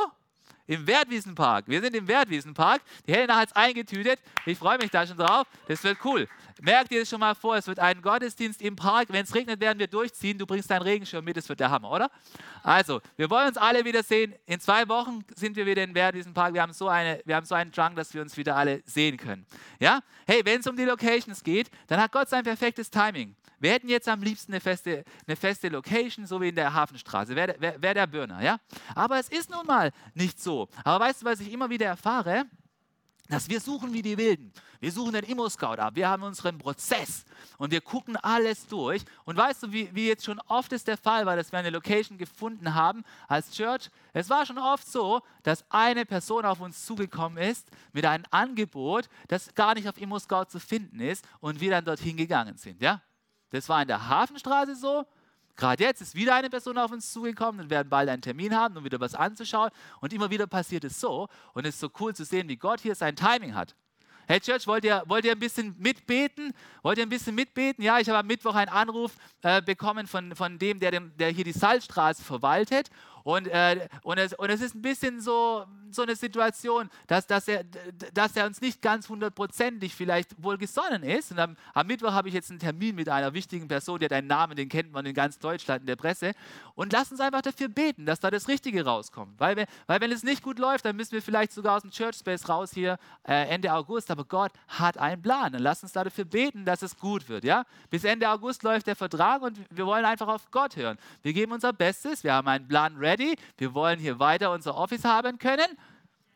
Im 0.67 0.85
Wertwiesenpark. 0.87 1.65
Wir 1.67 1.81
sind 1.81 1.95
im 1.95 2.07
Wertwiesenpark. 2.07 2.81
Die 3.07 3.13
Helena 3.13 3.35
hat 3.35 3.49
es 3.49 3.55
eingetütet. 3.55 4.19
Ich 4.45 4.57
freue 4.57 4.77
mich 4.77 4.89
da 4.89 5.05
schon 5.05 5.17
drauf. 5.17 5.47
Das 5.67 5.83
wird 5.83 5.97
cool. 6.03 6.27
Merkt 6.61 6.91
ihr 6.91 7.01
es 7.01 7.09
schon 7.09 7.19
mal 7.19 7.35
vor, 7.35 7.57
es 7.57 7.67
wird 7.67 7.79
ein 7.79 8.01
Gottesdienst 8.01 8.61
im 8.61 8.75
Park. 8.75 9.09
Wenn 9.09 9.23
es 9.23 9.35
regnet, 9.35 9.59
werden 9.59 9.77
wir 9.77 9.87
durchziehen. 9.87 10.37
Du 10.37 10.45
bringst 10.45 10.71
deinen 10.71 10.83
Regenschirm 10.83 11.25
mit, 11.25 11.35
das 11.35 11.49
wird 11.49 11.59
der 11.59 11.69
Hammer, 11.69 11.91
oder? 11.91 12.09
Also, 12.63 13.01
wir 13.17 13.29
wollen 13.29 13.49
uns 13.49 13.57
alle 13.57 13.83
wieder 13.83 14.03
sehen. 14.03 14.33
In 14.45 14.59
zwei 14.59 14.87
Wochen 14.87 15.23
sind 15.35 15.55
wir 15.57 15.65
wieder 15.65 15.83
im 15.83 15.93
Wertwiesenpark. 15.93 16.53
Wir 16.53 16.61
haben 16.61 16.73
so, 16.73 16.87
eine, 16.87 17.21
wir 17.25 17.35
haben 17.35 17.45
so 17.45 17.55
einen 17.55 17.71
Drang, 17.71 17.95
dass 17.95 18.13
wir 18.13 18.21
uns 18.21 18.37
wieder 18.37 18.55
alle 18.55 18.81
sehen 18.85 19.17
können. 19.17 19.45
Ja? 19.79 19.99
Hey, 20.25 20.41
wenn 20.45 20.61
es 20.61 20.67
um 20.67 20.77
die 20.77 20.85
Locations 20.85 21.43
geht, 21.43 21.69
dann 21.87 21.99
hat 21.99 22.11
Gott 22.11 22.29
sein 22.29 22.43
perfektes 22.43 22.89
Timing. 22.89 23.35
Wir 23.59 23.71
hätten 23.71 23.89
jetzt 23.89 24.07
am 24.07 24.21
liebsten 24.21 24.53
eine 24.53 24.61
feste, 24.61 25.03
eine 25.27 25.35
feste 25.35 25.69
Location, 25.69 26.25
so 26.25 26.39
wie 26.41 26.49
in 26.49 26.55
der 26.55 26.73
Hafenstraße. 26.73 27.35
Wäre 27.35 27.55
wär, 27.59 27.81
wär 27.81 27.93
der 27.93 28.07
Burner, 28.07 28.41
ja? 28.41 28.59
Aber 28.93 29.19
es 29.19 29.29
ist 29.29 29.49
nun 29.49 29.65
mal 29.65 29.91
nicht 30.13 30.41
so. 30.41 30.67
Aber 30.83 31.05
weißt 31.05 31.21
du, 31.21 31.25
was 31.25 31.39
ich 31.39 31.51
immer 31.51 31.69
wieder 31.69 31.87
erfahre? 31.87 32.45
dass 33.27 33.49
wir 33.49 33.59
suchen 33.59 33.91
wie 33.93 34.01
die 34.01 34.17
Wilden. 34.17 34.53
Wir 34.79 34.91
suchen 34.91 35.13
den 35.13 35.23
Immo-Scout 35.23 35.79
ab. 35.79 35.95
Wir 35.95 36.07
haben 36.07 36.23
unseren 36.23 36.57
Prozess 36.57 37.25
und 37.57 37.71
wir 37.71 37.81
gucken 37.81 38.15
alles 38.17 38.67
durch. 38.67 39.03
Und 39.23 39.35
weißt 39.35 39.63
du, 39.63 39.71
wie, 39.71 39.89
wie 39.95 40.07
jetzt 40.07 40.25
schon 40.25 40.39
oft 40.47 40.71
ist 40.73 40.87
der 40.87 40.97
Fall 40.97 41.25
war, 41.25 41.35
dass 41.35 41.51
wir 41.51 41.59
eine 41.59 41.71
Location 41.71 42.17
gefunden 42.17 42.75
haben 42.75 43.03
als 43.27 43.51
Church? 43.51 43.89
Es 44.13 44.29
war 44.29 44.45
schon 44.45 44.59
oft 44.59 44.87
so, 44.87 45.21
dass 45.41 45.65
eine 45.71 46.05
Person 46.05 46.45
auf 46.45 46.59
uns 46.59 46.85
zugekommen 46.85 47.39
ist 47.39 47.67
mit 47.93 48.05
einem 48.05 48.25
Angebot, 48.29 49.09
das 49.27 49.53
gar 49.55 49.73
nicht 49.73 49.89
auf 49.89 49.99
Immo-Scout 49.99 50.45
zu 50.49 50.59
finden 50.59 50.99
ist 50.99 51.25
und 51.39 51.59
wir 51.59 51.71
dann 51.71 51.85
dorthin 51.85 52.17
gegangen 52.17 52.57
sind. 52.57 52.81
Ja? 52.81 53.01
Das 53.55 53.69
war 53.69 53.81
in 53.81 53.87
der 53.87 54.07
Hafenstraße 54.09 54.75
so. 54.75 55.05
Gerade 55.55 55.83
jetzt 55.83 56.01
ist 56.01 56.15
wieder 56.15 56.35
eine 56.35 56.49
Person 56.49 56.77
auf 56.77 56.91
uns 56.91 57.13
zugekommen 57.13 57.61
und 57.61 57.69
werden 57.69 57.89
bald 57.89 58.09
einen 58.09 58.21
Termin 58.21 58.53
haben, 58.53 58.75
um 58.75 58.83
wieder 58.83 58.99
was 58.99 59.15
anzuschauen. 59.15 59.71
Und 60.01 60.11
immer 60.11 60.29
wieder 60.29 60.47
passiert 60.47 60.83
es 60.83 60.99
so. 60.99 61.29
Und 61.53 61.65
es 61.65 61.75
ist 61.75 61.79
so 61.79 61.89
cool 61.99 62.13
zu 62.13 62.25
sehen, 62.25 62.49
wie 62.49 62.57
Gott 62.57 62.81
hier 62.81 62.95
sein 62.95 63.15
Timing 63.15 63.55
hat. 63.55 63.73
Hey 64.27 64.39
Church, 64.39 64.65
wollt 64.65 64.83
ihr, 64.83 65.03
wollt 65.05 65.23
ihr 65.23 65.33
ein 65.33 65.39
bisschen 65.39 65.75
mitbeten? 65.77 66.51
Wollt 66.81 66.97
ihr 66.97 67.05
ein 67.05 67.09
bisschen 67.09 67.35
mitbeten? 67.35 67.83
Ja, 67.83 67.99
ich 67.99 68.09
habe 68.09 68.17
am 68.17 68.27
Mittwoch 68.27 68.55
einen 68.55 68.71
Anruf 68.71 69.15
äh, 69.43 69.61
bekommen 69.61 70.07
von, 70.07 70.35
von 70.35 70.57
dem, 70.57 70.79
der, 70.79 70.91
dem, 70.91 71.15
der 71.15 71.29
hier 71.29 71.43
die 71.43 71.51
Salzstraße 71.51 72.23
verwaltet. 72.23 72.89
Und, 73.25 73.47
äh, 73.47 73.89
und, 74.03 74.19
es, 74.19 74.33
und 74.33 74.51
es 74.51 74.61
ist 74.61 74.75
ein 74.75 74.83
bisschen 74.83 75.19
so, 75.19 75.65
so 75.89 76.03
eine 76.03 76.15
Situation, 76.15 76.91
dass, 77.07 77.25
dass, 77.25 77.47
er, 77.47 77.63
dass 78.13 78.35
er 78.35 78.45
uns 78.45 78.61
nicht 78.61 78.83
ganz 78.83 79.09
hundertprozentig 79.09 79.95
vielleicht 79.95 80.43
wohl 80.43 80.59
gesonnen 80.59 81.01
ist. 81.01 81.31
Und 81.31 81.39
am, 81.39 81.57
am 81.73 81.87
Mittwoch 81.87 82.11
habe 82.11 82.27
ich 82.27 82.35
jetzt 82.35 82.51
einen 82.51 82.59
Termin 82.59 82.93
mit 82.93 83.09
einer 83.09 83.33
wichtigen 83.33 83.67
Person, 83.67 83.97
die 83.97 84.05
hat 84.05 84.13
einen 84.13 84.27
Namen, 84.27 84.55
den 84.55 84.69
kennt 84.69 84.91
man 84.91 85.07
in 85.07 85.15
ganz 85.15 85.39
Deutschland 85.39 85.81
in 85.81 85.87
der 85.87 85.95
Presse. 85.95 86.33
Und 86.75 86.93
lass 86.93 87.11
uns 87.11 87.19
einfach 87.19 87.41
dafür 87.41 87.67
beten, 87.67 88.05
dass 88.05 88.19
da 88.19 88.29
das 88.29 88.47
Richtige 88.47 88.85
rauskommt. 88.85 89.39
Weil, 89.39 89.65
weil 89.87 90.01
wenn 90.01 90.11
es 90.11 90.21
nicht 90.21 90.43
gut 90.43 90.59
läuft, 90.59 90.85
dann 90.85 90.95
müssen 90.95 91.13
wir 91.13 91.21
vielleicht 91.23 91.51
sogar 91.51 91.77
aus 91.77 91.81
dem 91.81 91.89
Church 91.89 92.17
Space 92.17 92.47
raus 92.47 92.73
hier 92.75 92.99
äh, 93.27 93.49
Ende 93.49 93.73
August. 93.73 94.11
Aber 94.11 94.25
Gott 94.25 94.51
hat 94.67 94.99
einen 94.99 95.23
Plan. 95.23 95.51
Dann 95.51 95.63
lass 95.63 95.81
uns 95.81 95.93
da 95.93 96.03
dafür 96.03 96.25
beten, 96.25 96.63
dass 96.63 96.83
es 96.83 96.95
gut 96.95 97.27
wird. 97.27 97.43
Ja? 97.43 97.65
Bis 97.89 98.03
Ende 98.03 98.29
August 98.29 98.61
läuft 98.61 98.85
der 98.85 98.95
Vertrag 98.95 99.41
und 99.41 99.57
wir 99.71 99.87
wollen 99.87 100.05
einfach 100.05 100.27
auf 100.27 100.51
Gott 100.51 100.75
hören. 100.75 100.99
Wir 101.23 101.33
geben 101.33 101.53
unser 101.53 101.73
Bestes. 101.73 102.23
Wir 102.23 102.33
haben 102.33 102.47
einen 102.47 102.67
Plan 102.67 102.95
ready 102.97 103.14
ready, 103.15 103.35
wir 103.57 103.73
wollen 103.73 103.99
hier 103.99 104.19
weiter 104.19 104.51
unser 104.51 104.75
Office 104.75 105.05
haben 105.05 105.39
können. 105.39 105.67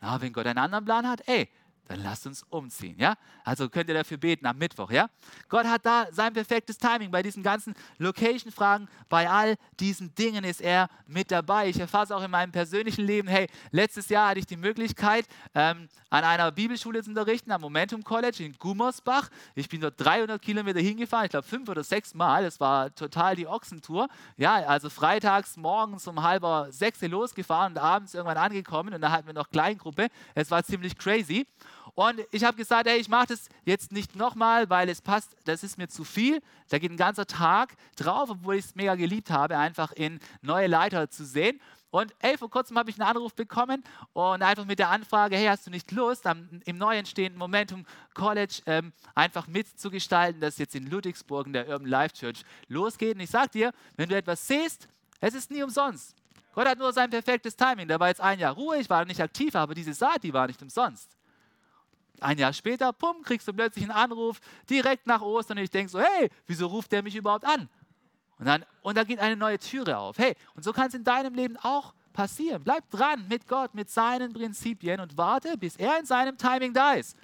Na, 0.00 0.20
wenn 0.20 0.32
Gott 0.32 0.46
einen 0.46 0.58
anderen 0.58 0.84
Plan 0.84 1.06
hat, 1.08 1.26
ey, 1.28 1.48
dann 1.90 2.04
lasst 2.04 2.24
uns 2.26 2.44
umziehen, 2.50 2.96
ja? 2.98 3.16
Also 3.44 3.68
könnt 3.68 3.88
ihr 3.88 3.94
dafür 3.94 4.16
beten 4.16 4.46
am 4.46 4.56
Mittwoch, 4.56 4.92
ja? 4.92 5.08
Gott 5.48 5.66
hat 5.66 5.84
da 5.84 6.06
sein 6.12 6.32
perfektes 6.32 6.78
Timing 6.78 7.10
bei 7.10 7.20
diesen 7.20 7.42
ganzen 7.42 7.74
Location-Fragen, 7.98 8.88
bei 9.08 9.28
all 9.28 9.56
diesen 9.80 10.14
Dingen 10.14 10.44
ist 10.44 10.60
er 10.60 10.88
mit 11.08 11.32
dabei. 11.32 11.68
Ich 11.68 11.80
erfahre 11.80 12.04
es 12.04 12.12
auch 12.12 12.22
in 12.22 12.30
meinem 12.30 12.52
persönlichen 12.52 13.04
Leben. 13.04 13.26
Hey, 13.26 13.48
letztes 13.72 14.08
Jahr 14.08 14.28
hatte 14.28 14.38
ich 14.38 14.46
die 14.46 14.56
Möglichkeit, 14.56 15.26
ähm, 15.52 15.88
an 16.10 16.22
einer 16.22 16.52
Bibelschule 16.52 17.02
zu 17.02 17.10
unterrichten, 17.10 17.50
am 17.50 17.60
Momentum 17.60 18.04
College 18.04 18.44
in 18.44 18.52
Gummersbach. 18.52 19.28
Ich 19.56 19.68
bin 19.68 19.80
dort 19.80 19.94
300 19.98 20.40
Kilometer 20.40 20.78
hingefahren, 20.78 21.24
ich 21.24 21.30
glaube 21.30 21.46
fünf 21.46 21.68
oder 21.68 21.82
sechs 21.82 22.14
Mal. 22.14 22.44
Das 22.44 22.60
war 22.60 22.94
total 22.94 23.34
die 23.34 23.48
Ochsentour. 23.48 24.08
Ja, 24.36 24.54
also 24.54 24.90
freitags 24.90 25.56
morgens 25.56 26.06
um 26.06 26.22
halber 26.22 26.68
sechs 26.70 27.00
losgefahren 27.00 27.72
und 27.72 27.78
abends 27.78 28.14
irgendwann 28.14 28.36
angekommen 28.36 28.94
und 28.94 29.00
da 29.00 29.10
hatten 29.10 29.26
wir 29.26 29.34
noch 29.34 29.50
Kleingruppe. 29.50 30.06
Es 30.36 30.52
war 30.52 30.62
ziemlich 30.62 30.96
crazy. 30.96 31.46
Und 32.00 32.24
ich 32.30 32.44
habe 32.44 32.56
gesagt, 32.56 32.88
hey, 32.88 32.98
ich 32.98 33.10
mache 33.10 33.26
das 33.26 33.50
jetzt 33.66 33.92
nicht 33.92 34.16
nochmal, 34.16 34.70
weil 34.70 34.88
es 34.88 35.02
passt, 35.02 35.36
das 35.44 35.62
ist 35.62 35.76
mir 35.76 35.86
zu 35.86 36.02
viel. 36.02 36.40
Da 36.70 36.78
geht 36.78 36.90
ein 36.90 36.96
ganzer 36.96 37.26
Tag 37.26 37.76
drauf, 37.94 38.30
obwohl 38.30 38.54
ich 38.54 38.64
es 38.64 38.74
mega 38.74 38.94
geliebt 38.94 39.30
habe, 39.30 39.58
einfach 39.58 39.92
in 39.92 40.18
neue 40.40 40.66
Leiter 40.66 41.10
zu 41.10 41.26
sehen. 41.26 41.60
Und 41.90 42.14
ey, 42.20 42.38
vor 42.38 42.48
kurzem 42.48 42.78
habe 42.78 42.88
ich 42.88 42.98
einen 42.98 43.06
Anruf 43.06 43.34
bekommen 43.34 43.84
und 44.14 44.42
einfach 44.42 44.64
mit 44.64 44.78
der 44.78 44.88
Anfrage, 44.88 45.36
hey, 45.36 45.48
hast 45.48 45.66
du 45.66 45.70
nicht 45.70 45.92
Lust, 45.92 46.26
am, 46.26 46.48
im 46.64 46.78
neu 46.78 46.96
entstehenden 46.96 47.38
Momentum 47.38 47.84
College 48.14 48.62
ähm, 48.64 48.94
einfach 49.14 49.46
mitzugestalten, 49.46 50.40
dass 50.40 50.56
jetzt 50.56 50.74
in 50.74 50.88
Ludwigsburg 50.88 51.48
in 51.48 51.52
der 51.52 51.68
Urban 51.68 51.86
Life 51.86 52.14
Church 52.14 52.44
losgeht. 52.68 53.16
Und 53.16 53.20
ich 53.20 53.30
sage 53.30 53.50
dir, 53.50 53.72
wenn 53.98 54.08
du 54.08 54.16
etwas 54.16 54.46
siehst, 54.46 54.88
es 55.20 55.34
ist 55.34 55.50
nie 55.50 55.62
umsonst. 55.62 56.16
Gott 56.54 56.66
hat 56.66 56.78
nur 56.78 56.94
sein 56.94 57.10
perfektes 57.10 57.54
Timing. 57.54 57.88
Da 57.88 58.00
war 58.00 58.08
jetzt 58.08 58.22
ein 58.22 58.38
Jahr 58.38 58.54
Ruhe, 58.54 58.78
ich 58.78 58.88
war 58.88 59.04
nicht 59.04 59.20
aktiv, 59.20 59.54
aber 59.54 59.74
diese 59.74 59.92
Saat, 59.92 60.22
die 60.22 60.32
war 60.32 60.46
nicht 60.46 60.62
umsonst. 60.62 61.19
Ein 62.20 62.38
Jahr 62.38 62.52
später, 62.52 62.92
pum, 62.92 63.22
kriegst 63.22 63.48
du 63.48 63.52
plötzlich 63.52 63.84
einen 63.84 63.92
Anruf 63.92 64.40
direkt 64.68 65.06
nach 65.06 65.22
Ostern 65.22 65.58
und 65.58 65.64
ich 65.64 65.70
denke 65.70 65.90
so, 65.90 66.00
hey, 66.00 66.30
wieso 66.46 66.66
ruft 66.66 66.92
der 66.92 67.02
mich 67.02 67.16
überhaupt 67.16 67.44
an? 67.44 67.68
Und 68.38 68.46
dann, 68.46 68.64
und 68.82 68.96
dann 68.96 69.06
geht 69.06 69.18
eine 69.18 69.36
neue 69.36 69.58
Türe 69.58 69.98
auf. 69.98 70.18
Hey, 70.18 70.34
und 70.54 70.64
so 70.64 70.72
kann 70.72 70.88
es 70.88 70.94
in 70.94 71.04
deinem 71.04 71.34
Leben 71.34 71.56
auch 71.58 71.94
passieren. 72.12 72.62
Bleib 72.64 72.88
dran 72.90 73.26
mit 73.28 73.46
Gott, 73.46 73.74
mit 73.74 73.90
seinen 73.90 74.32
Prinzipien 74.32 75.00
und 75.00 75.16
warte, 75.16 75.56
bis 75.58 75.76
er 75.76 75.98
in 75.98 76.06
seinem 76.06 76.36
Timing 76.38 76.72
da 76.72 76.94
ist. 76.94 77.16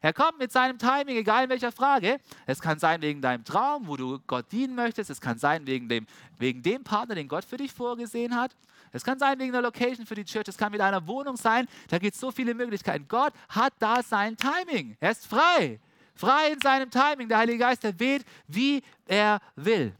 Er 0.00 0.12
kommt 0.12 0.38
mit 0.38 0.52
seinem 0.52 0.78
Timing, 0.78 1.16
egal 1.16 1.44
in 1.44 1.50
welcher 1.50 1.72
Frage. 1.72 2.18
Es 2.46 2.60
kann 2.60 2.78
sein 2.78 3.02
wegen 3.02 3.20
deinem 3.20 3.44
Traum, 3.44 3.86
wo 3.86 3.96
du 3.96 4.18
Gott 4.26 4.50
dienen 4.52 4.74
möchtest. 4.74 5.10
Es 5.10 5.20
kann 5.20 5.38
sein 5.38 5.66
wegen 5.66 5.88
dem, 5.88 6.06
wegen 6.38 6.62
dem 6.62 6.84
Partner, 6.84 7.14
den 7.14 7.28
Gott 7.28 7.44
für 7.44 7.56
dich 7.56 7.72
vorgesehen 7.72 8.34
hat. 8.36 8.54
Es 8.92 9.04
kann 9.04 9.18
sein 9.18 9.38
wegen 9.38 9.52
der 9.52 9.62
Location 9.62 10.06
für 10.06 10.14
die 10.14 10.24
Church. 10.24 10.48
Es 10.48 10.56
kann 10.56 10.72
mit 10.72 10.80
einer 10.80 11.06
Wohnung 11.06 11.36
sein. 11.36 11.66
Da 11.88 11.98
gibt 11.98 12.14
es 12.14 12.20
so 12.20 12.30
viele 12.30 12.54
Möglichkeiten. 12.54 13.06
Gott 13.08 13.32
hat 13.48 13.74
da 13.78 14.02
sein 14.02 14.36
Timing. 14.36 14.96
Er 15.00 15.10
ist 15.10 15.26
frei. 15.26 15.80
Frei 16.14 16.52
in 16.52 16.60
seinem 16.60 16.90
Timing. 16.90 17.28
Der 17.28 17.38
Heilige 17.38 17.58
Geist, 17.58 17.82
der 17.82 17.98
weht, 17.98 18.24
wie 18.46 18.82
er 19.06 19.40
will. 19.54 19.94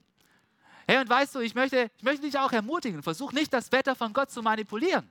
Hey, 0.88 0.98
und 0.98 1.08
weißt 1.08 1.34
du, 1.34 1.40
ich 1.40 1.54
möchte, 1.54 1.90
ich 1.96 2.02
möchte 2.02 2.22
dich 2.22 2.38
auch 2.38 2.52
ermutigen. 2.52 3.02
Versuch 3.02 3.32
nicht, 3.32 3.52
das 3.52 3.72
Wetter 3.72 3.94
von 3.94 4.12
Gott 4.12 4.30
zu 4.30 4.42
manipulieren. 4.42 5.10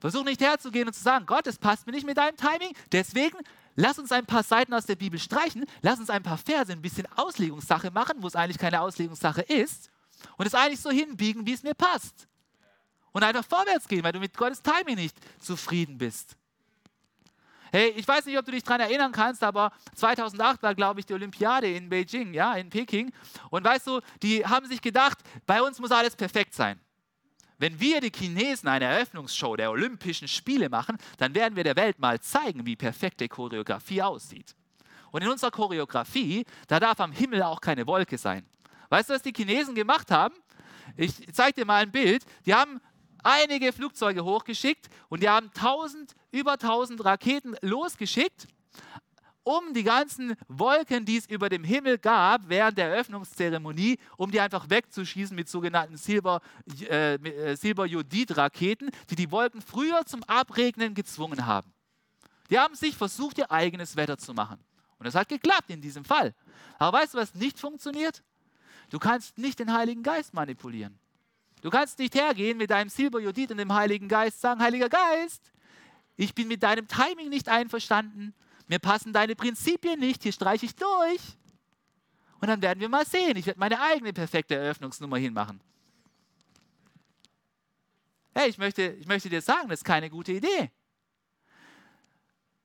Versuch 0.00 0.24
nicht 0.24 0.40
herzugehen 0.40 0.88
und 0.88 0.94
zu 0.94 1.02
sagen, 1.02 1.26
Gott, 1.26 1.46
es 1.46 1.58
passt 1.58 1.86
mir 1.86 1.92
nicht 1.92 2.06
mit 2.06 2.16
deinem 2.16 2.36
Timing. 2.36 2.74
Deswegen 2.90 3.38
lass 3.76 3.98
uns 3.98 4.10
ein 4.10 4.26
paar 4.26 4.42
Seiten 4.42 4.74
aus 4.74 4.86
der 4.86 4.96
Bibel 4.96 5.20
streichen. 5.20 5.64
Lass 5.82 6.00
uns 6.00 6.10
ein 6.10 6.22
paar 6.22 6.38
Verse 6.38 6.72
ein 6.72 6.82
bisschen 6.82 7.06
Auslegungssache 7.16 7.90
machen, 7.90 8.16
wo 8.20 8.26
es 8.26 8.34
eigentlich 8.34 8.58
keine 8.58 8.80
Auslegungssache 8.80 9.42
ist. 9.42 9.90
Und 10.36 10.46
es 10.46 10.54
eigentlich 10.54 10.80
so 10.80 10.90
hinbiegen, 10.90 11.46
wie 11.46 11.52
es 11.52 11.62
mir 11.62 11.74
passt 11.74 12.29
und 13.12 13.22
einfach 13.22 13.44
vorwärts 13.44 13.88
gehen, 13.88 14.02
weil 14.02 14.12
du 14.12 14.20
mit 14.20 14.36
Gottes 14.36 14.62
Timing 14.62 14.96
nicht 14.96 15.16
zufrieden 15.40 15.98
bist. 15.98 16.36
Hey, 17.72 17.90
ich 17.96 18.06
weiß 18.06 18.26
nicht, 18.26 18.36
ob 18.36 18.44
du 18.44 18.50
dich 18.50 18.64
daran 18.64 18.80
erinnern 18.80 19.12
kannst, 19.12 19.44
aber 19.44 19.70
2008 19.94 20.62
war, 20.62 20.74
glaube 20.74 21.00
ich, 21.00 21.06
die 21.06 21.14
Olympiade 21.14 21.72
in 21.72 21.88
Beijing, 21.88 22.34
ja, 22.34 22.54
in 22.54 22.68
Peking. 22.68 23.12
Und 23.50 23.64
weißt 23.64 23.86
du, 23.86 24.00
die 24.22 24.44
haben 24.44 24.66
sich 24.66 24.82
gedacht, 24.82 25.18
bei 25.46 25.62
uns 25.62 25.78
muss 25.78 25.92
alles 25.92 26.16
perfekt 26.16 26.52
sein. 26.52 26.80
Wenn 27.58 27.78
wir 27.78 28.00
die 28.00 28.10
Chinesen 28.10 28.68
eine 28.68 28.86
Eröffnungsshow 28.86 29.54
der 29.54 29.70
Olympischen 29.70 30.26
Spiele 30.26 30.68
machen, 30.68 30.96
dann 31.18 31.34
werden 31.34 31.54
wir 31.54 31.62
der 31.62 31.76
Welt 31.76 31.98
mal 32.00 32.18
zeigen, 32.18 32.66
wie 32.66 32.74
perfekte 32.74 33.28
Choreografie 33.28 34.02
aussieht. 34.02 34.56
Und 35.12 35.22
in 35.22 35.28
unserer 35.28 35.50
Choreografie, 35.50 36.46
da 36.66 36.80
darf 36.80 37.00
am 37.00 37.12
Himmel 37.12 37.42
auch 37.42 37.60
keine 37.60 37.86
Wolke 37.86 38.18
sein. 38.18 38.44
Weißt 38.88 39.10
du, 39.10 39.14
was 39.14 39.22
die 39.22 39.32
Chinesen 39.32 39.74
gemacht 39.74 40.10
haben? 40.10 40.34
Ich 40.96 41.12
zeige 41.32 41.60
dir 41.60 41.66
mal 41.66 41.82
ein 41.82 41.92
Bild. 41.92 42.24
Die 42.46 42.54
haben 42.54 42.80
einige 43.22 43.72
Flugzeuge 43.72 44.24
hochgeschickt 44.24 44.88
und 45.08 45.22
die 45.22 45.28
haben 45.28 45.50
1000, 45.54 46.16
über 46.32 46.52
1000 46.52 47.04
Raketen 47.04 47.54
losgeschickt, 47.62 48.48
um 49.42 49.74
die 49.74 49.82
ganzen 49.82 50.36
Wolken, 50.48 51.04
die 51.04 51.16
es 51.16 51.26
über 51.26 51.48
dem 51.48 51.64
Himmel 51.64 51.98
gab, 51.98 52.48
während 52.48 52.78
der 52.78 52.90
Eröffnungszeremonie, 52.90 53.98
um 54.16 54.30
die 54.30 54.38
einfach 54.40 54.70
wegzuschießen 54.70 55.34
mit 55.34 55.48
sogenannten 55.48 55.96
Silber-Jodid-Raketen, 55.96 58.88
äh, 58.88 58.90
äh 58.90 59.06
die 59.10 59.16
die 59.16 59.30
Wolken 59.30 59.62
früher 59.62 60.04
zum 60.04 60.22
Abregnen 60.24 60.94
gezwungen 60.94 61.46
haben. 61.46 61.72
Die 62.50 62.58
haben 62.58 62.74
sich 62.74 62.94
versucht, 62.96 63.38
ihr 63.38 63.50
eigenes 63.50 63.96
Wetter 63.96 64.18
zu 64.18 64.34
machen. 64.34 64.58
Und 64.98 65.06
das 65.06 65.14
hat 65.14 65.28
geklappt 65.28 65.70
in 65.70 65.80
diesem 65.80 66.04
Fall. 66.04 66.34
Aber 66.78 66.98
weißt 66.98 67.14
du, 67.14 67.18
was 67.18 67.34
nicht 67.34 67.58
funktioniert? 67.58 68.22
Du 68.90 68.98
kannst 68.98 69.38
nicht 69.38 69.58
den 69.58 69.72
Heiligen 69.72 70.02
Geist 70.02 70.34
manipulieren. 70.34 70.98
Du 71.62 71.70
kannst 71.70 71.98
nicht 71.98 72.14
hergehen 72.14 72.56
mit 72.58 72.70
deinem 72.70 72.88
Silberjodid 72.88 73.50
und 73.50 73.58
dem 73.58 73.72
Heiligen 73.72 74.08
Geist 74.08 74.40
sagen, 74.40 74.60
Heiliger 74.60 74.88
Geist, 74.88 75.50
ich 76.16 76.34
bin 76.34 76.48
mit 76.48 76.62
deinem 76.62 76.86
Timing 76.88 77.28
nicht 77.28 77.48
einverstanden, 77.48 78.34
mir 78.66 78.78
passen 78.78 79.12
deine 79.12 79.34
Prinzipien 79.34 79.98
nicht, 79.98 80.22
hier 80.22 80.32
streiche 80.32 80.66
ich 80.66 80.74
durch. 80.74 81.20
Und 82.40 82.48
dann 82.48 82.62
werden 82.62 82.80
wir 82.80 82.88
mal 82.88 83.04
sehen, 83.04 83.36
ich 83.36 83.46
werde 83.46 83.60
meine 83.60 83.80
eigene 83.80 84.12
perfekte 84.12 84.54
Eröffnungsnummer 84.54 85.18
hinmachen. 85.18 85.60
Hey, 88.32 88.48
ich 88.48 88.58
möchte, 88.58 88.82
ich 88.82 89.06
möchte 89.06 89.28
dir 89.28 89.42
sagen, 89.42 89.68
das 89.68 89.80
ist 89.80 89.84
keine 89.84 90.08
gute 90.08 90.32
Idee. 90.32 90.70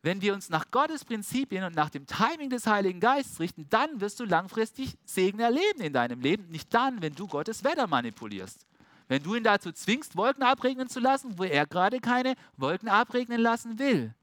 Wenn 0.03 0.21
wir 0.21 0.36
uns 0.36 0.49
nach 0.49 0.69
Gottes 0.69 1.03
Prinzipien 1.03 1.63
und 1.63 1.75
nach 1.75 1.89
dem 1.89 2.05
Timing 2.05 2.51
des 2.51 2.67
Heiligen 2.67 2.99
Geistes 2.99 3.39
richten, 3.39 3.67
dann 3.69 3.99
wirst 3.99 4.19
du 4.19 4.25
langfristig 4.25 4.95
Segen 5.03 5.39
erleben 5.39 5.81
in 5.81 5.91
deinem 5.91 6.21
Leben. 6.21 6.47
Nicht 6.49 6.71
dann, 6.73 7.01
wenn 7.01 7.15
du 7.15 7.27
Gottes 7.27 7.63
Wetter 7.63 7.88
manipulierst. 7.88 8.67
Wenn 9.08 9.22
du 9.22 9.36
ihn 9.36 9.44
dazu 9.44 9.72
zwingst, 9.72 10.15
Wolken 10.18 10.44
abregnen 10.44 10.89
zu 10.89 11.00
lassen, 11.00 11.38
wo 11.38 11.44
er 11.44 11.65
gerade 11.65 12.00
keine 12.00 12.36
Wolken 12.58 12.89
abregnen 12.89 13.39
lassen 13.39 13.78
will. 13.78 14.13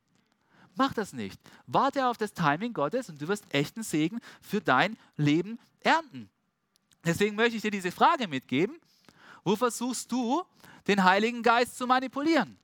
Mach 0.75 0.93
das 0.95 1.13
nicht. 1.13 1.41
Warte 1.67 2.07
auf 2.07 2.17
das 2.17 2.33
Timing 2.33 2.73
Gottes 2.73 3.09
und 3.09 3.21
du 3.21 3.29
wirst 3.29 3.45
echten 3.55 3.83
Segen 3.83 4.21
für 4.41 4.61
dein 4.61 4.97
Leben 5.17 5.59
ernten. 5.81 6.31
Deswegen 7.05 7.37
möchte 7.37 7.57
ich 7.57 7.63
dir 7.63 7.71
diese 7.71 7.93
Frage 7.93 8.29
mitgeben. 8.29 8.77
Wo 9.45 9.57
versuchst 9.57 10.11
du, 10.11 10.43
den 10.87 11.05
Heiligen 11.05 11.43
Geist 11.43 11.77
zu 11.77 11.87
manipulieren? 11.87 12.57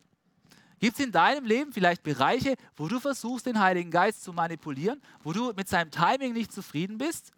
Gibt 0.79 0.99
es 0.99 1.05
in 1.05 1.13
deinem 1.13 1.45
Leben 1.45 1.73
vielleicht 1.73 2.03
Bereiche, 2.05 2.55
wo 2.77 2.87
du 2.87 3.01
versuchst, 3.01 3.47
den 3.47 3.59
Heiligen 3.59 3.91
Geist 3.91 4.23
zu 4.23 4.33
manipulieren, 4.33 5.03
wo 5.25 5.33
du 5.33 5.53
mit 5.55 5.69
seinem 5.69 5.91
Timing 5.91 6.33
nicht 6.33 6.53
zufrieden 6.53 6.99
bist, 6.99 7.33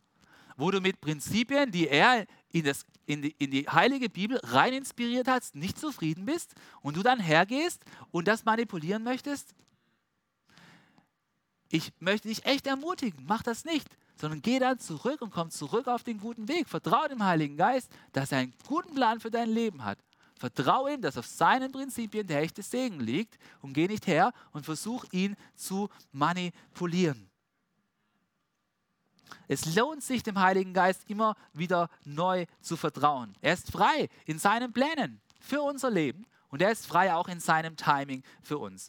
wo 0.57 0.71
du 0.71 0.81
mit 0.81 1.01
Prinzipien, 1.01 1.71
die 1.71 1.89
er 1.89 2.27
in, 2.51 2.65
das, 2.65 2.85
in, 3.11 3.23
die, 3.23 3.35
in 3.39 3.51
die 3.51 3.69
heilige 3.69 4.09
Bibel 4.09 4.39
rein 4.45 4.73
inspiriert 4.73 5.27
hat, 5.27 5.43
nicht 5.55 5.79
zufrieden 5.79 6.27
bist 6.27 6.55
und 6.81 6.97
du 6.97 7.03
dann 7.03 7.19
hergehst 7.19 7.85
und 8.13 8.29
das 8.29 8.45
manipulieren 8.45 9.03
möchtest? 9.03 9.55
Ich 11.69 11.93
möchte 11.99 12.29
dich 12.29 12.45
echt 12.47 12.67
ermutigen, 12.67 13.25
mach 13.27 13.43
das 13.43 13.65
nicht, 13.65 13.89
sondern 14.17 14.43
geh 14.43 14.59
dann 14.59 14.79
zurück 14.79 15.23
und 15.23 15.31
komm 15.31 15.51
zurück 15.51 15.89
auf 15.89 16.03
den 16.05 16.19
guten 16.19 16.49
Weg. 16.49 16.69
Vertraue 16.69 17.09
dem 17.09 17.25
Heiligen 17.25 17.57
Geist, 17.57 17.91
dass 18.13 18.33
er 18.33 18.39
einen 18.39 18.55
guten 18.67 18.95
Plan 18.95 19.21
für 19.21 19.31
dein 19.31 19.51
Leben 19.51 19.85
hat. 19.85 19.99
Vertraue 20.37 20.95
ihm, 20.95 21.03
dass 21.03 21.19
auf 21.19 21.27
seinen 21.27 21.71
Prinzipien 21.71 22.27
der 22.27 22.41
echte 22.43 22.63
Segen 22.63 23.01
liegt 23.01 23.39
und 23.61 23.73
geh 23.73 23.87
nicht 23.87 24.07
her 24.07 24.33
und 24.53 24.65
versuch 24.65 25.05
ihn 25.13 25.37
zu 25.55 25.89
manipulieren. 26.13 27.30
Es 29.49 29.75
lohnt 29.75 30.03
sich, 30.03 30.23
dem 30.23 30.39
Heiligen 30.39 30.75
Geist 30.75 31.09
immer 31.09 31.37
wieder 31.53 31.89
neu 32.05 32.47
zu 32.61 32.77
vertrauen. 32.77 33.37
Er 33.41 33.55
ist 33.55 33.71
frei 33.71 34.09
in 34.27 34.39
seinen 34.39 34.73
Plänen 34.73 35.21
für 35.41 35.63
unser 35.63 35.91
Leben 35.91 36.27
und 36.49 36.63
er 36.63 36.71
ist 36.71 36.87
frei 36.87 37.15
auch 37.15 37.29
in 37.29 37.41
seinem 37.41 37.77
Timing 37.77 38.23
für 38.43 38.59
uns. 38.59 38.89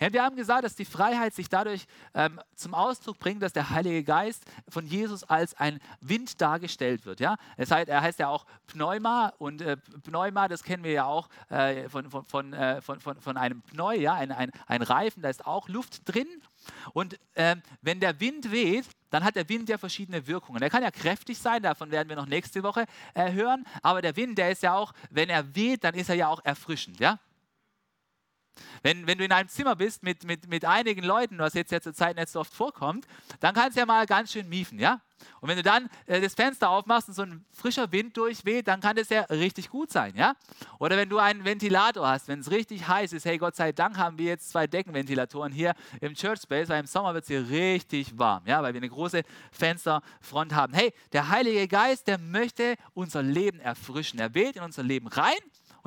Ja, 0.00 0.12
wir 0.12 0.22
haben 0.22 0.36
gesagt, 0.36 0.64
dass 0.64 0.74
die 0.74 0.84
Freiheit 0.84 1.34
sich 1.34 1.48
dadurch 1.48 1.86
ähm, 2.14 2.40
zum 2.54 2.74
Ausdruck 2.74 3.18
bringt, 3.18 3.42
dass 3.42 3.52
der 3.52 3.70
Heilige 3.70 4.04
Geist 4.04 4.44
von 4.68 4.86
Jesus 4.86 5.24
als 5.24 5.54
ein 5.54 5.80
Wind 6.00 6.40
dargestellt 6.40 7.06
wird. 7.06 7.20
Ja? 7.20 7.36
Das 7.56 7.70
heißt, 7.70 7.88
er 7.88 8.02
heißt 8.02 8.18
ja 8.18 8.28
auch 8.28 8.46
Pneuma 8.66 9.32
und 9.38 9.62
äh, 9.62 9.76
Pneuma, 9.76 10.48
das 10.48 10.62
kennen 10.62 10.84
wir 10.84 10.92
ja 10.92 11.04
auch 11.04 11.28
äh, 11.48 11.88
von, 11.88 12.10
von, 12.10 12.24
von, 12.24 12.52
äh, 12.52 12.80
von, 12.80 13.00
von, 13.00 13.20
von 13.20 13.36
einem 13.36 13.62
Pneu, 13.62 13.96
ja? 13.96 14.14
ein, 14.14 14.32
ein, 14.32 14.50
ein 14.66 14.82
Reifen, 14.82 15.22
da 15.22 15.28
ist 15.28 15.46
auch 15.46 15.68
Luft 15.68 16.02
drin. 16.04 16.28
Und 16.92 17.18
ähm, 17.34 17.62
wenn 17.82 18.00
der 18.00 18.18
Wind 18.20 18.50
weht, 18.50 18.86
dann 19.10 19.24
hat 19.24 19.36
der 19.36 19.48
Wind 19.48 19.68
ja 19.68 19.78
verschiedene 19.78 20.26
Wirkungen. 20.26 20.60
Der 20.60 20.70
kann 20.70 20.82
ja 20.82 20.90
kräftig 20.90 21.38
sein, 21.38 21.62
davon 21.62 21.90
werden 21.90 22.08
wir 22.08 22.16
noch 22.16 22.26
nächste 22.26 22.62
Woche 22.62 22.84
äh, 23.14 23.32
hören. 23.32 23.64
Aber 23.82 24.02
der 24.02 24.16
Wind, 24.16 24.38
der 24.38 24.50
ist 24.50 24.62
ja 24.62 24.74
auch, 24.74 24.92
wenn 25.10 25.28
er 25.28 25.54
weht, 25.54 25.84
dann 25.84 25.94
ist 25.94 26.08
er 26.08 26.16
ja 26.16 26.28
auch 26.28 26.44
erfrischend. 26.44 27.00
Ja? 27.00 27.18
Wenn, 28.82 29.06
wenn 29.06 29.18
du 29.18 29.24
in 29.24 29.32
einem 29.32 29.48
Zimmer 29.48 29.76
bist 29.76 30.02
mit, 30.02 30.24
mit, 30.24 30.48
mit 30.48 30.64
einigen 30.64 31.02
Leuten, 31.02 31.38
was 31.38 31.54
jetzt 31.54 31.72
ja 31.72 31.80
zur 31.80 31.94
Zeit 31.94 32.16
nicht 32.16 32.28
so 32.28 32.40
oft 32.40 32.52
vorkommt, 32.52 33.06
dann 33.40 33.54
kann 33.54 33.70
es 33.70 33.76
ja 33.76 33.86
mal 33.86 34.06
ganz 34.06 34.32
schön 34.32 34.48
miefen, 34.48 34.78
ja? 34.78 35.00
Und 35.40 35.48
wenn 35.48 35.56
du 35.56 35.62
dann 35.62 35.88
äh, 36.06 36.20
das 36.20 36.34
Fenster 36.34 36.70
aufmachst 36.70 37.08
und 37.08 37.14
so 37.14 37.22
ein 37.22 37.44
frischer 37.52 37.90
Wind 37.92 38.16
durchweht, 38.16 38.68
dann 38.68 38.80
kann 38.80 38.96
das 38.96 39.08
ja 39.08 39.22
richtig 39.22 39.70
gut 39.70 39.90
sein, 39.90 40.14
ja? 40.16 40.34
Oder 40.78 40.96
wenn 40.96 41.08
du 41.08 41.18
einen 41.18 41.44
Ventilator 41.44 42.06
hast, 42.06 42.28
wenn 42.28 42.40
es 42.40 42.50
richtig 42.50 42.86
heiß 42.86 43.12
ist, 43.12 43.24
hey 43.24 43.38
Gott 43.38 43.56
sei 43.56 43.72
Dank 43.72 43.98
haben 43.98 44.18
wir 44.18 44.26
jetzt 44.26 44.50
zwei 44.50 44.66
Deckenventilatoren 44.66 45.52
hier 45.52 45.74
im 46.00 46.14
Church 46.14 46.42
Space, 46.42 46.68
weil 46.68 46.80
im 46.80 46.86
Sommer 46.86 47.14
wird 47.14 47.24
es 47.24 47.28
hier 47.28 47.48
richtig 47.48 48.18
warm, 48.18 48.44
ja? 48.46 48.62
Weil 48.62 48.74
wir 48.74 48.80
eine 48.80 48.88
große 48.88 49.22
Fensterfront 49.52 50.54
haben. 50.54 50.72
Hey, 50.72 50.92
der 51.12 51.28
Heilige 51.28 51.66
Geist, 51.68 52.06
der 52.06 52.18
möchte 52.18 52.76
unser 52.94 53.22
Leben 53.22 53.60
erfrischen. 53.60 54.18
Er 54.18 54.34
weht 54.34 54.56
in 54.56 54.62
unser 54.62 54.82
Leben 54.82 55.08
rein 55.08 55.38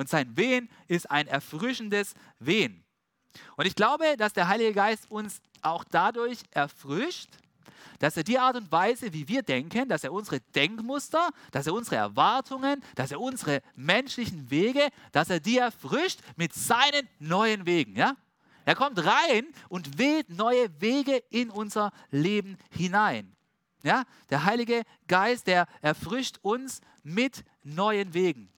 und 0.01 0.09
sein 0.09 0.35
Wehen 0.35 0.67
ist 0.87 1.09
ein 1.09 1.27
erfrischendes 1.27 2.15
Wehen. 2.39 2.83
Und 3.55 3.65
ich 3.67 3.75
glaube, 3.75 4.17
dass 4.17 4.33
der 4.33 4.47
Heilige 4.47 4.73
Geist 4.73 5.09
uns 5.09 5.41
auch 5.61 5.83
dadurch 5.83 6.39
erfrischt, 6.49 7.29
dass 7.99 8.17
er 8.17 8.23
die 8.23 8.39
Art 8.39 8.55
und 8.55 8.71
Weise, 8.71 9.13
wie 9.13 9.27
wir 9.27 9.43
denken, 9.43 9.87
dass 9.87 10.03
er 10.03 10.11
unsere 10.11 10.39
Denkmuster, 10.55 11.29
dass 11.51 11.67
er 11.67 11.73
unsere 11.73 11.97
Erwartungen, 11.97 12.83
dass 12.95 13.11
er 13.11 13.21
unsere 13.21 13.61
menschlichen 13.75 14.49
Wege, 14.49 14.89
dass 15.11 15.29
er 15.29 15.39
die 15.39 15.59
erfrischt 15.59 16.21
mit 16.35 16.51
seinen 16.53 17.07
neuen 17.19 17.67
Wegen. 17.67 17.95
Ja? 17.95 18.15
Er 18.65 18.73
kommt 18.73 18.97
rein 19.05 19.45
und 19.69 19.99
wählt 19.99 20.31
neue 20.31 20.81
Wege 20.81 21.23
in 21.29 21.51
unser 21.51 21.91
Leben 22.09 22.57
hinein. 22.71 23.35
Ja? 23.83 24.03
Der 24.31 24.45
Heilige 24.45 24.81
Geist, 25.07 25.45
der 25.45 25.67
erfrischt 25.81 26.39
uns 26.41 26.81
mit 27.03 27.43
neuen 27.63 28.15
Wegen. 28.15 28.51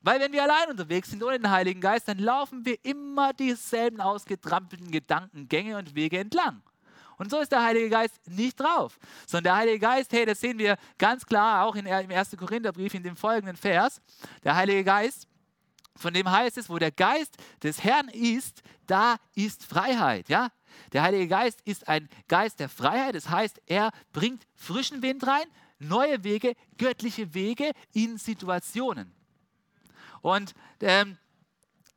Weil 0.00 0.20
wenn 0.20 0.32
wir 0.32 0.42
allein 0.42 0.70
unterwegs 0.70 1.10
sind 1.10 1.22
ohne 1.22 1.38
den 1.38 1.50
Heiligen 1.50 1.80
Geist, 1.80 2.08
dann 2.08 2.18
laufen 2.18 2.64
wir 2.64 2.76
immer 2.84 3.32
dieselben 3.32 4.00
ausgetrampelten 4.00 4.90
Gedankengänge 4.90 5.76
und 5.76 5.94
Wege 5.94 6.18
entlang. 6.18 6.62
Und 7.18 7.30
so 7.30 7.40
ist 7.40 7.50
der 7.50 7.64
Heilige 7.64 7.90
Geist 7.90 8.20
nicht 8.28 8.60
drauf, 8.60 8.98
sondern 9.26 9.44
der 9.44 9.56
Heilige 9.56 9.80
Geist, 9.80 10.12
hey, 10.12 10.24
das 10.24 10.40
sehen 10.40 10.58
wir 10.58 10.76
ganz 10.98 11.26
klar 11.26 11.66
auch 11.66 11.74
in, 11.74 11.84
im 11.86 12.10
1. 12.10 12.36
Korintherbrief 12.36 12.94
in 12.94 13.02
dem 13.02 13.16
folgenden 13.16 13.56
Vers. 13.56 14.00
Der 14.44 14.54
Heilige 14.54 14.84
Geist, 14.84 15.26
von 15.96 16.14
dem 16.14 16.30
heißt 16.30 16.58
es, 16.58 16.70
wo 16.70 16.78
der 16.78 16.92
Geist 16.92 17.36
des 17.60 17.82
Herrn 17.82 18.08
ist, 18.08 18.62
da 18.86 19.16
ist 19.34 19.64
Freiheit. 19.64 20.28
Ja? 20.28 20.50
Der 20.92 21.02
Heilige 21.02 21.26
Geist 21.26 21.60
ist 21.64 21.88
ein 21.88 22.08
Geist 22.28 22.60
der 22.60 22.68
Freiheit, 22.68 23.16
das 23.16 23.28
heißt, 23.28 23.60
er 23.66 23.90
bringt 24.12 24.46
frischen 24.54 25.02
Wind 25.02 25.26
rein, 25.26 25.46
neue 25.80 26.22
Wege, 26.22 26.54
göttliche 26.76 27.34
Wege 27.34 27.72
in 27.92 28.16
Situationen. 28.16 29.17
Und 30.22 30.54
ähm, 30.80 31.16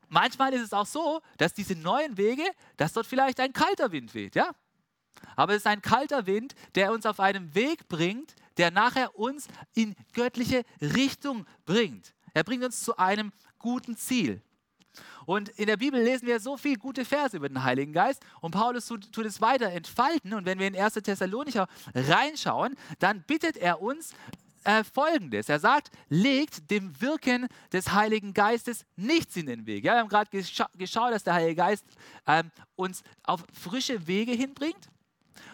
manchmal 0.10 0.54
ist 0.54 0.62
es 0.62 0.74
auch 0.74 0.86
so, 0.86 1.22
dass 1.38 1.54
diese 1.54 1.76
neuen 1.76 2.18
Wege, 2.18 2.44
dass 2.78 2.94
dort 2.94 3.08
vielleicht 3.08 3.40
ein 3.40 3.54
kalter 3.54 3.92
Wind 3.92 4.14
weht, 4.14 4.36
ja? 4.36 4.52
Aber 5.36 5.54
es 5.54 5.60
ist 5.60 5.68
ein 5.68 5.82
kalter 5.82 6.26
Wind, 6.26 6.56
der 6.76 6.92
uns 6.92 7.06
auf 7.06 7.20
einem 7.20 7.54
Weg 7.54 7.88
bringt, 7.88 8.36
der 8.58 8.72
nachher 8.72 9.18
uns 9.18 9.48
in 9.74 9.96
göttliche 10.14 10.64
Richtung 10.82 11.46
bringt. 11.66 12.14
Er 12.34 12.44
bringt 12.44 12.64
uns 12.64 12.82
zu 12.84 12.98
einem 12.98 13.32
guten 13.60 13.96
Ziel. 13.98 14.42
Und 15.26 15.50
in 15.50 15.68
der 15.68 15.78
Bibel 15.78 16.02
lesen 16.02 16.28
wir 16.28 16.40
so 16.40 16.58
viele 16.58 16.78
gute 16.78 17.06
Verse 17.06 17.38
über 17.38 17.48
den 17.48 17.64
Heiligen 17.64 17.94
Geist 17.94 18.22
und 18.42 18.52
Paulus 18.52 18.88
tut, 18.88 19.12
tut, 19.12 19.26
es 19.26 19.40
weiter 19.40 19.72
entfalten. 19.72 20.34
Und 20.34 20.46
wenn 20.46 20.60
wir 20.60 20.68
in 20.68 20.76
1. 20.76 20.96
Thessalonicher 20.96 21.68
reinschauen, 21.94 22.76
dann 23.00 23.24
bittet 23.24 23.58
er 23.58 23.82
uns, 23.82 24.14
äh, 24.64 24.84
Folgendes. 24.84 25.50
Er 25.50 25.60
sagt, 25.60 25.92
legt 26.10 26.70
dem 26.70 27.00
Wirken 27.02 27.48
des 27.72 27.92
Heiligen 27.92 28.34
Geistes 28.34 28.86
nichts 28.96 29.36
in 29.36 29.48
den 29.48 29.66
Weg. 29.66 29.84
Ja, 29.84 29.94
wir 29.94 30.00
haben 30.00 30.10
gerade 30.10 30.30
gescha 30.30 30.70
geschaut, 30.78 31.12
dass 31.12 31.24
der 31.24 31.34
Heilige 31.34 31.56
Geist 31.56 31.86
ähm, 32.28 32.52
uns 32.76 33.04
auf 33.24 33.44
frische 33.54 34.08
Wege 34.08 34.32
hinbringt. 34.32 34.91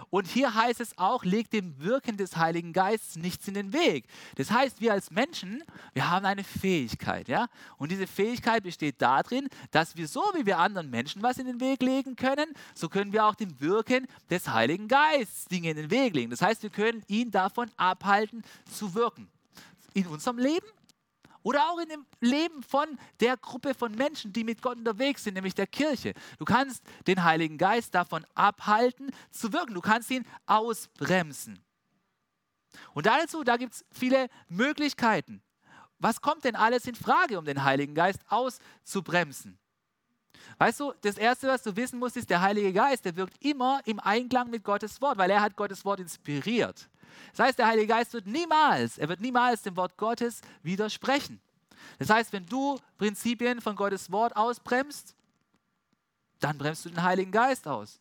Und 0.10 0.28
hier 0.28 0.54
heißt 0.54 0.80
es 0.80 0.98
auch, 0.98 1.26
legt 1.26 1.54
dem 1.54 1.80
Wirken 1.80 2.18
des 2.18 2.38
Heiligen 2.38 2.72
Geistes 2.72 3.18
nichts 3.18 3.48
in 3.48 3.54
den 3.54 3.74
Weg. 3.74 4.06
Das 4.36 4.52
heißt, 4.52 4.80
wir 4.80 4.94
als 4.94 5.12
Menschen, 5.12 5.64
wir 5.94 6.10
haben 6.10 6.26
eine 6.26 6.44
Fähigkeit, 6.44 7.28
ja? 7.28 7.48
Und 7.78 7.92
diese 7.92 8.08
Fähigkeit 8.08 8.64
besteht 8.64 9.02
darin, 9.02 9.50
dass 9.72 9.98
wir 9.98 10.08
so 10.08 10.22
wie 10.34 10.46
wir 10.46 10.60
anderen 10.60 10.90
Menschen 10.90 11.22
was 11.24 11.38
in 11.38 11.46
den 11.46 11.60
Weg 11.60 11.82
legen 11.82 12.16
können, 12.16 12.54
so 12.74 12.88
können 12.88 13.12
wir 13.12 13.26
auch 13.26 13.36
dem 13.36 13.60
Wirken 13.60 14.08
des 14.30 14.48
Heiligen 14.48 14.88
Geistes 14.88 15.46
Dinge 15.46 15.72
in 15.72 15.78
den 15.78 15.92
Weg 15.92 16.16
legen. 16.16 16.32
Das 16.32 16.42
heißt, 16.42 16.64
wir 16.64 16.70
können 16.70 17.04
ihn 17.08 17.32
davon 17.32 17.70
abhalten 17.76 18.44
zu 18.72 18.96
wirken. 18.96 19.28
in 19.94 20.06
unserem 20.08 20.38
Leben 20.38 20.68
oder 21.48 21.70
auch 21.70 21.80
in 21.80 21.88
dem 21.88 22.06
Leben 22.20 22.62
von 22.62 23.00
der 23.22 23.38
Gruppe 23.38 23.74
von 23.74 23.96
Menschen, 23.96 24.34
die 24.34 24.44
mit 24.44 24.62
Gott 24.62 24.78
unterwegs 24.78 25.24
sind, 25.24 25.36
nämlich 25.36 25.56
der 25.56 25.66
Kirche. 25.66 26.14
Du 26.40 26.44
kannst 26.44 26.84
den 27.08 27.24
Heiligen 27.24 27.58
Geist 27.58 27.96
davon 27.96 28.26
abhalten 28.36 29.12
zu 29.32 29.54
wirken. 29.54 29.74
Du 29.74 29.80
kannst 29.80 30.12
ihn 30.12 30.26
ausbremsen. 30.46 31.64
Und 32.94 33.06
dazu, 33.06 33.46
da 33.46 33.56
gibt 33.56 33.76
es 33.76 33.86
viele 33.94 34.28
Möglichkeiten. 34.50 35.42
Was 36.00 36.20
kommt 36.20 36.44
denn 36.44 36.58
alles 36.58 36.86
in 36.86 36.96
Frage, 36.96 37.40
um 37.40 37.46
den 37.46 37.64
Heiligen 37.64 37.96
Geist 37.96 38.20
auszubremsen? 38.28 39.58
Weißt 40.58 40.82
du, 40.82 40.94
das 41.00 41.18
Erste, 41.18 41.48
was 41.48 41.64
du 41.64 41.78
wissen 41.78 41.98
musst, 41.98 42.18
ist, 42.18 42.30
der 42.30 42.42
Heilige 42.42 42.74
Geist, 42.74 43.06
der 43.06 43.16
wirkt 43.16 43.42
immer 43.42 43.80
im 43.86 44.02
Einklang 44.02 44.50
mit 44.50 44.66
Gottes 44.66 45.02
Wort, 45.02 45.18
weil 45.18 45.32
er 45.32 45.40
hat 45.40 45.56
Gottes 45.56 45.86
Wort 45.86 46.02
inspiriert. 46.02 46.90
Das 47.32 47.48
heißt, 47.48 47.60
der 47.60 47.68
Heilige 47.68 47.88
Geist 47.88 48.14
wird 48.14 48.28
niemals, 48.28 48.98
er 48.98 49.10
wird 49.10 49.22
niemals 49.22 49.62
dem 49.62 49.76
Wort 49.76 49.98
Gottes 49.98 50.42
widersprechen. 50.64 51.40
Das 52.00 52.10
heißt, 52.10 52.34
wenn 52.34 52.46
du 52.46 52.80
Prinzipien 52.98 53.62
von 53.62 53.76
Gottes 53.76 54.12
Wort 54.12 54.36
ausbremst, 54.36 55.16
dann 56.40 56.58
bremst 56.58 56.86
du 56.86 56.90
den 56.90 57.02
Heiligen 57.02 57.32
Geist 57.32 57.68
aus. 57.68 58.00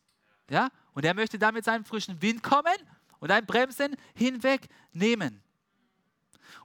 Ja? 0.51 0.69
Und 0.95 1.05
er 1.05 1.15
möchte 1.15 1.39
dann 1.39 1.55
mit 1.55 1.65
seinem 1.65 1.85
frischen 1.85 2.21
Wind 2.21 2.43
kommen 2.43 2.77
und 3.21 3.29
dein 3.29 3.47
Bremsen 3.47 3.97
hinwegnehmen. 4.15 5.43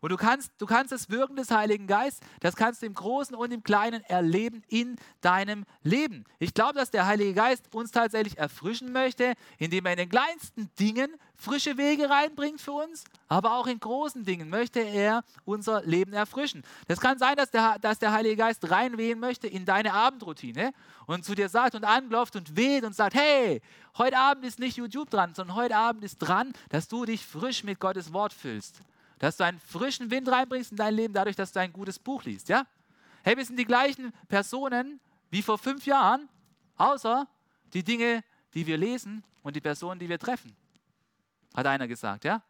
Und 0.02 0.12
du 0.12 0.18
kannst, 0.18 0.52
du 0.58 0.66
kannst 0.66 0.92
das 0.92 1.10
Wirken 1.10 1.36
des 1.36 1.52
Heiligen 1.52 1.88
Geistes, 1.88 2.28
das 2.40 2.56
kannst 2.56 2.82
du 2.82 2.86
im 2.86 2.94
Großen 2.94 3.36
und 3.36 3.52
im 3.52 3.64
Kleinen 3.64 4.04
erleben 4.04 4.64
in 4.68 4.96
deinem 5.22 5.66
Leben. 5.84 6.26
Ich 6.40 6.54
glaube, 6.54 6.74
dass 6.74 6.92
der 6.92 7.06
Heilige 7.06 7.34
Geist 7.34 7.74
uns 7.74 7.92
tatsächlich 7.92 8.38
erfrischen 8.38 8.92
möchte, 8.92 9.34
indem 9.58 9.86
er 9.86 9.94
in 9.94 9.98
den 10.00 10.10
kleinsten 10.10 10.70
Dingen 10.80 11.16
frische 11.42 11.78
Wege 11.78 12.10
reinbringt 12.10 12.62
für 12.62 12.72
uns, 12.72 13.04
aber 13.28 13.56
auch 13.56 13.66
in 13.66 13.80
großen 13.80 14.24
Dingen 14.24 14.50
möchte 14.50 14.80
er 14.80 15.24
unser 15.44 15.82
Leben 15.84 16.14
erfrischen. 16.14 16.64
Das 16.88 17.00
kann 17.00 17.18
sein, 17.18 17.36
dass 17.36 17.50
der, 17.50 17.80
dass 17.80 17.98
der 17.98 18.12
Heilige 18.12 18.36
Geist 18.36 18.70
reinwehen 18.70 19.20
möchte 19.20 19.48
in 19.48 19.66
deine 19.66 19.94
Abendroutine 19.94 20.72
und 21.08 21.26
zu 21.26 21.34
dir 21.34 21.50
sagt 21.50 21.74
und 21.74 21.84
anklopft 21.84 22.36
und 22.36 22.56
weht 22.56 22.84
und 22.84 22.96
sagt, 22.96 23.16
hey, 23.16 23.62
heute 23.98 24.18
Abend 24.18 24.46
ist 24.46 24.60
nicht 24.60 24.78
YouTube 24.78 25.10
dran, 25.10 25.34
sondern 25.34 25.56
heute 25.56 25.76
Abend 25.76 26.04
ist 26.04 26.20
dran, 26.20 26.54
dass 26.70 26.88
du 26.88 27.06
dich 27.06 27.26
frisch 27.26 27.64
mit 27.64 27.80
Gottes 27.80 28.14
Wort 28.14 28.34
füllst 28.34 28.82
dass 29.22 29.38
du 29.38 29.46
einen 29.46 29.60
frischen 29.60 30.10
Wind 30.10 30.28
reinbringst 30.28 30.72
in 30.72 30.78
dein 30.78 30.96
Leben, 30.96 31.14
dadurch, 31.14 31.36
dass 31.36 31.52
du 31.52 31.60
ein 31.60 31.72
gutes 31.72 32.00
Buch 32.00 32.24
liest. 32.24 32.50
Ja? 32.50 32.66
Hey, 33.22 33.38
wir 33.38 33.46
sind 33.46 33.56
die 33.56 33.66
gleichen 33.66 34.12
Personen 34.28 35.00
wie 35.30 35.44
vor 35.44 35.60
fünf 35.60 35.86
Jahren, 35.86 36.28
außer 36.76 37.28
die 37.72 37.84
Dinge, 37.84 38.24
die 38.56 38.66
wir 38.66 38.78
lesen 38.78 39.24
und 39.44 39.56
die 39.56 39.62
Personen, 39.62 40.00
die 40.00 40.10
wir 40.10 40.18
treffen. 40.18 40.56
Hat 41.54 41.68
einer 41.68 41.88
gesagt, 41.88 42.24
ja? 42.24 42.42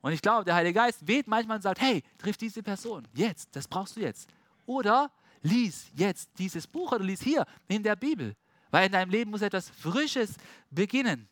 Und 0.00 0.10
ich 0.10 0.20
glaube, 0.20 0.44
der 0.44 0.56
Heilige 0.56 0.74
Geist 0.74 1.06
weht 1.06 1.28
manchmal 1.28 1.58
und 1.58 1.62
sagt, 1.62 1.80
hey, 1.80 2.02
triff 2.18 2.36
diese 2.36 2.60
Person, 2.60 3.06
jetzt, 3.14 3.54
das 3.54 3.68
brauchst 3.68 3.94
du 3.94 4.00
jetzt. 4.00 4.28
Oder 4.66 5.12
lies 5.42 5.86
jetzt 5.94 6.28
dieses 6.38 6.66
Buch 6.66 6.90
oder 6.90 7.04
lies 7.04 7.22
hier 7.22 7.46
in 7.68 7.84
der 7.84 7.94
Bibel, 7.94 8.34
weil 8.72 8.86
in 8.86 8.92
deinem 8.92 9.10
Leben 9.10 9.30
muss 9.30 9.42
etwas 9.42 9.70
Frisches 9.70 10.34
beginnen. 10.70 11.28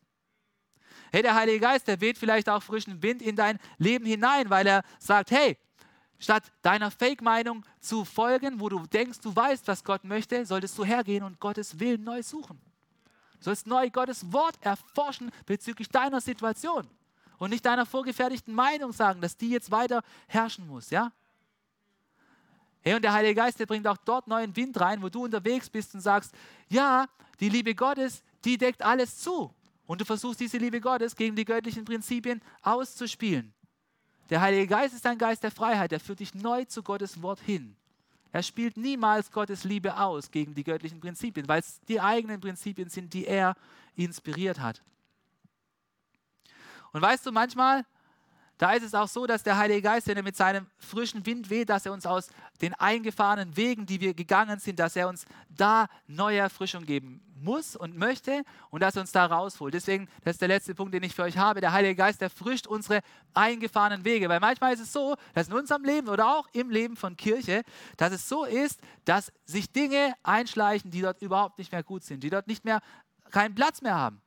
Hey, 1.12 1.22
der 1.22 1.34
Heilige 1.34 1.60
Geist, 1.60 1.88
der 1.88 2.00
weht 2.00 2.18
vielleicht 2.18 2.48
auch 2.48 2.62
frischen 2.62 3.02
Wind 3.02 3.20
in 3.22 3.36
dein 3.36 3.58
Leben 3.78 4.06
hinein, 4.06 4.48
weil 4.48 4.66
er 4.66 4.82
sagt, 4.98 5.30
hey, 5.30 5.58
statt 6.18 6.52
deiner 6.62 6.90
Fake-Meinung 6.90 7.64
zu 7.80 8.04
folgen, 8.04 8.60
wo 8.60 8.68
du 8.68 8.86
denkst, 8.86 9.20
du 9.20 9.34
weißt, 9.34 9.66
was 9.66 9.82
Gott 9.82 10.04
möchte, 10.04 10.46
solltest 10.46 10.78
du 10.78 10.84
hergehen 10.84 11.24
und 11.24 11.40
Gottes 11.40 11.80
Willen 11.80 12.04
neu 12.04 12.22
suchen. 12.22 12.60
Du 13.38 13.44
sollst 13.44 13.66
neu 13.66 13.90
Gottes 13.90 14.32
Wort 14.32 14.54
erforschen 14.60 15.32
bezüglich 15.46 15.88
deiner 15.88 16.20
Situation 16.20 16.86
und 17.38 17.50
nicht 17.50 17.64
deiner 17.64 17.86
vorgefertigten 17.86 18.54
Meinung 18.54 18.92
sagen, 18.92 19.20
dass 19.20 19.36
die 19.36 19.50
jetzt 19.50 19.70
weiter 19.70 20.02
herrschen 20.28 20.68
muss, 20.68 20.90
ja? 20.90 21.10
Hey, 22.82 22.94
und 22.94 23.02
der 23.02 23.12
Heilige 23.12 23.34
Geist, 23.34 23.58
der 23.58 23.66
bringt 23.66 23.86
auch 23.86 23.98
dort 23.98 24.26
neuen 24.26 24.54
Wind 24.56 24.78
rein, 24.80 25.02
wo 25.02 25.08
du 25.08 25.24
unterwegs 25.24 25.68
bist 25.68 25.94
und 25.94 26.00
sagst, 26.00 26.32
ja, 26.68 27.06
die 27.38 27.48
Liebe 27.48 27.74
Gottes, 27.74 28.22
die 28.44 28.56
deckt 28.56 28.82
alles 28.82 29.18
zu. 29.18 29.52
Und 29.90 30.00
du 30.00 30.04
versuchst 30.04 30.38
diese 30.38 30.56
Liebe 30.56 30.80
Gottes 30.80 31.16
gegen 31.16 31.34
die 31.34 31.44
göttlichen 31.44 31.84
Prinzipien 31.84 32.40
auszuspielen. 32.62 33.52
Der 34.28 34.40
Heilige 34.40 34.68
Geist 34.68 34.94
ist 34.94 35.04
ein 35.04 35.18
Geist 35.18 35.42
der 35.42 35.50
Freiheit, 35.50 35.90
der 35.90 35.98
führt 35.98 36.20
dich 36.20 36.32
neu 36.32 36.64
zu 36.64 36.84
Gottes 36.84 37.20
Wort 37.22 37.40
hin. 37.40 37.74
Er 38.30 38.44
spielt 38.44 38.76
niemals 38.76 39.32
Gottes 39.32 39.64
Liebe 39.64 39.98
aus 39.98 40.30
gegen 40.30 40.54
die 40.54 40.62
göttlichen 40.62 41.00
Prinzipien, 41.00 41.48
weil 41.48 41.58
es 41.58 41.80
die 41.88 42.00
eigenen 42.00 42.40
Prinzipien 42.40 42.88
sind, 42.88 43.12
die 43.12 43.26
er 43.26 43.56
inspiriert 43.96 44.60
hat. 44.60 44.80
Und 46.92 47.02
weißt 47.02 47.26
du, 47.26 47.32
manchmal, 47.32 47.84
da 48.60 48.72
ist 48.74 48.82
es 48.82 48.94
auch 48.94 49.08
so, 49.08 49.26
dass 49.26 49.42
der 49.42 49.56
Heilige 49.56 49.80
Geist, 49.80 50.06
wenn 50.06 50.18
er 50.18 50.22
mit 50.22 50.36
seinem 50.36 50.66
frischen 50.76 51.24
Wind 51.24 51.48
weht, 51.48 51.70
dass 51.70 51.86
er 51.86 51.94
uns 51.94 52.04
aus 52.04 52.28
den 52.60 52.74
eingefahrenen 52.74 53.56
Wegen, 53.56 53.86
die 53.86 54.02
wir 54.02 54.12
gegangen 54.12 54.58
sind, 54.58 54.78
dass 54.78 54.96
er 54.96 55.08
uns 55.08 55.24
da 55.48 55.86
neue 56.06 56.40
Erfrischung 56.40 56.84
geben 56.84 57.22
muss 57.40 57.74
und 57.74 57.96
möchte 57.96 58.42
und 58.68 58.82
dass 58.82 58.96
er 58.96 59.00
uns 59.00 59.12
da 59.12 59.24
rausholt. 59.24 59.72
Deswegen, 59.72 60.10
das 60.24 60.34
ist 60.34 60.42
der 60.42 60.48
letzte 60.48 60.74
Punkt, 60.74 60.92
den 60.92 61.02
ich 61.02 61.14
für 61.14 61.22
euch 61.22 61.38
habe. 61.38 61.62
Der 61.62 61.72
Heilige 61.72 61.94
Geist 61.94 62.20
erfrischt 62.20 62.66
unsere 62.66 63.00
eingefahrenen 63.32 64.04
Wege. 64.04 64.28
Weil 64.28 64.40
manchmal 64.40 64.74
ist 64.74 64.80
es 64.80 64.92
so, 64.92 65.16
dass 65.32 65.48
in 65.48 65.54
unserem 65.54 65.82
Leben 65.82 66.08
oder 66.10 66.36
auch 66.36 66.46
im 66.52 66.68
Leben 66.68 66.96
von 66.96 67.16
Kirche, 67.16 67.62
dass 67.96 68.12
es 68.12 68.28
so 68.28 68.44
ist, 68.44 68.78
dass 69.06 69.32
sich 69.46 69.72
Dinge 69.72 70.12
einschleichen, 70.22 70.90
die 70.90 71.00
dort 71.00 71.22
überhaupt 71.22 71.56
nicht 71.56 71.72
mehr 71.72 71.82
gut 71.82 72.04
sind, 72.04 72.22
die 72.22 72.28
dort 72.28 72.46
nicht 72.46 72.66
mehr 72.66 72.82
keinen 73.30 73.54
Platz 73.54 73.80
mehr 73.80 73.94
haben 73.94 74.20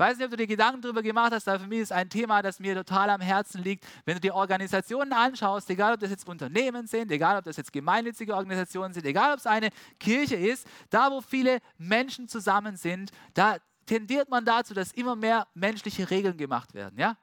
weiß 0.00 0.16
nicht, 0.16 0.24
ob 0.24 0.30
du 0.30 0.38
dir 0.38 0.46
Gedanken 0.46 0.80
darüber 0.80 1.02
gemacht 1.02 1.32
hast, 1.32 1.46
aber 1.46 1.60
für 1.60 1.66
mich 1.66 1.80
ist 1.80 1.92
ein 1.92 2.08
Thema, 2.08 2.40
das 2.42 2.58
mir 2.58 2.74
total 2.74 3.10
am 3.10 3.20
Herzen 3.20 3.62
liegt. 3.62 3.84
Wenn 4.06 4.14
du 4.14 4.20
dir 4.20 4.34
Organisationen 4.34 5.12
anschaust, 5.12 5.68
egal 5.70 5.94
ob 5.94 6.00
das 6.00 6.10
jetzt 6.10 6.26
Unternehmen 6.26 6.86
sind, 6.86 7.12
egal 7.12 7.36
ob 7.36 7.44
das 7.44 7.58
jetzt 7.58 7.72
gemeinnützige 7.72 8.34
Organisationen 8.34 8.94
sind, 8.94 9.04
egal 9.04 9.34
ob 9.34 9.38
es 9.38 9.46
eine 9.46 9.68
Kirche 10.00 10.36
ist, 10.36 10.66
da 10.88 11.10
wo 11.10 11.20
viele 11.20 11.58
Menschen 11.78 12.28
zusammen 12.28 12.76
sind, 12.76 13.10
da 13.34 13.58
tendiert 13.86 14.30
man 14.30 14.44
dazu, 14.44 14.72
dass 14.72 14.92
immer 14.92 15.16
mehr 15.16 15.46
menschliche 15.54 16.08
Regeln 16.10 16.36
gemacht 16.36 16.74
werden. 16.74 16.98
Ja? 16.98 17.16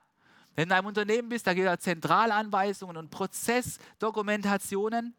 Wenn 0.56 0.70
du 0.70 0.74
in 0.74 0.80
einem 0.80 0.88
Unternehmen 0.88 1.30
bist, 1.30 1.48
da 1.48 1.54
gibt 1.54 1.68
es 1.68 1.80
Zentralanweisungen 1.80 2.98
und 2.98 3.10
Prozessdokumentationen. 3.10 5.16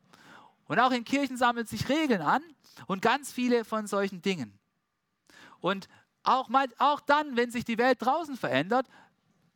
Und 0.66 0.78
auch 0.78 0.92
in 0.92 1.04
Kirchen 1.04 1.36
sammeln 1.36 1.66
sich 1.66 1.88
Regeln 1.88 2.20
an 2.20 2.42
und 2.86 3.02
ganz 3.02 3.32
viele 3.32 3.64
von 3.64 3.86
solchen 3.86 4.20
Dingen. 4.20 4.58
Und 5.60 5.88
auch, 6.28 6.48
mal, 6.48 6.68
auch 6.78 7.00
dann, 7.00 7.36
wenn 7.36 7.50
sich 7.50 7.64
die 7.64 7.78
Welt 7.78 7.98
draußen 8.00 8.36
verändert, 8.36 8.86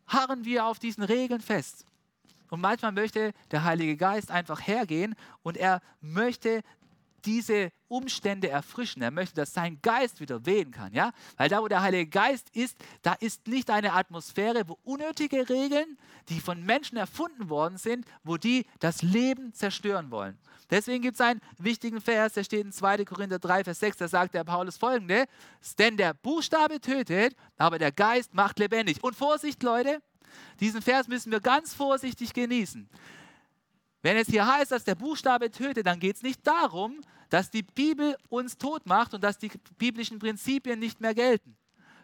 harren 0.07 0.45
wir 0.45 0.67
auf 0.67 0.79
diesen 0.79 1.05
Regeln 1.05 1.41
fest. 1.41 1.85
Und 2.51 2.61
manchmal 2.61 2.93
möchte 2.93 3.33
der 3.51 3.65
Heilige 3.65 3.97
Geist 3.97 4.31
einfach 4.31 4.61
hergehen 4.67 5.15
und 5.43 5.57
er 5.57 5.81
möchte 6.01 6.63
diese 7.25 7.71
Umstände 7.89 8.49
erfrischen. 8.49 9.01
Er 9.01 9.11
möchte, 9.11 9.37
dass 9.37 9.55
sein 9.55 9.79
Geist 9.81 10.21
wieder 10.21 10.45
wehen 10.45 10.71
kann. 10.71 10.93
Ja? 10.93 11.13
Weil 11.37 11.49
da, 11.49 11.63
wo 11.63 11.69
der 11.69 11.83
Heilige 11.83 12.11
Geist 12.11 12.51
ist, 12.51 12.77
da 13.03 13.13
ist 13.15 13.47
nicht 13.47 13.71
eine 13.71 13.93
Atmosphäre, 13.93 14.69
wo 14.69 14.79
unnötige 14.83 15.49
Regeln, 15.49 15.97
die 16.29 16.41
von 16.41 16.63
Menschen 16.65 16.99
erfunden 16.99 17.49
worden 17.49 17.79
sind, 17.79 18.05
wo 18.25 18.37
die 18.37 18.67
das 18.81 19.03
Leben 19.03 19.55
zerstören 19.55 20.11
wollen. 20.11 20.39
Deswegen 20.73 21.03
gibt 21.03 21.17
es 21.17 21.21
einen 21.21 21.43
wichtigen 21.59 22.01
Vers, 22.01 22.33
der 22.33 22.45
steht 22.45 22.65
in 22.65 22.73
2. 22.73 23.05
Korinther 23.05 23.39
3, 23.39 23.63
Vers 23.63 23.79
6, 23.81 23.99
da 23.99 24.09
sagt 24.09 24.33
der 24.33 24.43
Paulus 24.43 24.79
folgende, 24.79 25.27
denn 25.79 25.99
der 25.99 26.15
Buchstabe 26.15 26.81
tötet, 26.81 27.37
aber 27.59 27.79
der 27.79 27.93
Geist 27.93 28.33
macht 28.33 28.59
lebendig. 28.59 29.05
Und 29.05 29.15
Vorsicht, 29.15 29.63
Leute, 29.63 30.01
diesen 30.61 30.81
Vers 30.81 31.09
müssen 31.09 31.31
wir 31.31 31.41
ganz 31.41 31.75
vorsichtig 31.75 32.33
genießen. 32.33 32.89
Wenn 34.01 34.17
es 34.17 34.29
hier 34.29 34.47
heißt, 34.47 34.73
dass 34.73 34.85
der 34.85 34.95
Buchstabe 34.95 35.51
tötet, 35.51 35.87
dann 35.87 36.01
geht 36.01 36.17
es 36.17 36.23
nicht 36.23 36.47
darum, 36.47 37.03
dass 37.29 37.51
die 37.51 37.63
Bibel 37.63 38.17
uns 38.31 38.57
tot 38.57 38.87
macht 38.87 39.13
und 39.13 39.23
dass 39.23 39.37
die 39.37 39.51
biblischen 39.77 40.19
Prinzipien 40.19 40.79
nicht 40.79 41.03
mehr 41.03 41.15
gelten 41.15 41.55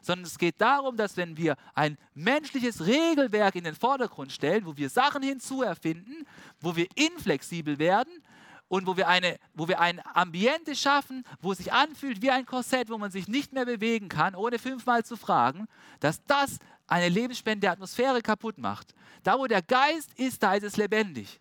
sondern 0.00 0.26
es 0.26 0.38
geht 0.38 0.61
darum, 0.61 0.96
dass 0.96 1.16
wenn 1.16 1.37
wir 1.37 1.57
ein 1.74 1.98
menschliches 2.14 2.87
Regelwerk 2.87 3.57
in 3.57 3.64
den 3.64 3.74
Vordergrund 3.74 4.33
stellen, 4.33 4.64
wo 4.64 4.76
wir 4.76 4.88
Sachen 4.88 5.22
hinzuerfinden, 5.22 6.24
wo 6.61 6.76
wir 6.76 6.87
inflexibel 6.94 7.78
werden, 7.78 8.22
und 8.68 8.87
wo 8.87 8.96
wir, 8.96 9.09
eine, 9.09 9.38
wo 9.54 9.66
wir 9.66 9.81
ein 9.81 10.00
Ambiente 10.14 10.76
schaffen, 10.76 11.24
wo 11.40 11.52
es 11.52 11.59
sich 11.59 11.72
anfühlt 11.72 12.22
wie 12.22 12.31
ein 12.31 12.46
Korsett, 12.46 12.90
wo 12.90 12.98
man 12.98 13.11
sich 13.11 13.26
nicht 13.26 13.52
mehr 13.52 13.64
bewegen 13.64 14.09
kann, 14.09 14.35
ohne 14.35 14.59
fünfmal 14.59 15.04
zu 15.04 15.16
fragen, 15.16 15.66
dass 16.00 16.22
das 16.24 16.59
eine 16.87 17.09
lebensspendende 17.09 17.70
Atmosphäre 17.70 18.22
kaputt 18.22 18.59
macht. 18.59 18.94
Da, 19.22 19.38
wo 19.38 19.46
der 19.46 19.62
Geist 19.62 20.12
ist, 20.14 20.42
da 20.42 20.54
ist 20.54 20.64
es 20.64 20.76
lebendig. 20.76 21.40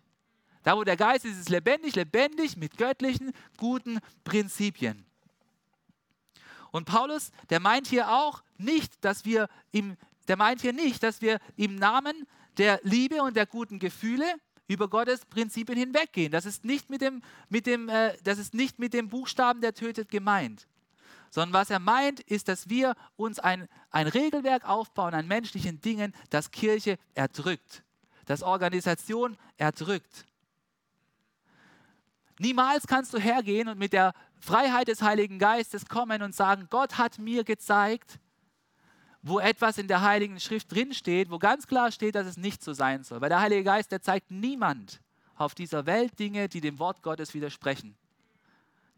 Da, 0.62 0.76
wo 0.76 0.84
der 0.84 0.96
Geist 0.96 1.24
ist, 1.24 1.32
ist 1.32 1.40
es 1.42 1.48
lebendig, 1.48 1.94
lebendig 1.94 2.56
mit 2.56 2.76
göttlichen, 2.76 3.32
guten 3.56 4.00
Prinzipien. 4.24 5.04
Und 6.70 6.84
Paulus, 6.84 7.30
der 7.50 7.60
meint 7.60 7.86
hier 7.86 8.10
auch 8.10 8.42
nicht, 8.58 8.92
dass 9.04 9.24
wir 9.24 9.48
im, 9.70 9.96
der 10.28 10.36
meint 10.36 10.60
hier 10.60 10.72
nicht, 10.72 11.02
dass 11.02 11.22
wir 11.22 11.38
im 11.56 11.76
Namen 11.76 12.26
der 12.58 12.80
Liebe 12.82 13.22
und 13.22 13.36
der 13.36 13.46
guten 13.46 13.78
Gefühle 13.78 14.26
über 14.68 14.88
Gottes 14.88 15.24
Prinzipien 15.24 15.78
hinweggehen. 15.78 16.30
Das 16.30 16.46
ist 16.46 16.64
nicht 16.64 16.90
mit 16.90 17.00
dem, 17.00 17.22
mit 17.48 17.66
dem, 17.66 17.88
äh, 17.88 18.16
das 18.22 18.38
ist 18.38 18.54
nicht 18.54 18.78
mit 18.78 18.92
dem 18.94 19.08
Buchstaben, 19.08 19.60
der 19.60 19.74
tötet, 19.74 20.10
gemeint. 20.10 20.68
Sondern 21.30 21.54
was 21.54 21.70
er 21.70 21.80
meint, 21.80 22.20
ist, 22.20 22.48
dass 22.48 22.68
wir 22.68 22.94
uns 23.16 23.38
ein, 23.38 23.68
ein 23.90 24.06
Regelwerk 24.06 24.68
aufbauen 24.68 25.14
an 25.14 25.26
menschlichen 25.26 25.80
Dingen, 25.80 26.14
das 26.30 26.50
Kirche 26.50 26.98
erdrückt. 27.14 27.82
das 28.26 28.42
Organisation 28.42 29.38
erdrückt. 29.56 30.26
Niemals 32.38 32.86
kannst 32.86 33.14
du 33.14 33.18
hergehen 33.18 33.68
und 33.68 33.78
mit 33.78 33.94
der 33.94 34.12
Freiheit 34.38 34.88
des 34.88 35.00
Heiligen 35.00 35.38
Geistes 35.38 35.86
kommen 35.86 36.22
und 36.22 36.34
sagen, 36.34 36.68
Gott 36.70 36.98
hat 36.98 37.18
mir 37.18 37.42
gezeigt, 37.42 38.20
wo 39.28 39.38
etwas 39.38 39.78
in 39.78 39.88
der 39.88 40.02
Heiligen 40.02 40.40
Schrift 40.40 40.72
drinsteht, 40.72 41.30
wo 41.30 41.38
ganz 41.38 41.66
klar 41.66 41.92
steht, 41.92 42.14
dass 42.14 42.26
es 42.26 42.36
nicht 42.36 42.62
so 42.62 42.72
sein 42.72 43.04
soll. 43.04 43.20
Weil 43.20 43.28
der 43.28 43.40
Heilige 43.40 43.64
Geist, 43.64 43.92
der 43.92 44.00
zeigt 44.00 44.30
niemand 44.30 45.00
auf 45.36 45.54
dieser 45.54 45.86
Welt 45.86 46.18
Dinge, 46.18 46.48
die 46.48 46.60
dem 46.60 46.78
Wort 46.78 47.02
Gottes 47.02 47.34
widersprechen. 47.34 47.94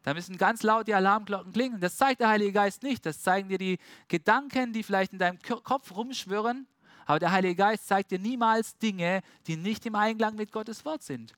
Da 0.03 0.14
müssen 0.14 0.39
ganz 0.39 0.62
laut 0.62 0.89
die 0.89 0.95
Alarmglocken 0.95 1.53
klingen. 1.53 1.81
Das 1.81 1.97
zeigt 1.97 2.20
der 2.20 2.28
Heilige 2.28 2.53
Geist 2.53 2.83
nicht. 2.83 3.05
Das 3.05 3.20
zeigen 3.20 3.49
dir 3.49 3.59
die 3.59 3.78
Gedanken, 4.09 4.72
die 4.72 4.83
vielleicht 4.83 5.12
in 5.12 5.18
deinem 5.18 5.39
Kopf 5.43 5.95
rumschwirren. 5.95 6.66
Aber 7.05 7.18
der 7.18 7.33
Heilige 7.33 7.57
Geist 7.57 7.87
zeigt 7.87 8.11
dir 8.11 8.18
niemals 8.18 8.78
Dinge, 8.78 9.20
die 9.47 9.57
nicht 9.57 9.85
im 9.85 9.95
Einklang 9.95 10.37
mit 10.37 10.53
Gottes 10.53 10.85
Wort 10.85 11.03
sind. 11.03 11.35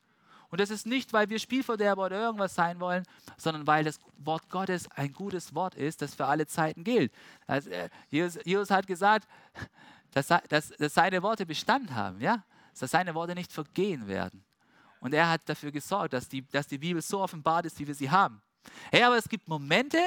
Und 0.52 0.60
das 0.60 0.68
ist 0.68 0.86
nicht, 0.86 1.14
weil 1.14 1.30
wir 1.30 1.38
Spielverderber 1.38 2.04
oder 2.04 2.20
irgendwas 2.20 2.54
sein 2.54 2.78
wollen, 2.78 3.04
sondern 3.38 3.66
weil 3.66 3.84
das 3.84 3.98
Wort 4.18 4.50
Gottes 4.50 4.86
ein 4.90 5.10
gutes 5.14 5.54
Wort 5.54 5.74
ist, 5.74 6.02
das 6.02 6.14
für 6.14 6.26
alle 6.26 6.46
Zeiten 6.46 6.84
gilt. 6.84 7.10
Also, 7.46 7.70
äh, 7.70 7.88
Jesus, 8.10 8.38
Jesus, 8.44 8.70
hat 8.70 8.86
gesagt, 8.86 9.26
dass, 10.10 10.26
dass, 10.26 10.68
dass, 10.68 10.92
seine 10.92 11.22
Worte 11.22 11.46
Bestand 11.46 11.94
haben, 11.94 12.20
ja? 12.20 12.44
dass 12.78 12.90
seine 12.90 13.14
Worte 13.14 13.34
nicht 13.34 13.50
vergehen 13.50 14.06
werden. 14.08 14.44
Und 15.00 15.14
er 15.14 15.30
hat 15.30 15.40
dafür 15.46 15.72
gesorgt, 15.72 16.12
dass 16.12 16.28
die, 16.28 16.46
dass 16.46 16.66
die 16.66 16.76
Bibel 16.76 17.00
so 17.00 17.22
offenbart 17.22 17.64
ist, 17.64 17.78
wie 17.78 17.86
wir 17.86 17.94
sie 17.94 18.10
haben. 18.10 18.42
Hey, 18.90 19.04
aber 19.04 19.16
es 19.16 19.30
gibt 19.30 19.48
Momente, 19.48 19.98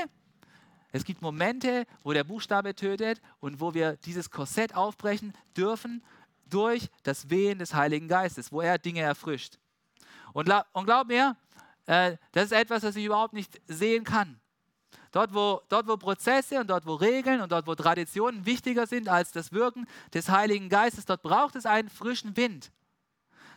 es 0.92 1.04
gibt 1.04 1.24
Momente, 1.24 1.88
wo 2.04 2.14
der 2.14 2.24
Buchstabe 2.24 2.76
tötet 2.76 3.20
und 3.40 3.60
wo 3.60 3.74
wir 3.74 3.98
dieses 3.98 4.30
Korsett 4.30 4.76
aufbrechen 4.76 5.34
dürfen 5.58 6.04
durch 6.48 6.88
das 7.02 7.32
Wehen 7.32 7.58
des 7.58 7.74
Heiligen 7.74 8.08
Geistes, 8.08 8.52
wo 8.52 8.62
er 8.62 8.78
Dinge 8.78 9.02
erfrischt. 9.02 9.58
Und, 10.36 10.52
und 10.74 10.86
glaub 10.86 11.08
mir, 11.08 11.38
äh, 11.86 12.18
das 12.34 12.46
ist 12.46 12.52
etwas, 12.52 12.82
das 12.82 12.98
ich 12.98 13.06
überhaupt 13.06 13.32
nicht 13.32 13.58
sehen 13.68 14.04
kann. 14.04 14.38
Dort 15.14 15.34
wo, 15.34 15.62
dort, 15.70 15.88
wo 15.88 15.96
Prozesse 15.96 16.60
und 16.60 16.70
dort, 16.70 16.86
wo 16.86 16.96
Regeln 16.96 17.40
und 17.40 17.54
dort, 17.54 17.66
wo 17.68 17.74
Traditionen 17.74 18.46
wichtiger 18.46 18.86
sind 18.86 19.08
als 19.08 19.32
das 19.32 19.54
Wirken 19.54 19.88
des 20.14 20.30
Heiligen 20.30 20.68
Geistes, 20.68 21.06
dort 21.06 21.22
braucht 21.22 21.56
es 21.56 21.66
einen 21.66 21.90
frischen 21.90 22.36
Wind. 22.36 22.74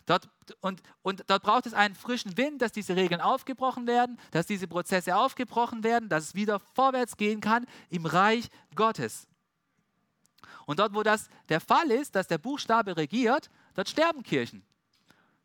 Dort, 0.06 0.28
und, 0.60 0.80
und 1.02 1.24
dort 1.26 1.42
braucht 1.42 1.66
es 1.66 1.74
einen 1.74 1.96
frischen 1.96 2.36
Wind, 2.36 2.62
dass 2.62 2.70
diese 2.70 2.94
Regeln 2.94 3.20
aufgebrochen 3.20 3.88
werden, 3.88 4.16
dass 4.30 4.46
diese 4.46 4.68
Prozesse 4.68 5.16
aufgebrochen 5.16 5.82
werden, 5.82 6.08
dass 6.08 6.26
es 6.26 6.34
wieder 6.36 6.60
vorwärts 6.60 7.16
gehen 7.16 7.40
kann 7.40 7.66
im 7.90 8.06
Reich 8.06 8.50
Gottes. 8.76 9.26
Und 10.64 10.78
dort, 10.78 10.94
wo 10.94 11.02
das 11.02 11.28
der 11.48 11.60
Fall 11.60 11.90
ist, 11.90 12.14
dass 12.14 12.28
der 12.28 12.38
Buchstabe 12.38 12.96
regiert, 12.96 13.50
dort 13.74 13.88
sterben 13.88 14.22
Kirchen. 14.22 14.62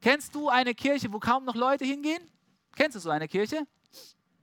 Kennst 0.03 0.35
du 0.35 0.49
eine 0.49 0.75
Kirche, 0.75 1.13
wo 1.13 1.19
kaum 1.19 1.45
noch 1.45 1.55
Leute 1.55 1.85
hingehen? 1.85 2.21
Kennst 2.75 2.97
du 2.97 2.99
so 2.99 3.09
eine 3.09 3.29
Kirche? 3.29 3.65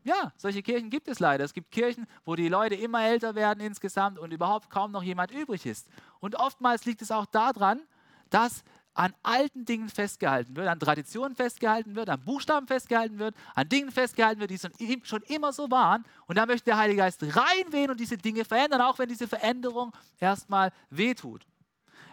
Ja, 0.03 0.33
solche 0.39 0.63
Kirchen 0.63 0.89
gibt 0.89 1.07
es 1.07 1.19
leider. 1.19 1.45
Es 1.45 1.53
gibt 1.53 1.71
Kirchen, 1.71 2.07
wo 2.25 2.35
die 2.35 2.49
Leute 2.49 2.77
immer 2.77 3.05
älter 3.05 3.35
werden 3.35 3.61
insgesamt 3.61 4.19
und 4.19 4.33
überhaupt 4.33 4.71
kaum 4.71 4.91
noch 4.91 5.03
jemand 5.03 5.33
übrig 5.33 5.67
ist. 5.67 5.87
Und 6.19 6.35
oftmals 6.35 6.87
liegt 6.87 7.03
es 7.03 7.11
auch 7.11 7.27
daran, 7.27 7.83
dass 8.31 8.65
an 8.95 9.13
alten 9.23 9.67
Dingen 9.67 9.91
festgehalten 9.91 10.57
wird, 10.57 10.67
an 10.67 10.81
Traditionen 10.81 11.37
festgehalten 11.37 11.95
wird, 11.95 12.09
an 12.09 12.25
Buchstaben 12.25 12.67
festgehalten 12.67 13.19
wird, 13.19 13.35
an 13.55 13.69
Dingen 13.69 13.93
festgehalten 13.93 14.41
wird, 14.41 14.51
die 14.51 15.01
schon 15.03 15.23
immer 15.25 15.53
so 15.53 15.71
waren. 15.71 16.07
Und 16.25 16.39
da 16.39 16.47
möchte 16.47 16.65
der 16.71 16.79
Heilige 16.79 17.01
Geist 17.01 17.23
reinwehen 17.23 17.91
und 17.91 18.01
diese 18.01 18.17
Dinge 18.17 18.47
verändern, 18.47 18.81
auch 18.81 18.99
wenn 18.99 19.11
diese 19.11 19.29
Veränderung 19.29 19.93
erstmal 20.21 20.73
wehtut. 20.89 21.47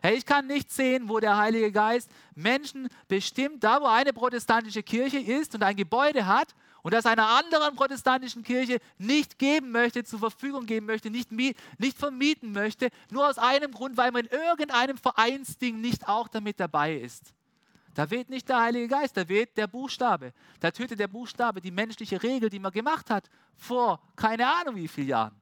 Hey, 0.02 0.18
ich 0.18 0.26
kann 0.26 0.48
nicht 0.48 0.72
sehen, 0.72 1.10
wo 1.10 1.20
der 1.20 1.38
Heilige 1.38 1.72
Geist 1.72 2.10
Menschen 2.36 2.88
bestimmt, 3.08 3.64
da 3.64 3.82
wo 3.82 3.86
eine 3.86 4.14
protestantische 4.14 4.84
Kirche 4.84 5.20
ist 5.20 5.56
und 5.56 5.64
ein 5.64 5.76
Gebäude 5.76 6.26
hat 6.26 6.54
und 6.84 6.94
das 6.94 7.06
einer 7.06 7.28
anderen 7.28 7.76
protestantischen 7.76 8.44
Kirche 8.44 8.80
nicht 8.98 9.40
geben 9.40 9.72
möchte, 9.72 10.04
zur 10.04 10.20
Verfügung 10.20 10.66
geben 10.66 10.86
möchte, 10.86 11.10
nicht, 11.10 11.32
nicht 11.32 11.98
vermieten 11.98 12.52
möchte, 12.52 12.90
nur 13.12 13.28
aus 13.28 13.38
einem 13.38 13.72
Grund, 13.72 13.98
weil 13.98 14.12
man 14.12 14.26
in 14.26 14.32
irgendeinem 14.32 14.98
Vereinsding 14.98 15.82
nicht 15.82 16.08
auch 16.08 16.28
damit 16.28 16.60
dabei 16.60 16.96
ist. 16.96 17.34
Da 17.94 18.10
weht 18.12 18.30
nicht 18.30 18.48
der 18.48 18.62
Heilige 18.62 18.88
Geist, 18.88 19.18
da 19.18 19.28
weht 19.28 19.58
der 19.58 19.66
Buchstabe. 19.66 20.32
Da 20.60 20.70
tötet 20.70 21.00
der 21.00 21.08
Buchstabe 21.08 21.60
die 21.60 21.72
menschliche 21.72 22.22
Regel, 22.22 22.50
die 22.50 22.60
man 22.60 22.72
gemacht 22.72 23.10
hat 23.10 23.28
vor 23.56 24.00
keine 24.16 24.46
Ahnung 24.46 24.76
wie 24.76 24.88
vielen 24.88 25.08
Jahren. 25.08 25.42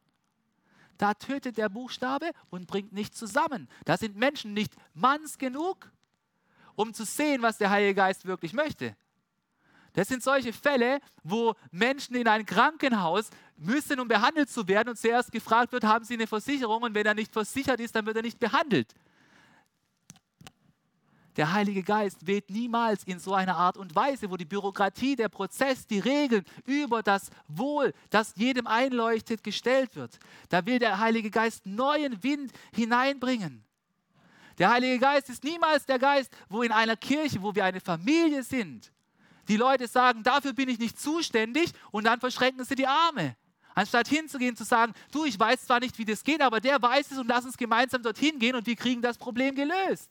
Da 0.98 1.14
tötet 1.14 1.58
der 1.58 1.70
Buchstabe 1.70 2.32
und 2.50 2.68
bringt 2.68 2.94
nicht 2.94 3.16
zusammen. 3.16 3.68
Da 3.86 3.98
sind 3.98 4.16
Menschen 4.16 4.54
nicht 4.54 4.74
manns 4.94 5.38
genug, 5.38 5.92
um 6.76 6.94
zu 6.94 7.06
sehen, 7.06 7.42
was 7.42 7.58
der 7.58 7.70
Heilige 7.70 7.96
Geist 7.96 8.26
wirklich 8.26 8.54
möchte. 8.54 8.96
Das 9.94 10.10
sind 10.10 10.22
solche 10.22 10.52
Fälle, 10.52 11.00
wo 11.24 11.56
Menschen 11.72 12.16
in 12.16 12.28
ein 12.28 12.46
Krankenhaus 12.46 13.30
müssen, 13.56 14.00
um 14.02 14.10
behandelt 14.10 14.50
zu 14.50 14.68
werden 14.68 14.90
und 14.90 14.98
zuerst 14.98 15.32
gefragt 15.32 15.72
wird, 15.72 15.86
haben 15.86 16.04
sie 16.04 16.16
eine 16.16 16.28
Versicherung 16.28 16.84
und 16.84 16.94
wenn 16.94 17.06
er 17.06 17.14
nicht 17.14 17.32
versichert 17.32 17.80
ist, 17.80 17.96
dann 17.96 18.06
wird 18.06 18.18
er 18.18 18.22
nicht 18.22 18.40
behandelt. 18.40 18.94
Der 21.36 21.52
Heilige 21.52 21.84
Geist 21.84 22.26
weht 22.26 22.50
niemals 22.50 23.04
in 23.04 23.20
so 23.20 23.34
einer 23.34 23.58
Art 23.58 23.78
und 23.78 23.94
Weise, 23.94 24.32
wo 24.32 24.38
die 24.38 24.46
Bürokratie, 24.46 25.18
der 25.18 25.28
Prozess, 25.28 25.86
die 25.86 26.00
Regeln 26.00 26.46
über 26.66 27.04
das 27.04 27.30
Wohl, 27.48 27.94
das 28.10 28.34
jedem 28.38 28.68
einleuchtet, 28.68 29.44
gestellt 29.44 29.96
wird. 29.96 30.18
Da 30.50 30.66
will 30.66 30.80
der 30.80 31.00
Heilige 31.00 31.30
Geist 31.30 31.66
neuen 31.66 32.24
Wind 32.24 32.54
hineinbringen. 32.74 33.66
Der 34.58 34.70
Heilige 34.70 35.00
Geist 35.00 35.30
ist 35.30 35.44
niemals 35.44 35.86
der 35.86 36.00
Geist, 36.00 36.32
wo 36.48 36.64
in 36.64 36.72
einer 36.72 36.96
Kirche, 36.96 37.42
wo 37.42 37.54
wir 37.54 37.66
eine 37.66 37.82
Familie 37.82 38.42
sind, 38.42 38.94
die 39.50 39.58
Leute 39.58 39.88
sagen, 39.88 40.24
dafür 40.24 40.54
bin 40.54 40.70
ich 40.70 40.80
nicht 40.80 41.00
zuständig 41.00 41.72
und 41.92 42.06
dann 42.06 42.22
verschränken 42.22 42.64
sie 42.64 42.76
die 42.76 42.88
Arme. 42.88 43.36
Anstatt 43.76 44.08
hinzugehen 44.08 44.56
zu 44.56 44.64
sagen, 44.64 44.94
du, 45.12 45.26
ich 45.26 45.38
weiß 45.38 45.66
zwar 45.66 45.82
nicht, 45.82 45.98
wie 45.98 46.06
das 46.06 46.24
geht, 46.24 46.42
aber 46.42 46.62
der 46.62 46.82
weiß 46.82 47.12
es 47.12 47.18
und 47.18 47.28
lass 47.28 47.44
uns 47.44 47.58
gemeinsam 47.58 48.02
dorthin 48.02 48.40
gehen 48.40 48.56
und 48.56 48.66
wir 48.66 48.78
kriegen 48.78 49.02
das 49.02 49.18
Problem 49.18 49.54
gelöst. 49.54 50.10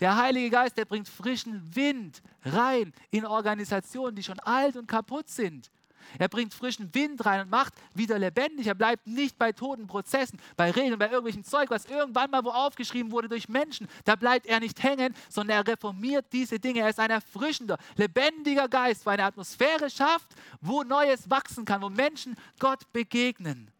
Der 0.00 0.16
Heilige 0.16 0.50
Geist, 0.50 0.76
der 0.76 0.84
bringt 0.84 1.08
frischen 1.08 1.74
Wind 1.74 2.22
rein 2.44 2.92
in 3.10 3.24
Organisationen, 3.24 4.16
die 4.16 4.22
schon 4.22 4.40
alt 4.40 4.76
und 4.76 4.86
kaputt 4.86 5.28
sind. 5.28 5.70
Er 6.18 6.28
bringt 6.28 6.54
frischen 6.54 6.94
Wind 6.94 7.24
rein 7.24 7.42
und 7.42 7.50
macht 7.50 7.74
wieder 7.94 8.18
lebendig. 8.18 8.66
Er 8.66 8.74
bleibt 8.74 9.06
nicht 9.06 9.38
bei 9.38 9.52
toten 9.52 9.86
Prozessen, 9.86 10.38
bei 10.56 10.70
Regeln, 10.70 10.98
bei 10.98 11.06
irgendwelchem 11.06 11.44
Zeug, 11.44 11.70
was 11.70 11.86
irgendwann 11.86 12.30
mal 12.30 12.44
wo 12.44 12.50
aufgeschrieben 12.50 13.10
wurde 13.10 13.28
durch 13.28 13.48
Menschen. 13.48 13.88
Da 14.04 14.16
bleibt 14.16 14.46
er 14.46 14.60
nicht 14.60 14.82
hängen, 14.82 15.14
sondern 15.28 15.58
er 15.58 15.66
reformiert 15.66 16.26
diese 16.32 16.58
Dinge. 16.58 16.80
Er 16.80 16.90
ist 16.90 17.00
ein 17.00 17.10
erfrischender, 17.10 17.78
lebendiger 17.96 18.68
Geist, 18.68 19.04
wo 19.06 19.10
eine 19.10 19.24
Atmosphäre 19.24 19.90
schafft, 19.90 20.34
wo 20.60 20.82
Neues 20.82 21.28
wachsen 21.30 21.64
kann, 21.64 21.82
wo 21.82 21.88
Menschen 21.88 22.36
Gott 22.58 22.92
begegnen. 22.92 23.70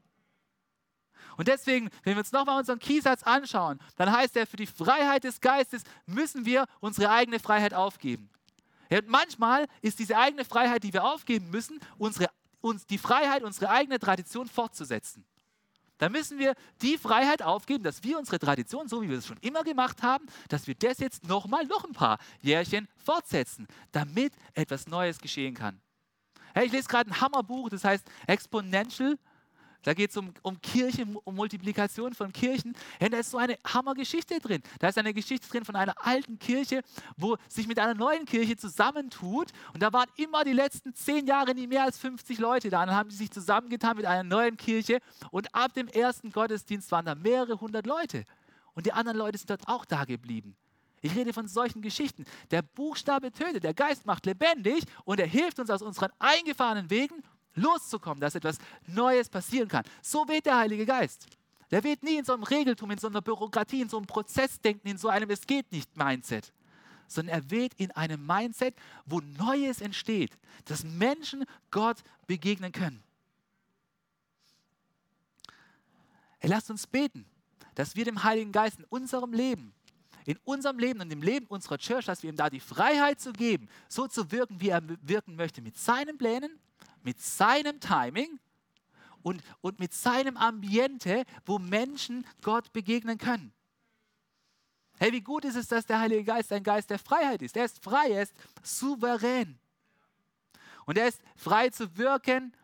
Und 1.37 1.49
deswegen, 1.49 1.91
wenn 2.03 2.15
wir 2.15 2.21
uns 2.21 2.33
nochmal 2.33 2.59
unseren 2.59 2.79
Kiesatz 2.79 3.23
anschauen, 3.23 3.81
dann 3.97 4.13
heißt 4.13 4.37
er, 4.37 4.47
für 4.47 4.57
die 4.57 4.67
Freiheit 4.67 5.25
des 5.25 5.41
Geistes 5.41 5.83
müssen 6.07 6.45
wir 6.47 6.67
unsere 6.81 7.11
eigene 7.11 7.39
Freiheit 7.39 7.75
aufgeben. 7.75 8.31
Ja, 8.91 9.01
manchmal 9.07 9.67
ist 9.83 9.99
diese 9.99 10.17
eigene 10.17 10.45
Freiheit, 10.45 10.85
die 10.85 10.93
wir 10.93 11.05
aufgeben 11.05 11.51
müssen, 11.51 11.81
unsere, 11.99 12.29
uns, 12.61 12.87
die 12.87 12.99
Freiheit, 12.99 13.43
unsere 13.43 13.71
eigene 13.71 13.99
Tradition 13.99 14.47
fortzusetzen. 14.47 15.25
Da 15.99 16.09
müssen 16.09 16.39
wir 16.39 16.55
die 16.83 16.99
Freiheit 16.99 17.43
aufgeben, 17.43 17.85
dass 17.85 18.03
wir 18.03 18.19
unsere 18.19 18.39
Tradition, 18.39 18.89
so 18.89 19.01
wie 19.03 19.09
wir 19.09 19.19
es 19.19 19.27
schon 19.27 19.39
immer 19.39 19.63
gemacht 19.63 20.03
haben, 20.03 20.27
dass 20.49 20.67
wir 20.67 20.75
das 20.75 20.99
jetzt 20.99 21.27
nochmal 21.27 21.65
noch 21.67 21.85
ein 21.85 21.93
paar 21.93 22.19
Jährchen 22.41 22.89
fortsetzen, 22.97 23.69
damit 23.93 24.33
etwas 24.55 24.87
Neues 24.89 25.19
geschehen 25.19 25.55
kann. 25.55 25.81
Hey, 26.53 26.67
ich 26.67 26.73
lese 26.73 26.89
gerade 26.89 27.11
ein 27.11 27.21
Hammerbuch, 27.21 27.69
das 27.69 27.85
heißt 27.85 28.05
Exponential 28.27 29.19
da 29.85 29.95
geht 29.95 30.11
es 30.11 30.17
um, 30.17 30.33
um 30.43 30.61
Kirche, 30.61 31.07
um 31.25 31.35
Multiplikation 31.35 32.15
von 32.15 32.33
Kirchen. 32.33 32.75
Ja, 33.01 33.09
da 33.09 33.19
ist 33.19 33.31
so 33.31 33.39
eine 33.39 33.59
Hammergeschichte 33.65 34.41
drin. 34.41 34.63
Da 34.81 34.89
ist 34.89 34.99
eine 34.99 35.13
Geschichte 35.15 35.49
drin 35.49 35.65
von 35.65 35.77
einer 35.77 35.95
alten 36.05 36.39
Kirche, 36.39 36.83
wo 37.17 37.37
sich 37.49 37.69
mit 37.69 37.79
einer 37.79 37.95
neuen 37.95 38.25
Kirche 38.25 38.57
zusammentut. 38.57 39.53
Und 39.75 39.83
da 39.83 39.93
waren 39.93 40.09
immer 40.17 40.43
die 40.43 40.53
letzten 40.55 40.95
zehn 40.95 41.27
Jahre 41.27 41.55
nie 41.55 41.67
mehr 41.67 41.85
als 41.85 41.99
50 41.99 42.39
Leute 42.39 42.71
da. 42.71 42.81
Und 42.81 42.89
dann 42.89 42.97
haben 42.97 43.11
sie 43.11 43.19
sich 43.19 43.31
zusammengetan 43.31 43.97
mit 43.97 44.07
einer 44.07 44.25
neuen 44.25 44.57
Kirche. 44.57 45.01
Und 45.31 45.55
ab 45.55 45.75
dem 45.75 45.89
ersten 45.89 46.33
Gottesdienst 46.33 46.91
waren 46.91 47.05
da 47.05 47.15
mehrere 47.15 47.61
hundert 47.61 47.87
Leute. 47.87 48.25
Und 48.73 48.87
die 48.87 48.93
anderen 48.93 49.19
Leute 49.19 49.37
sind 49.39 49.51
dort 49.51 49.69
auch 49.69 49.85
da 49.85 50.05
geblieben. 50.05 50.57
Ich 51.05 51.15
rede 51.15 51.35
von 51.35 51.47
solchen 51.47 51.83
Geschichten. 51.83 52.25
Der 52.51 52.63
Buchstabe 52.63 53.31
tötet, 53.31 53.63
der 53.63 53.75
Geist 53.75 54.07
macht 54.07 54.25
lebendig 54.25 54.85
und 55.05 55.21
er 55.21 55.27
hilft 55.27 55.61
uns 55.61 55.69
aus 55.69 55.83
unseren 55.83 56.11
eingefahrenen 56.19 56.89
Wegen 56.89 57.23
loszukommen, 57.55 58.21
dass 58.21 58.35
etwas 58.35 58.59
Neues 58.87 59.29
passieren 59.29 59.69
kann. 59.69 59.85
So 60.03 60.27
weht 60.29 60.47
der 60.47 60.59
Heilige 60.59 60.87
Geist. 60.87 61.27
Der 61.71 61.83
weht 61.83 62.03
nie 62.03 62.19
in 62.19 62.25
so 62.25 62.35
einem 62.35 62.43
Regeltum, 62.43 62.91
in 62.91 62.99
so 62.99 63.09
einer 63.09 63.23
Bürokratie, 63.23 63.81
in 63.81 63.89
so 63.89 63.97
einem 63.97 64.07
Prozessdenken, 64.07 64.91
in 64.91 64.99
so 64.99 65.09
einem 65.09 65.31
Es 65.31 65.47
geht 65.47 65.73
nicht 65.73 65.97
Mindset, 65.97 66.53
sondern 67.09 67.37
er 67.37 67.51
weht 67.51 67.75
in 67.75 67.91
einem 67.93 68.25
Mindset, 68.25 68.75
wo 69.07 69.21
Neues 69.21 69.81
entsteht, 69.81 70.37
dass 70.67 70.85
Menschen 70.85 71.45
Gott 71.71 72.03
begegnen 72.27 72.73
können. 72.73 73.03
Hey, 76.39 76.51
lasst 76.51 76.71
uns 76.71 76.87
beten, 76.87 77.25
dass 77.75 77.97
wir 77.97 78.05
dem 78.05 78.23
Heiligen 78.23 78.53
Geist 78.53 78.79
in 78.79 78.85
unserem 78.85 79.33
Leben, 79.33 79.73
in 80.27 80.39
unserem 80.45 80.79
Leben 80.79 81.01
und 81.01 81.11
im 81.11 81.23
Leben 81.23 81.47
unserer 81.47 81.79
Church, 81.79 82.07
dass 82.07 82.23
wir 82.23 82.31
ihm 82.31 82.37
da 82.37 82.51
die 82.51 82.61
Freiheit 82.61 83.21
zu 83.21 83.33
geben, 83.33 83.69
so 83.89 84.07
zu 84.07 84.31
wirken, 84.31 84.61
wie 84.61 84.69
er 84.69 84.83
wirken 85.03 85.37
möchte, 85.37 85.61
mit 85.61 85.77
seinen 85.77 86.19
Plänen, 86.19 86.59
mit 87.05 87.21
seinem 87.21 87.79
Timing 87.81 88.41
und, 89.23 89.43
und 89.61 89.79
mit 89.79 89.95
seinem 89.95 90.37
Ambiente, 90.37 91.25
wo 91.47 91.59
Menschen 91.59 92.27
Gott 92.43 92.73
begegnen 92.73 93.19
können. 93.19 93.53
Hey, 94.99 95.13
wie 95.13 95.23
gut 95.23 95.45
ist 95.45 95.57
es, 95.57 95.69
dass 95.69 95.87
der 95.87 95.99
Heilige 95.99 96.25
Geist 96.25 96.53
ein 96.53 96.63
Geist 96.63 96.91
der 96.91 96.99
Freiheit 96.99 97.43
ist. 97.43 97.57
Er 97.57 97.65
ist 97.65 97.83
frei, 97.83 98.11
er 98.11 98.23
ist 98.23 98.35
souverän. 98.63 99.59
Und 100.87 100.99
er 100.99 101.09
ist 101.09 101.21
frei 101.37 101.71
zu 101.71 101.97
wirken, 101.97 102.55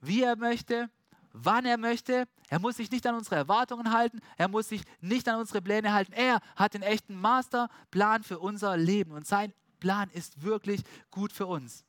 wie 0.00 0.22
er 0.22 0.36
möchte, 0.36 0.90
wann 1.32 1.66
er 1.66 1.78
möchte. 1.78 2.26
Er 2.48 2.58
muss 2.58 2.76
sich 2.76 2.90
nicht 2.90 3.06
an 3.06 3.14
unsere 3.14 3.36
Erwartungen 3.36 3.92
halten. 3.92 4.20
Er 4.36 4.48
muss 4.48 4.68
sich 4.68 4.82
nicht 5.00 5.28
an 5.28 5.38
unsere 5.38 5.62
Pläne 5.62 5.92
halten. 5.92 6.12
Er 6.12 6.40
hat 6.56 6.74
den 6.74 6.82
echten 6.82 7.20
Masterplan 7.20 8.22
für 8.22 8.38
unser 8.38 8.76
Leben. 8.76 9.12
Und 9.12 9.26
sein 9.26 9.52
Plan 9.78 10.10
ist 10.10 10.42
wirklich 10.42 10.82
gut 11.10 11.32
für 11.32 11.46
uns. 11.46 11.84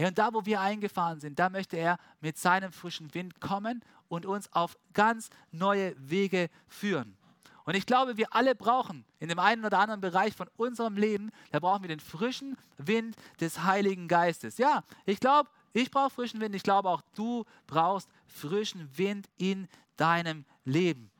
Ja, 0.00 0.08
und 0.08 0.16
da, 0.16 0.32
wo 0.32 0.46
wir 0.46 0.62
eingefahren 0.62 1.20
sind, 1.20 1.38
da 1.38 1.50
möchte 1.50 1.76
er 1.76 1.98
mit 2.22 2.38
seinem 2.38 2.72
frischen 2.72 3.12
Wind 3.12 3.38
kommen 3.38 3.84
und 4.08 4.24
uns 4.24 4.50
auf 4.54 4.78
ganz 4.94 5.28
neue 5.50 5.94
Wege 5.98 6.48
führen. 6.68 7.18
Und 7.64 7.74
ich 7.74 7.84
glaube, 7.84 8.16
wir 8.16 8.34
alle 8.34 8.54
brauchen 8.54 9.04
in 9.18 9.28
dem 9.28 9.38
einen 9.38 9.62
oder 9.62 9.78
anderen 9.78 10.00
Bereich 10.00 10.34
von 10.34 10.48
unserem 10.56 10.96
Leben, 10.96 11.30
da 11.50 11.60
brauchen 11.60 11.82
wir 11.82 11.88
den 11.88 12.00
frischen 12.00 12.56
Wind 12.78 13.14
des 13.40 13.62
Heiligen 13.62 14.08
Geistes. 14.08 14.56
Ja, 14.56 14.84
ich 15.04 15.20
glaube, 15.20 15.50
ich 15.74 15.90
brauche 15.90 16.08
frischen 16.08 16.40
Wind. 16.40 16.54
Ich 16.54 16.62
glaube, 16.62 16.88
auch 16.88 17.02
du 17.14 17.44
brauchst 17.66 18.08
frischen 18.26 18.88
Wind 18.96 19.28
in 19.36 19.68
deinem 19.98 20.46
Leben. 20.64 21.10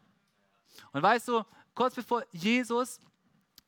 Und 0.93 1.03
weißt 1.03 1.29
du, 1.29 1.43
kurz 1.75 1.97
bevor 1.97 2.25
Jesus 2.33 2.99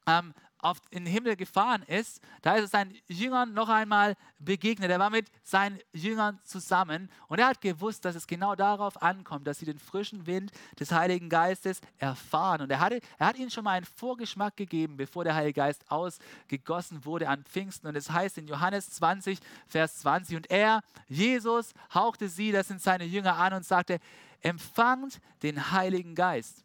ähm, 0.06 0.32
auf 0.62 0.78
in 0.90 1.04
den 1.04 1.12
Himmel 1.12 1.36
gefahren 1.36 1.82
ist, 1.82 2.20
da 2.40 2.54
ist 2.54 2.62
er 2.62 2.68
seinen 2.68 2.94
Jüngern 3.08 3.52
noch 3.52 3.68
einmal 3.68 4.14
begegnet. 4.38 4.90
Er 4.90 4.98
war 4.98 5.10
mit 5.10 5.26
seinen 5.42 5.78
Jüngern 5.92 6.38
zusammen 6.44 7.10
und 7.28 7.38
er 7.38 7.48
hat 7.48 7.60
gewusst, 7.60 8.04
dass 8.04 8.14
es 8.14 8.26
genau 8.26 8.54
darauf 8.54 9.02
ankommt, 9.02 9.46
dass 9.46 9.58
sie 9.58 9.66
den 9.66 9.78
frischen 9.78 10.26
Wind 10.26 10.52
des 10.78 10.92
Heiligen 10.92 11.28
Geistes 11.28 11.80
erfahren. 11.98 12.62
Und 12.62 12.70
er, 12.70 12.80
hatte, 12.80 13.00
er 13.18 13.26
hat 13.26 13.36
ihnen 13.36 13.50
schon 13.50 13.64
mal 13.64 13.72
einen 13.72 13.86
Vorgeschmack 13.86 14.56
gegeben, 14.56 14.96
bevor 14.96 15.24
der 15.24 15.34
Heilige 15.34 15.60
Geist 15.60 15.84
ausgegossen 15.90 17.04
wurde 17.04 17.28
an 17.28 17.44
Pfingsten. 17.44 17.88
Und 17.88 17.96
es 17.96 18.10
heißt 18.10 18.38
in 18.38 18.46
Johannes 18.46 18.90
20, 18.90 19.38
Vers 19.66 19.98
20, 19.98 20.36
und 20.36 20.50
er, 20.50 20.82
Jesus, 21.08 21.74
hauchte 21.92 22.28
sie, 22.28 22.52
das 22.52 22.68
sind 22.68 22.80
seine 22.80 23.04
Jünger, 23.04 23.36
an 23.36 23.52
und 23.52 23.64
sagte, 23.64 23.98
empfangt 24.40 25.20
den 25.42 25.72
Heiligen 25.72 26.14
Geist. 26.14 26.64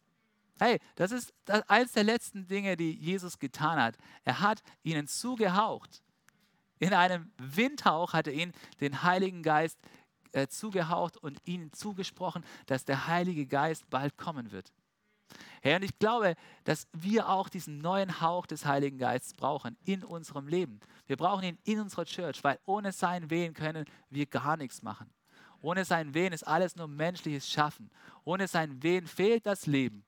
Hey, 0.59 0.79
das 0.95 1.11
ist 1.11 1.33
eines 1.67 1.91
der 1.91 2.03
letzten 2.03 2.47
Dinge, 2.47 2.77
die 2.77 2.93
Jesus 2.93 3.39
getan 3.39 3.81
hat. 3.81 3.97
Er 4.23 4.41
hat 4.41 4.63
ihnen 4.83 5.07
zugehaucht. 5.07 6.01
In 6.79 6.93
einem 6.93 7.31
Windhauch 7.37 8.13
hat 8.13 8.27
er 8.27 8.33
ihnen 8.33 8.53
den 8.79 9.03
Heiligen 9.03 9.43
Geist 9.43 9.79
äh, 10.31 10.47
zugehaucht 10.47 11.17
und 11.17 11.39
ihnen 11.45 11.71
zugesprochen, 11.73 12.43
dass 12.65 12.85
der 12.85 13.07
Heilige 13.07 13.45
Geist 13.45 13.89
bald 13.89 14.17
kommen 14.17 14.51
wird. 14.51 14.71
Hey, 15.61 15.75
und 15.75 15.83
ich 15.83 15.97
glaube, 15.99 16.35
dass 16.63 16.87
wir 16.93 17.29
auch 17.29 17.49
diesen 17.49 17.79
neuen 17.79 18.21
Hauch 18.21 18.45
des 18.45 18.65
Heiligen 18.65 18.97
Geistes 18.97 19.33
brauchen 19.33 19.75
in 19.85 20.03
unserem 20.03 20.47
Leben. 20.47 20.79
Wir 21.07 21.17
brauchen 21.17 21.43
ihn 21.43 21.57
in 21.63 21.79
unserer 21.79 22.05
Church, 22.05 22.43
weil 22.43 22.59
ohne 22.65 22.91
sein 22.91 23.29
Wehen 23.29 23.53
können 23.53 23.85
wir 24.09 24.25
gar 24.27 24.57
nichts 24.57 24.81
machen. 24.81 25.09
Ohne 25.61 25.85
sein 25.85 26.13
Wehen 26.13 26.33
ist 26.33 26.47
alles 26.47 26.75
nur 26.75 26.87
menschliches 26.87 27.49
Schaffen. 27.49 27.89
Ohne 28.23 28.47
sein 28.47 28.81
Wehen 28.83 29.07
fehlt 29.07 29.45
das 29.45 29.65
Leben. 29.65 30.05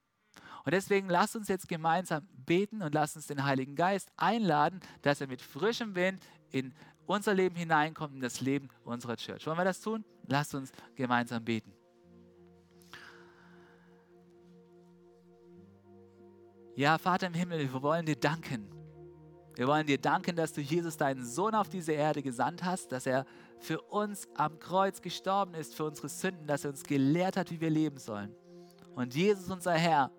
Und 0.65 0.73
deswegen 0.73 1.09
lasst 1.09 1.35
uns 1.35 1.47
jetzt 1.47 1.67
gemeinsam 1.67 2.27
beten 2.45 2.81
und 2.81 2.93
lasst 2.93 3.15
uns 3.15 3.27
den 3.27 3.43
Heiligen 3.43 3.75
Geist 3.75 4.09
einladen, 4.17 4.79
dass 5.01 5.21
er 5.21 5.27
mit 5.27 5.41
frischem 5.41 5.95
Wind 5.95 6.21
in 6.51 6.73
unser 7.05 7.33
Leben 7.33 7.55
hineinkommt, 7.55 8.15
in 8.15 8.21
das 8.21 8.41
Leben 8.41 8.69
unserer 8.83 9.17
Church. 9.17 9.45
Wollen 9.47 9.57
wir 9.57 9.63
das 9.65 9.81
tun? 9.81 10.03
Lasst 10.27 10.53
uns 10.53 10.71
gemeinsam 10.95 11.43
beten. 11.43 11.73
Ja, 16.75 16.97
Vater 16.97 17.27
im 17.27 17.33
Himmel, 17.33 17.73
wir 17.73 17.81
wollen 17.81 18.05
dir 18.05 18.15
danken. 18.15 18.69
Wir 19.55 19.67
wollen 19.67 19.85
dir 19.85 19.97
danken, 19.97 20.37
dass 20.37 20.53
du 20.53 20.61
Jesus, 20.61 20.95
deinen 20.95 21.25
Sohn, 21.25 21.53
auf 21.53 21.67
diese 21.67 21.91
Erde 21.91 22.21
gesandt 22.21 22.63
hast, 22.63 22.93
dass 22.93 23.05
er 23.05 23.25
für 23.59 23.81
uns 23.81 24.27
am 24.35 24.57
Kreuz 24.59 25.01
gestorben 25.01 25.53
ist, 25.53 25.75
für 25.75 25.83
unsere 25.83 26.07
Sünden, 26.07 26.47
dass 26.47 26.63
er 26.63 26.69
uns 26.69 26.83
gelehrt 26.83 27.35
hat, 27.35 27.51
wie 27.51 27.59
wir 27.59 27.69
leben 27.69 27.97
sollen. 27.97 28.33
Und 28.95 29.15
Jesus, 29.15 29.49
unser 29.49 29.73
Herr, 29.73 30.11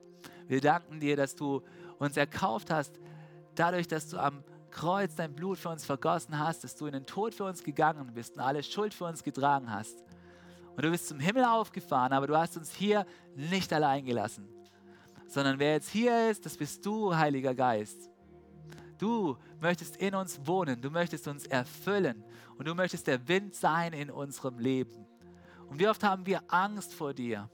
wir 0.51 0.61
danken 0.61 0.99
dir, 0.99 1.17
dass 1.17 1.37
du 1.37 1.63
uns 2.01 2.17
erkauft 2.17 2.73
hast, 2.73 2.99
dadurch, 3.55 3.87
dass 3.87 4.09
du 4.09 4.19
am 4.19 4.43
Kreuz 4.73 5.15
dein 5.15 5.33
Blut 5.33 5.59
für 5.59 5.69
uns 5.69 5.85
vergossen 5.85 6.39
hast, 6.41 6.65
dass 6.65 6.75
du 6.75 6.87
in 6.87 6.93
den 6.93 7.07
Tod 7.07 7.35
für 7.35 7.45
uns 7.45 7.63
gegangen 7.63 8.13
bist 8.13 8.35
und 8.35 8.41
alle 8.41 8.65
Schuld 8.65 8.93
für 8.93 9.05
uns 9.05 9.23
getragen 9.23 9.71
hast. 9.71 10.03
Und 10.77 10.85
du 10.85 10.91
bist 10.91 11.07
zum 11.07 11.21
Himmel 11.21 11.45
aufgefahren, 11.45 12.13
aber 12.13 12.27
du 12.27 12.37
hast 12.37 12.57
uns 12.57 12.75
hier 12.75 13.07
nicht 13.37 13.73
allein 13.73 14.05
gelassen, 14.05 14.49
sondern 15.29 15.61
wer 15.61 15.75
jetzt 15.75 15.91
hier 15.91 16.31
ist, 16.31 16.45
das 16.45 16.57
bist 16.57 16.85
du, 16.85 17.15
Heiliger 17.15 17.55
Geist. 17.55 18.11
Du 18.99 19.37
möchtest 19.61 19.99
in 19.99 20.17
uns 20.17 20.41
wohnen, 20.45 20.83
du 20.83 20.91
möchtest 20.91 21.29
uns 21.29 21.47
erfüllen 21.47 22.25
und 22.59 22.67
du 22.67 22.75
möchtest 22.75 23.07
der 23.07 23.29
Wind 23.29 23.55
sein 23.55 23.93
in 23.93 24.11
unserem 24.11 24.59
Leben. 24.59 25.07
Und 25.69 25.79
wie 25.79 25.87
oft 25.87 26.03
haben 26.03 26.27
wir 26.27 26.43
Angst 26.49 26.93
vor 26.93 27.15
dir? 27.15 27.49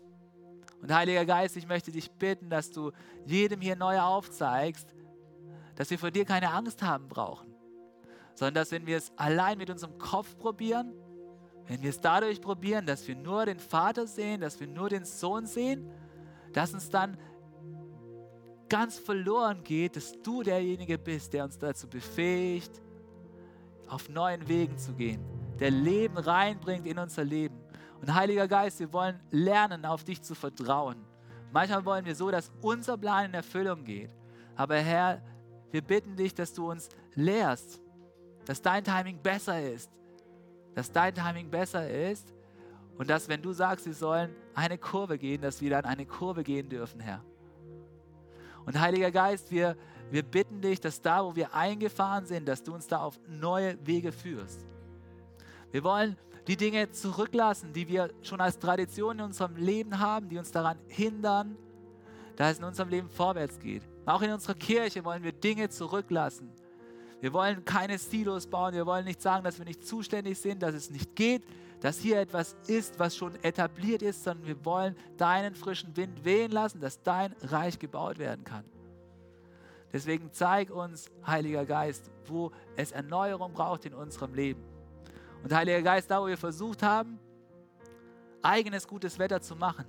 Und 0.82 0.92
Heiliger 0.92 1.24
Geist, 1.24 1.56
ich 1.56 1.66
möchte 1.66 1.90
dich 1.90 2.10
bitten, 2.10 2.50
dass 2.50 2.70
du 2.70 2.92
jedem 3.24 3.60
hier 3.60 3.76
neu 3.76 4.00
aufzeigst, 4.00 4.94
dass 5.74 5.90
wir 5.90 5.98
vor 5.98 6.10
dir 6.10 6.24
keine 6.24 6.52
Angst 6.52 6.82
haben 6.82 7.08
brauchen, 7.08 7.54
sondern 8.34 8.54
dass 8.54 8.72
wenn 8.72 8.86
wir 8.86 8.96
es 8.96 9.12
allein 9.16 9.58
mit 9.58 9.70
unserem 9.70 9.98
Kopf 9.98 10.36
probieren, 10.36 10.92
wenn 11.68 11.82
wir 11.82 11.90
es 11.90 12.00
dadurch 12.00 12.40
probieren, 12.40 12.86
dass 12.86 13.06
wir 13.08 13.16
nur 13.16 13.46
den 13.46 13.58
Vater 13.58 14.06
sehen, 14.06 14.40
dass 14.40 14.60
wir 14.60 14.66
nur 14.66 14.88
den 14.88 15.04
Sohn 15.04 15.46
sehen, 15.46 15.90
dass 16.52 16.72
uns 16.72 16.90
dann 16.90 17.18
ganz 18.68 18.98
verloren 18.98 19.62
geht, 19.62 19.96
dass 19.96 20.20
du 20.22 20.42
derjenige 20.42 20.98
bist, 20.98 21.32
der 21.32 21.44
uns 21.44 21.58
dazu 21.58 21.88
befähigt, 21.88 22.82
auf 23.88 24.08
neuen 24.08 24.46
Wegen 24.48 24.78
zu 24.78 24.92
gehen, 24.94 25.24
der 25.58 25.70
Leben 25.70 26.16
reinbringt 26.16 26.86
in 26.86 26.98
unser 26.98 27.24
Leben. 27.24 27.55
Und 28.00 28.14
Heiliger 28.14 28.46
Geist, 28.46 28.78
wir 28.80 28.92
wollen 28.92 29.18
lernen, 29.30 29.84
auf 29.84 30.04
dich 30.04 30.22
zu 30.22 30.34
vertrauen. 30.34 31.04
Manchmal 31.52 31.84
wollen 31.84 32.04
wir 32.04 32.14
so, 32.14 32.30
dass 32.30 32.50
unser 32.60 32.98
Plan 32.98 33.26
in 33.26 33.34
Erfüllung 33.34 33.84
geht. 33.84 34.10
Aber 34.54 34.76
Herr, 34.76 35.22
wir 35.70 35.82
bitten 35.82 36.16
dich, 36.16 36.34
dass 36.34 36.52
du 36.52 36.70
uns 36.70 36.88
lehrst, 37.14 37.80
dass 38.44 38.60
dein 38.62 38.84
Timing 38.84 39.18
besser 39.22 39.60
ist. 39.60 39.90
Dass 40.74 40.92
dein 40.92 41.14
Timing 41.14 41.50
besser 41.50 41.88
ist 41.88 42.32
und 42.98 43.10
dass, 43.10 43.28
wenn 43.28 43.42
du 43.42 43.52
sagst, 43.52 43.86
wir 43.86 43.94
sollen 43.94 44.34
eine 44.54 44.78
Kurve 44.78 45.18
gehen, 45.18 45.42
dass 45.42 45.60
wir 45.60 45.70
dann 45.70 45.84
eine 45.84 46.06
Kurve 46.06 46.42
gehen 46.42 46.68
dürfen, 46.68 47.00
Herr. 47.00 47.22
Und 48.64 48.80
Heiliger 48.80 49.10
Geist, 49.10 49.50
wir, 49.50 49.76
wir 50.10 50.22
bitten 50.22 50.60
dich, 50.60 50.80
dass 50.80 51.00
da, 51.00 51.24
wo 51.24 51.36
wir 51.36 51.54
eingefahren 51.54 52.26
sind, 52.26 52.46
dass 52.48 52.62
du 52.62 52.74
uns 52.74 52.86
da 52.86 52.98
auf 52.98 53.18
neue 53.28 53.78
Wege 53.86 54.12
führst. 54.12 54.66
Wir 55.72 55.84
wollen 55.84 56.16
die 56.46 56.56
Dinge 56.56 56.90
zurücklassen, 56.90 57.72
die 57.72 57.88
wir 57.88 58.10
schon 58.22 58.40
als 58.40 58.58
Tradition 58.58 59.18
in 59.18 59.24
unserem 59.26 59.56
Leben 59.56 59.98
haben, 59.98 60.28
die 60.28 60.38
uns 60.38 60.52
daran 60.52 60.78
hindern, 60.86 61.56
dass 62.36 62.52
es 62.52 62.58
in 62.58 62.64
unserem 62.64 62.88
Leben 62.88 63.08
vorwärts 63.08 63.58
geht. 63.58 63.82
Auch 64.04 64.22
in 64.22 64.30
unserer 64.30 64.54
Kirche 64.54 65.04
wollen 65.04 65.22
wir 65.22 65.32
Dinge 65.32 65.68
zurücklassen. 65.68 66.52
Wir 67.20 67.32
wollen 67.32 67.64
keine 67.64 67.98
Silos 67.98 68.46
bauen. 68.46 68.74
Wir 68.74 68.86
wollen 68.86 69.04
nicht 69.04 69.20
sagen, 69.20 69.42
dass 69.42 69.58
wir 69.58 69.64
nicht 69.64 69.84
zuständig 69.84 70.38
sind, 70.38 70.62
dass 70.62 70.74
es 70.74 70.90
nicht 70.90 71.16
geht, 71.16 71.42
dass 71.80 71.98
hier 71.98 72.20
etwas 72.20 72.56
ist, 72.66 72.98
was 72.98 73.16
schon 73.16 73.34
etabliert 73.42 74.02
ist, 74.02 74.22
sondern 74.22 74.46
wir 74.46 74.64
wollen 74.64 74.96
deinen 75.16 75.54
frischen 75.54 75.96
Wind 75.96 76.24
wehen 76.24 76.52
lassen, 76.52 76.80
dass 76.80 77.02
dein 77.02 77.34
Reich 77.42 77.78
gebaut 77.78 78.18
werden 78.18 78.44
kann. 78.44 78.64
Deswegen 79.92 80.30
zeig 80.32 80.70
uns, 80.70 81.10
Heiliger 81.26 81.64
Geist, 81.64 82.10
wo 82.26 82.52
es 82.76 82.92
Erneuerung 82.92 83.52
braucht 83.52 83.86
in 83.86 83.94
unserem 83.94 84.34
Leben. 84.34 84.75
Und 85.46 85.54
Heiliger 85.54 85.80
Geist, 85.80 86.10
da 86.10 86.20
wo 86.20 86.26
wir 86.26 86.36
versucht 86.36 86.82
haben, 86.82 87.20
eigenes 88.42 88.84
gutes 88.84 89.16
Wetter 89.16 89.40
zu 89.40 89.54
machen, 89.54 89.86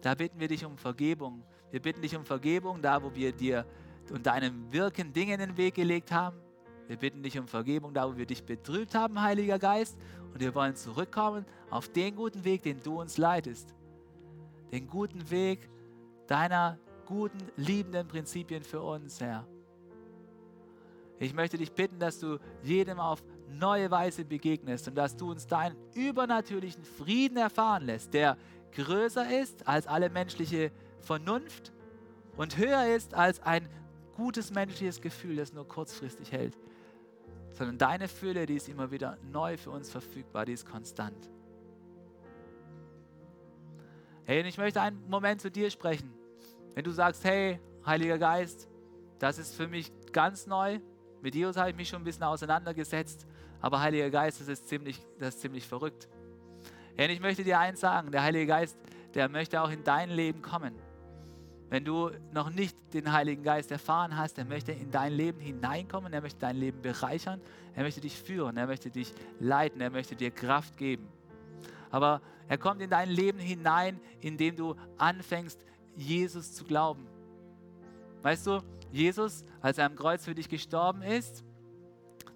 da 0.00 0.14
bitten 0.14 0.40
wir 0.40 0.48
dich 0.48 0.64
um 0.64 0.78
Vergebung. 0.78 1.44
Wir 1.70 1.82
bitten 1.82 2.00
dich 2.00 2.16
um 2.16 2.24
Vergebung, 2.24 2.80
da 2.80 3.02
wo 3.02 3.14
wir 3.14 3.32
dir 3.32 3.66
und 4.10 4.24
deinem 4.24 4.72
Wirken 4.72 5.12
Dinge 5.12 5.34
in 5.34 5.40
den 5.40 5.56
Weg 5.58 5.74
gelegt 5.74 6.10
haben. 6.10 6.38
Wir 6.86 6.96
bitten 6.96 7.22
dich 7.22 7.38
um 7.38 7.46
Vergebung, 7.46 7.92
da 7.92 8.08
wo 8.08 8.16
wir 8.16 8.24
dich 8.24 8.42
betrübt 8.42 8.94
haben, 8.94 9.20
Heiliger 9.20 9.58
Geist. 9.58 9.98
Und 10.32 10.40
wir 10.40 10.54
wollen 10.54 10.74
zurückkommen 10.74 11.44
auf 11.68 11.90
den 11.90 12.16
guten 12.16 12.42
Weg, 12.42 12.62
den 12.62 12.82
du 12.82 12.98
uns 12.98 13.18
leitest. 13.18 13.74
Den 14.72 14.86
guten 14.88 15.30
Weg 15.30 15.68
deiner 16.28 16.78
guten, 17.04 17.36
liebenden 17.58 18.08
Prinzipien 18.08 18.62
für 18.62 18.80
uns, 18.80 19.20
Herr. 19.20 19.46
Ich 21.18 21.34
möchte 21.34 21.58
dich 21.58 21.72
bitten, 21.72 21.98
dass 21.98 22.18
du 22.20 22.38
jedem 22.62 23.00
auf 23.00 23.22
neue 23.48 23.90
Weise 23.90 24.24
begegnest 24.24 24.88
und 24.88 24.94
dass 24.94 25.16
du 25.16 25.30
uns 25.30 25.46
deinen 25.46 25.76
übernatürlichen 25.94 26.84
Frieden 26.84 27.36
erfahren 27.36 27.84
lässt, 27.84 28.14
der 28.14 28.36
größer 28.72 29.40
ist 29.40 29.66
als 29.66 29.86
alle 29.86 30.10
menschliche 30.10 30.70
Vernunft 31.00 31.72
und 32.36 32.56
höher 32.56 32.94
ist 32.94 33.14
als 33.14 33.40
ein 33.42 33.68
gutes 34.16 34.50
menschliches 34.50 35.00
Gefühl, 35.00 35.36
das 35.36 35.52
nur 35.52 35.66
kurzfristig 35.66 36.32
hält, 36.32 36.56
sondern 37.52 37.78
deine 37.78 38.08
Fülle, 38.08 38.46
die 38.46 38.56
ist 38.56 38.68
immer 38.68 38.90
wieder 38.90 39.18
neu 39.30 39.56
für 39.56 39.70
uns 39.70 39.90
verfügbar, 39.90 40.44
die 40.44 40.52
ist 40.52 40.66
konstant. 40.66 41.30
Hey, 44.24 44.40
und 44.40 44.46
ich 44.46 44.58
möchte 44.58 44.80
einen 44.80 45.08
Moment 45.08 45.40
zu 45.40 45.50
dir 45.50 45.70
sprechen. 45.70 46.12
Wenn 46.74 46.84
du 46.84 46.90
sagst, 46.90 47.24
hey, 47.24 47.60
Heiliger 47.86 48.18
Geist, 48.18 48.68
das 49.20 49.38
ist 49.38 49.54
für 49.54 49.68
mich 49.68 49.92
ganz 50.12 50.46
neu. 50.46 50.80
Mit 51.22 51.34
Jesus 51.34 51.56
habe 51.56 51.70
ich 51.70 51.76
mich 51.76 51.88
schon 51.88 52.02
ein 52.02 52.04
bisschen 52.04 52.24
auseinandergesetzt, 52.24 53.26
aber 53.60 53.80
Heiliger 53.80 54.10
Geist, 54.10 54.40
das 54.40 54.48
ist 54.48 54.68
ziemlich, 54.68 55.00
das 55.18 55.36
ist 55.36 55.40
ziemlich 55.40 55.66
verrückt. 55.66 56.08
Und 56.98 57.10
ich 57.10 57.20
möchte 57.20 57.44
dir 57.44 57.58
eins 57.58 57.80
sagen, 57.80 58.10
der 58.10 58.22
Heilige 58.22 58.46
Geist, 58.46 58.78
der 59.14 59.28
möchte 59.28 59.60
auch 59.60 59.70
in 59.70 59.84
dein 59.84 60.10
Leben 60.10 60.42
kommen. 60.42 60.74
Wenn 61.68 61.84
du 61.84 62.10
noch 62.32 62.50
nicht 62.50 62.76
den 62.94 63.12
Heiligen 63.12 63.42
Geist 63.42 63.72
erfahren 63.72 64.16
hast, 64.16 64.38
er 64.38 64.44
möchte 64.44 64.72
in 64.72 64.90
dein 64.90 65.12
Leben 65.12 65.40
hineinkommen, 65.40 66.12
er 66.12 66.20
möchte 66.20 66.38
dein 66.38 66.56
Leben 66.56 66.80
bereichern, 66.80 67.40
er 67.74 67.82
möchte 67.82 68.00
dich 68.00 68.16
führen, 68.16 68.56
er 68.56 68.66
möchte 68.66 68.90
dich 68.90 69.12
leiten, 69.40 69.80
er 69.80 69.90
möchte 69.90 70.14
dir 70.14 70.30
Kraft 70.30 70.76
geben. 70.76 71.08
Aber 71.90 72.20
er 72.48 72.58
kommt 72.58 72.80
in 72.80 72.90
dein 72.90 73.10
Leben 73.10 73.38
hinein, 73.38 74.00
indem 74.20 74.54
du 74.54 74.76
anfängst, 74.96 75.64
Jesus 75.96 76.54
zu 76.54 76.64
glauben. 76.64 77.06
Weißt 78.22 78.46
du, 78.46 78.60
Jesus, 78.92 79.44
als 79.60 79.78
er 79.78 79.86
am 79.86 79.96
Kreuz 79.96 80.24
für 80.24 80.34
dich 80.34 80.48
gestorben 80.48 81.02
ist, 81.02 81.44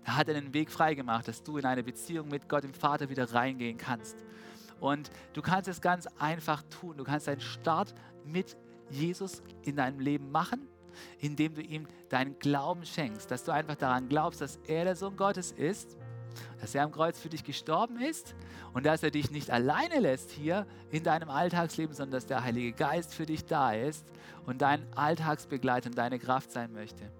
da 0.05 0.17
hat 0.17 0.29
er 0.29 0.35
den 0.35 0.55
Weg 0.55 0.71
freigemacht, 0.71 1.29
dass 1.29 1.43
du 1.43 1.59
in 1.59 1.65
eine 1.65 1.83
Beziehung 1.83 2.29
mit 2.29 2.49
Gott, 2.49 2.65
dem 2.65 2.75
Vater, 2.75 3.11
wieder 3.11 3.33
reingehen 3.33 3.77
kannst. 3.77 4.17
Und 4.81 5.11
du 5.35 5.43
kannst 5.43 5.69
es 5.69 5.81
ganz 5.81 6.07
einfach 6.19 6.63
tun. 6.71 6.97
Du 6.97 7.05
kannst 7.05 7.29
einen 7.29 7.41
Start 7.41 7.95
mit 8.25 8.57
Jesus 8.89 9.43
in 9.63 9.77
deinem 9.77 10.01
Leben 10.01 10.31
machen, 10.31 10.67
indem 11.19 11.55
du 11.55 11.63
ihm 11.63 11.87
deinen 12.09 12.39
Glauben 12.39 12.85
schenkst, 12.85 13.31
dass 13.31 13.45
du 13.45 13.53
einfach 13.53 13.77
daran 13.77 14.09
glaubst, 14.09 14.41
dass 14.41 14.59
er 14.67 14.85
der 14.85 14.97
Sohn 14.97 15.17
Gottes 15.17 15.53
ist, 15.53 15.97
dass 16.61 16.75
er 16.75 16.85
am 16.85 16.93
Kreuz 16.93 17.19
für 17.19 17.29
dich 17.29 17.45
gestorben 17.45 18.01
ist 18.01 18.35
und 18.73 18.87
dass 18.87 19.03
er 19.03 19.11
dich 19.11 19.31
nicht 19.31 19.51
alleine 19.51 20.01
lässt 20.01 20.31
hier 20.31 20.67
in 20.91 21.05
deinem 21.05 21.29
Alltagsleben, 21.29 21.95
sondern 21.95 22.13
dass 22.13 22.27
der 22.27 22.43
Heilige 22.43 22.73
Geist 22.73 23.15
für 23.15 23.27
dich 23.27 23.45
da 23.45 23.73
ist 23.73 24.07
und 24.47 24.63
dein 24.63 24.87
Alltagsbegleiter 24.97 25.91
und 25.91 25.99
deine 25.99 26.19
Kraft 26.19 26.53
sein 26.53 26.73
möchte. 26.73 27.11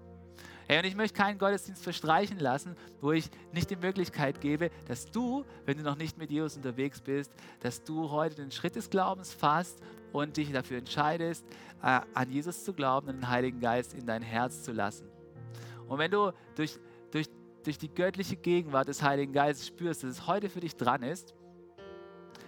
Hey, 0.71 0.79
und 0.79 0.85
ich 0.85 0.95
möchte 0.95 1.17
keinen 1.17 1.37
Gottesdienst 1.37 1.83
verstreichen 1.83 2.39
lassen, 2.39 2.77
wo 3.01 3.11
ich 3.11 3.29
nicht 3.51 3.69
die 3.69 3.75
Möglichkeit 3.75 4.39
gebe, 4.39 4.69
dass 4.87 5.05
du, 5.05 5.43
wenn 5.65 5.75
du 5.75 5.83
noch 5.83 5.97
nicht 5.97 6.17
mit 6.17 6.31
Jesus 6.31 6.55
unterwegs 6.55 7.01
bist, 7.01 7.29
dass 7.59 7.83
du 7.83 8.09
heute 8.09 8.35
den 8.35 8.51
Schritt 8.51 8.77
des 8.77 8.89
Glaubens 8.89 9.33
fasst 9.33 9.81
und 10.13 10.37
dich 10.37 10.49
dafür 10.53 10.77
entscheidest, 10.77 11.45
äh, 11.83 11.99
an 12.13 12.31
Jesus 12.31 12.63
zu 12.63 12.71
glauben 12.71 13.09
und 13.09 13.17
den 13.17 13.27
Heiligen 13.27 13.59
Geist 13.59 13.93
in 13.95 14.05
dein 14.05 14.21
Herz 14.21 14.63
zu 14.63 14.71
lassen. 14.71 15.09
Und 15.89 15.99
wenn 15.99 16.09
du 16.09 16.31
durch, 16.55 16.79
durch, 17.11 17.27
durch 17.65 17.77
die 17.77 17.93
göttliche 17.93 18.37
Gegenwart 18.37 18.87
des 18.87 19.03
Heiligen 19.03 19.33
Geistes 19.33 19.67
spürst, 19.67 20.03
dass 20.03 20.11
es 20.11 20.25
heute 20.25 20.49
für 20.49 20.61
dich 20.61 20.77
dran 20.77 21.03
ist, 21.03 21.33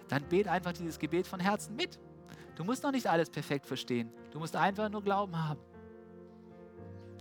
dann 0.08 0.24
bet 0.30 0.48
einfach 0.48 0.72
dieses 0.72 0.98
Gebet 0.98 1.28
von 1.28 1.42
Herzen 1.42 1.76
mit. 1.76 2.00
Du 2.56 2.64
musst 2.64 2.84
noch 2.84 2.94
nicht 2.94 3.08
alles 3.08 3.30
perfekt 3.30 3.66
verstehen. 3.66 4.14
Du 4.32 4.40
musst 4.40 4.56
einfach 4.56 4.88
nur 4.90 5.04
Glauben 5.04 5.38
haben. 5.46 5.60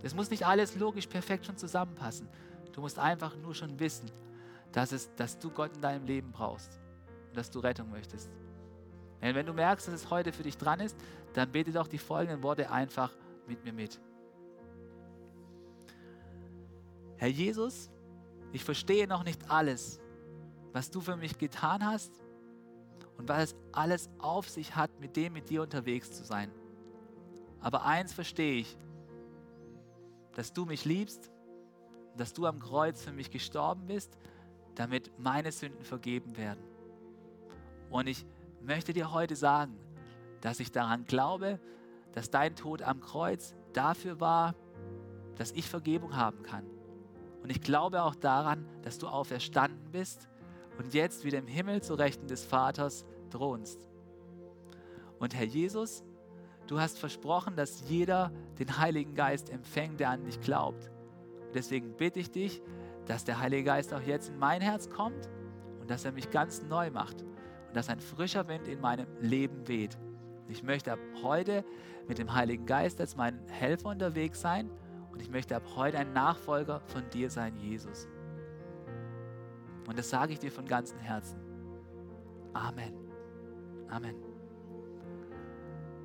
Es 0.03 0.13
muss 0.13 0.29
nicht 0.29 0.45
alles 0.45 0.75
logisch 0.75 1.07
perfekt 1.07 1.45
schon 1.45 1.57
zusammenpassen. 1.57 2.27
Du 2.73 2.81
musst 2.81 2.99
einfach 2.99 3.35
nur 3.37 3.55
schon 3.55 3.79
wissen, 3.79 4.11
dass, 4.73 4.91
es, 4.91 5.13
dass 5.15 5.39
du 5.39 5.49
Gott 5.49 5.73
in 5.75 5.81
deinem 5.81 6.05
Leben 6.05 6.31
brauchst 6.31 6.79
und 7.29 7.37
dass 7.37 7.49
du 7.49 7.59
Rettung 7.59 7.89
möchtest. 7.89 8.29
Denn 9.21 9.33
wenn 9.35 9.45
du 9.45 9.53
merkst, 9.53 9.87
dass 9.87 9.95
es 9.95 10.09
heute 10.09 10.33
für 10.33 10.43
dich 10.43 10.57
dran 10.57 10.81
ist, 10.81 10.97
dann 11.33 11.49
bete 11.51 11.71
doch 11.71 11.87
die 11.87 11.97
folgenden 11.97 12.43
Worte 12.43 12.69
einfach 12.69 13.11
mit 13.47 13.63
mir 13.63 13.71
mit. 13.71 13.99
Herr 17.15 17.29
Jesus, 17.29 17.89
ich 18.51 18.65
verstehe 18.65 19.07
noch 19.07 19.23
nicht 19.23 19.49
alles, 19.49 20.01
was 20.73 20.91
du 20.91 20.99
für 20.99 21.15
mich 21.15 21.37
getan 21.37 21.85
hast 21.85 22.11
und 23.17 23.29
was 23.29 23.43
es 23.43 23.55
alles 23.71 24.09
auf 24.19 24.49
sich 24.49 24.75
hat, 24.75 24.99
mit 24.99 25.15
dem 25.15 25.31
mit 25.31 25.49
dir 25.49 25.61
unterwegs 25.61 26.11
zu 26.11 26.25
sein. 26.25 26.51
Aber 27.61 27.85
eins 27.85 28.11
verstehe 28.11 28.59
ich, 28.59 28.77
dass 30.35 30.53
du 30.53 30.65
mich 30.65 30.85
liebst, 30.85 31.31
dass 32.17 32.33
du 32.33 32.45
am 32.45 32.59
Kreuz 32.59 33.01
für 33.01 33.11
mich 33.11 33.31
gestorben 33.31 33.87
bist, 33.87 34.17
damit 34.75 35.11
meine 35.17 35.51
Sünden 35.51 35.83
vergeben 35.83 36.37
werden. 36.37 36.63
Und 37.89 38.07
ich 38.07 38.25
möchte 38.61 38.93
dir 38.93 39.11
heute 39.11 39.35
sagen, 39.35 39.77
dass 40.41 40.59
ich 40.59 40.71
daran 40.71 41.05
glaube, 41.05 41.59
dass 42.13 42.29
dein 42.29 42.55
Tod 42.55 42.81
am 42.81 42.99
Kreuz 42.99 43.55
dafür 43.73 44.19
war, 44.19 44.55
dass 45.35 45.51
ich 45.51 45.67
Vergebung 45.67 46.15
haben 46.15 46.43
kann. 46.43 46.65
Und 47.41 47.49
ich 47.49 47.61
glaube 47.61 48.03
auch 48.03 48.15
daran, 48.15 48.65
dass 48.83 48.99
du 48.99 49.07
auferstanden 49.07 49.91
bist 49.91 50.29
und 50.77 50.93
jetzt 50.93 51.23
wieder 51.23 51.39
im 51.39 51.47
Himmel 51.47 51.81
zu 51.81 51.93
Rechten 51.95 52.27
des 52.27 52.45
Vaters 52.45 53.05
thronst. 53.29 53.85
Und 55.19 55.35
Herr 55.35 55.45
Jesus, 55.45 56.03
Du 56.67 56.79
hast 56.79 56.97
versprochen, 56.97 57.55
dass 57.55 57.87
jeder 57.89 58.31
den 58.59 58.77
Heiligen 58.77 59.15
Geist 59.15 59.49
empfängt, 59.49 59.99
der 59.99 60.09
an 60.09 60.23
dich 60.23 60.39
glaubt. 60.41 60.89
Und 61.45 61.55
deswegen 61.55 61.95
bitte 61.97 62.19
ich 62.19 62.31
dich, 62.31 62.61
dass 63.05 63.25
der 63.25 63.39
Heilige 63.39 63.65
Geist 63.65 63.93
auch 63.93 64.01
jetzt 64.01 64.29
in 64.29 64.39
mein 64.39 64.61
Herz 64.61 64.89
kommt 64.89 65.29
und 65.81 65.89
dass 65.89 66.05
er 66.05 66.13
mich 66.13 66.31
ganz 66.31 66.63
neu 66.63 66.89
macht 66.89 67.21
und 67.21 67.75
dass 67.75 67.89
ein 67.89 67.99
frischer 67.99 68.47
Wind 68.47 68.67
in 68.67 68.79
meinem 68.79 69.07
Leben 69.19 69.67
weht. 69.67 69.97
Ich 70.47 70.63
möchte 70.63 70.93
ab 70.93 70.99
heute 71.21 71.65
mit 72.07 72.17
dem 72.17 72.33
Heiligen 72.33 72.65
Geist 72.65 72.99
als 73.01 73.15
mein 73.15 73.39
Helfer 73.47 73.89
unterwegs 73.89 74.39
sein 74.39 74.69
und 75.11 75.21
ich 75.21 75.29
möchte 75.29 75.55
ab 75.55 75.63
heute 75.75 75.97
ein 75.97 76.13
Nachfolger 76.13 76.81
von 76.87 77.09
dir 77.09 77.29
sein, 77.29 77.55
Jesus. 77.57 78.07
Und 79.87 79.97
das 79.97 80.09
sage 80.09 80.33
ich 80.33 80.39
dir 80.39 80.51
von 80.51 80.65
ganzem 80.65 80.97
Herzen. 80.99 81.39
Amen. 82.53 82.93
Amen. 83.89 84.32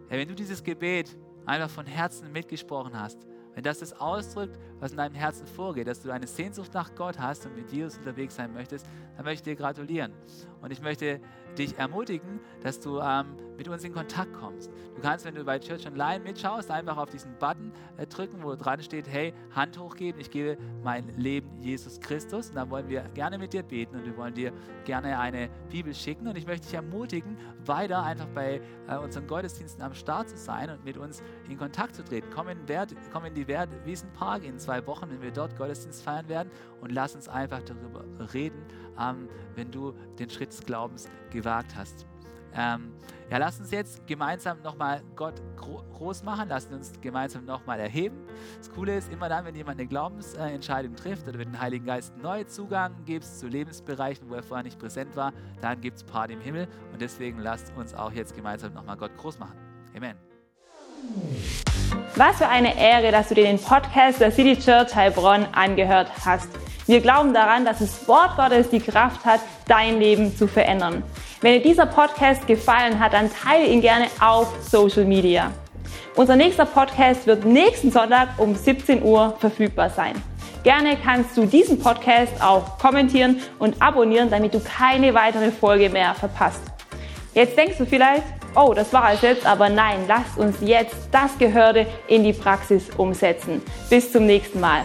Herr, 0.09 0.19
wenn 0.19 0.29
du 0.29 0.35
dieses 0.35 0.63
Gebet 0.63 1.17
einfach 1.45 1.71
von 1.71 1.87
Herzen 1.87 2.33
mitgesprochen 2.33 2.99
hast, 2.99 3.19
wenn 3.55 3.63
das 3.63 3.81
das 3.81 3.93
ausdrückt, 3.93 4.59
was 4.81 4.93
in 4.93 4.97
deinem 4.97 5.15
Herzen 5.15 5.47
vorgeht, 5.47 5.87
dass 5.87 6.01
du 6.01 6.11
eine 6.11 6.27
Sehnsucht 6.27 6.73
nach 6.75 6.95
Gott 6.95 7.19
hast 7.19 7.47
und 7.47 7.57
mit 7.57 7.71
Jesus 7.71 7.99
unterwegs 7.99 8.37
sein 8.37 8.53
möchtest, 8.53 8.87
dann 9.17 9.25
möchte 9.25 9.51
ich 9.51 9.57
dir 9.57 9.63
gratulieren. 9.63 10.13
Und 10.61 10.73
ich 10.73 10.81
möchte 10.81 11.21
dich 11.57 11.77
ermutigen, 11.79 12.41
dass 12.63 12.79
du 12.81 13.01
ähm, 13.01 13.37
mit 13.57 13.69
uns 13.69 13.83
in 13.83 13.93
Kontakt 13.93 14.33
kommst. 14.33 14.71
Du 14.95 15.03
kannst, 15.03 15.25
wenn 15.25 15.35
du 15.35 15.45
bei 15.45 15.59
Church 15.59 15.87
Online 15.87 16.23
mitschaust, 16.23 16.71
einfach 16.71 16.97
auf 16.97 17.11
diesen 17.11 17.37
Button 17.39 17.73
äh, 17.97 18.07
drücken, 18.07 18.43
wo 18.43 18.55
dran 18.55 18.83
steht, 18.83 19.09
hey, 19.09 19.35
Hand 19.55 19.79
hochgeben, 19.79 20.21
ich 20.21 20.31
gebe 20.31 20.57
mein 20.83 21.09
Leben 21.17 21.61
Jesus 21.61 22.01
Christus. 22.01 22.51
Und 22.51 22.57
dann 22.57 22.71
wollen 22.71 22.89
wir 22.89 23.03
gerne 23.15 23.39
mit 23.39 23.53
dir 23.53 23.63
beten 23.63 23.97
und 23.97 24.05
wir 24.05 24.17
wollen 24.17 24.35
dir 24.35 24.53
gerne 24.85 25.19
eine 25.19 25.49
Bibel 25.71 25.95
schicken. 25.95 26.29
Und 26.29 26.37
ich 26.37 26.47
möchte 26.47 26.67
dich 26.67 26.75
ermutigen, 26.75 27.37
weiter 27.65 28.03
einfach 28.03 28.29
bei 28.29 28.61
äh, 28.89 28.97
unseren 28.97 29.27
Gottesdiensten 29.27 29.83
am 29.83 29.95
Start 29.95 30.29
zu 30.29 30.37
sein 30.37 30.71
und 30.71 30.85
mit 30.85 30.97
uns 30.97 31.23
in 31.49 31.59
Kontakt 31.59 31.97
zu 31.97 32.05
treten. 32.05 32.29
Komm 32.33 32.49
in, 32.49 32.69
Wert, 32.69 32.95
komm 33.13 33.25
in 33.25 33.35
die 33.35 33.47
Wiesenpark 33.49 34.45
in 34.45 34.59
zwei 34.69 34.87
Wochen, 34.87 35.09
wenn 35.09 35.23
wir 35.23 35.31
dort 35.31 35.57
Gottesdienst 35.57 36.03
feiern 36.03 36.29
werden 36.29 36.51
und 36.83 36.93
lass 36.93 37.15
uns 37.15 37.27
einfach 37.27 37.63
darüber 37.63 38.05
reden, 38.35 38.63
ähm, 39.01 39.31
wenn 39.55 39.71
du 39.71 39.95
den 40.19 40.29
Schritt 40.29 40.51
des 40.51 40.61
Glaubens 40.61 41.09
gewagt 41.31 41.75
hast. 41.75 42.07
Ähm, 42.55 42.93
ja, 43.31 43.39
lass 43.39 43.61
uns 43.61 43.71
jetzt 43.71 44.07
gemeinsam 44.07 44.61
nochmal 44.63 45.03
Gott 45.17 45.41
groß 45.57 46.23
machen, 46.23 46.49
lass 46.51 46.67
uns 46.67 46.93
gemeinsam 47.01 47.47
nochmal 47.47 47.81
erheben. 47.81 48.19
Das 48.59 48.71
Coole 48.71 48.99
ist, 48.99 49.11
immer 49.11 49.31
dann, 49.31 49.47
wenn 49.47 49.55
jemand 49.55 49.81
eine 49.81 49.89
Glaubensentscheidung 49.89 50.95
trifft 50.97 51.27
oder 51.27 51.39
wenn 51.39 51.53
den 51.53 51.61
Heiligen 51.61 51.87
Geist 51.87 52.15
neuen 52.19 52.47
Zugang 52.47 52.95
gibst 53.07 53.41
zu 53.41 53.49
Lebensbereichen, 53.49 54.29
wo 54.29 54.35
er 54.35 54.43
vorher 54.43 54.65
nicht 54.65 54.79
präsent 54.79 55.17
war, 55.17 55.33
dann 55.63 55.81
gibt 55.81 55.97
es 55.97 56.05
Party 56.05 56.35
im 56.35 56.41
Himmel 56.41 56.69
und 56.93 57.01
deswegen 57.01 57.39
lasst 57.39 57.73
uns 57.75 57.95
auch 57.95 58.13
jetzt 58.13 58.35
gemeinsam 58.37 58.75
nochmal 58.75 58.99
Gott 58.99 59.17
groß 59.17 59.39
machen. 59.39 59.57
Amen. 59.97 60.28
Was 62.17 62.37
für 62.39 62.49
eine 62.49 62.77
Ehre, 62.77 63.13
dass 63.13 63.29
du 63.29 63.35
dir 63.35 63.45
den 63.45 63.61
Podcast 63.61 64.21
der 64.21 64.33
City 64.33 64.59
Church 64.59 64.95
Heilbronn 64.95 65.47
angehört 65.53 66.11
hast. 66.25 66.49
Wir 66.87 67.01
glauben 67.01 67.33
daran, 67.33 67.65
dass 67.65 67.79
das 67.79 68.09
Wort 68.09 68.37
Gottes 68.37 68.71
die 68.71 68.81
Kraft 68.81 69.25
hat, 69.25 69.41
dein 69.67 70.01
Leben 70.01 70.37
zu 70.37 70.49
verändern. 70.49 71.03
Wenn 71.41 71.55
dir 71.55 71.63
dieser 71.63 71.87
Podcast 71.87 72.47
gefallen 72.47 72.99
hat, 72.99 73.13
dann 73.13 73.31
teile 73.31 73.67
ihn 73.67 73.81
gerne 73.81 74.07
auf 74.21 74.53
Social 74.69 75.05
Media. 75.05 75.53
Unser 76.17 76.35
nächster 76.35 76.67
Podcast 76.67 77.27
wird 77.29 77.45
nächsten 77.45 77.93
Sonntag 77.93 78.31
um 78.39 78.57
17 78.57 79.03
Uhr 79.05 79.37
verfügbar 79.39 79.91
sein. 79.91 80.21
Gerne 80.65 80.97
kannst 80.97 81.37
du 81.37 81.47
diesen 81.47 81.79
Podcast 81.79 82.43
auch 82.43 82.79
kommentieren 82.79 83.41
und 83.61 83.81
abonnieren, 83.81 84.29
damit 84.29 84.53
du 84.53 84.61
keine 84.61 85.15
weitere 85.15 85.53
Folge 85.53 85.89
mehr 85.91 86.15
verpasst. 86.15 86.63
Jetzt 87.35 87.57
denkst 87.57 87.79
du 87.79 87.87
vielleicht, 87.87 88.25
oh, 88.55 88.73
das 88.75 88.93
war 88.93 89.13
es 89.13 89.23
jetzt, 89.23 89.47
aber 89.47 89.69
nein, 89.69 90.05
lasst 90.07 90.37
uns 90.39 90.57
jetzt 90.61 90.97
das 91.13 91.37
Gehörte 91.39 91.87
in 92.07 92.25
die 92.25 92.33
Praxis 92.33 92.91
umsetzen. 92.97 93.63
Bis 93.89 94.13
zum 94.13 94.27
nächsten 94.27 94.61
Mal. 94.61 94.83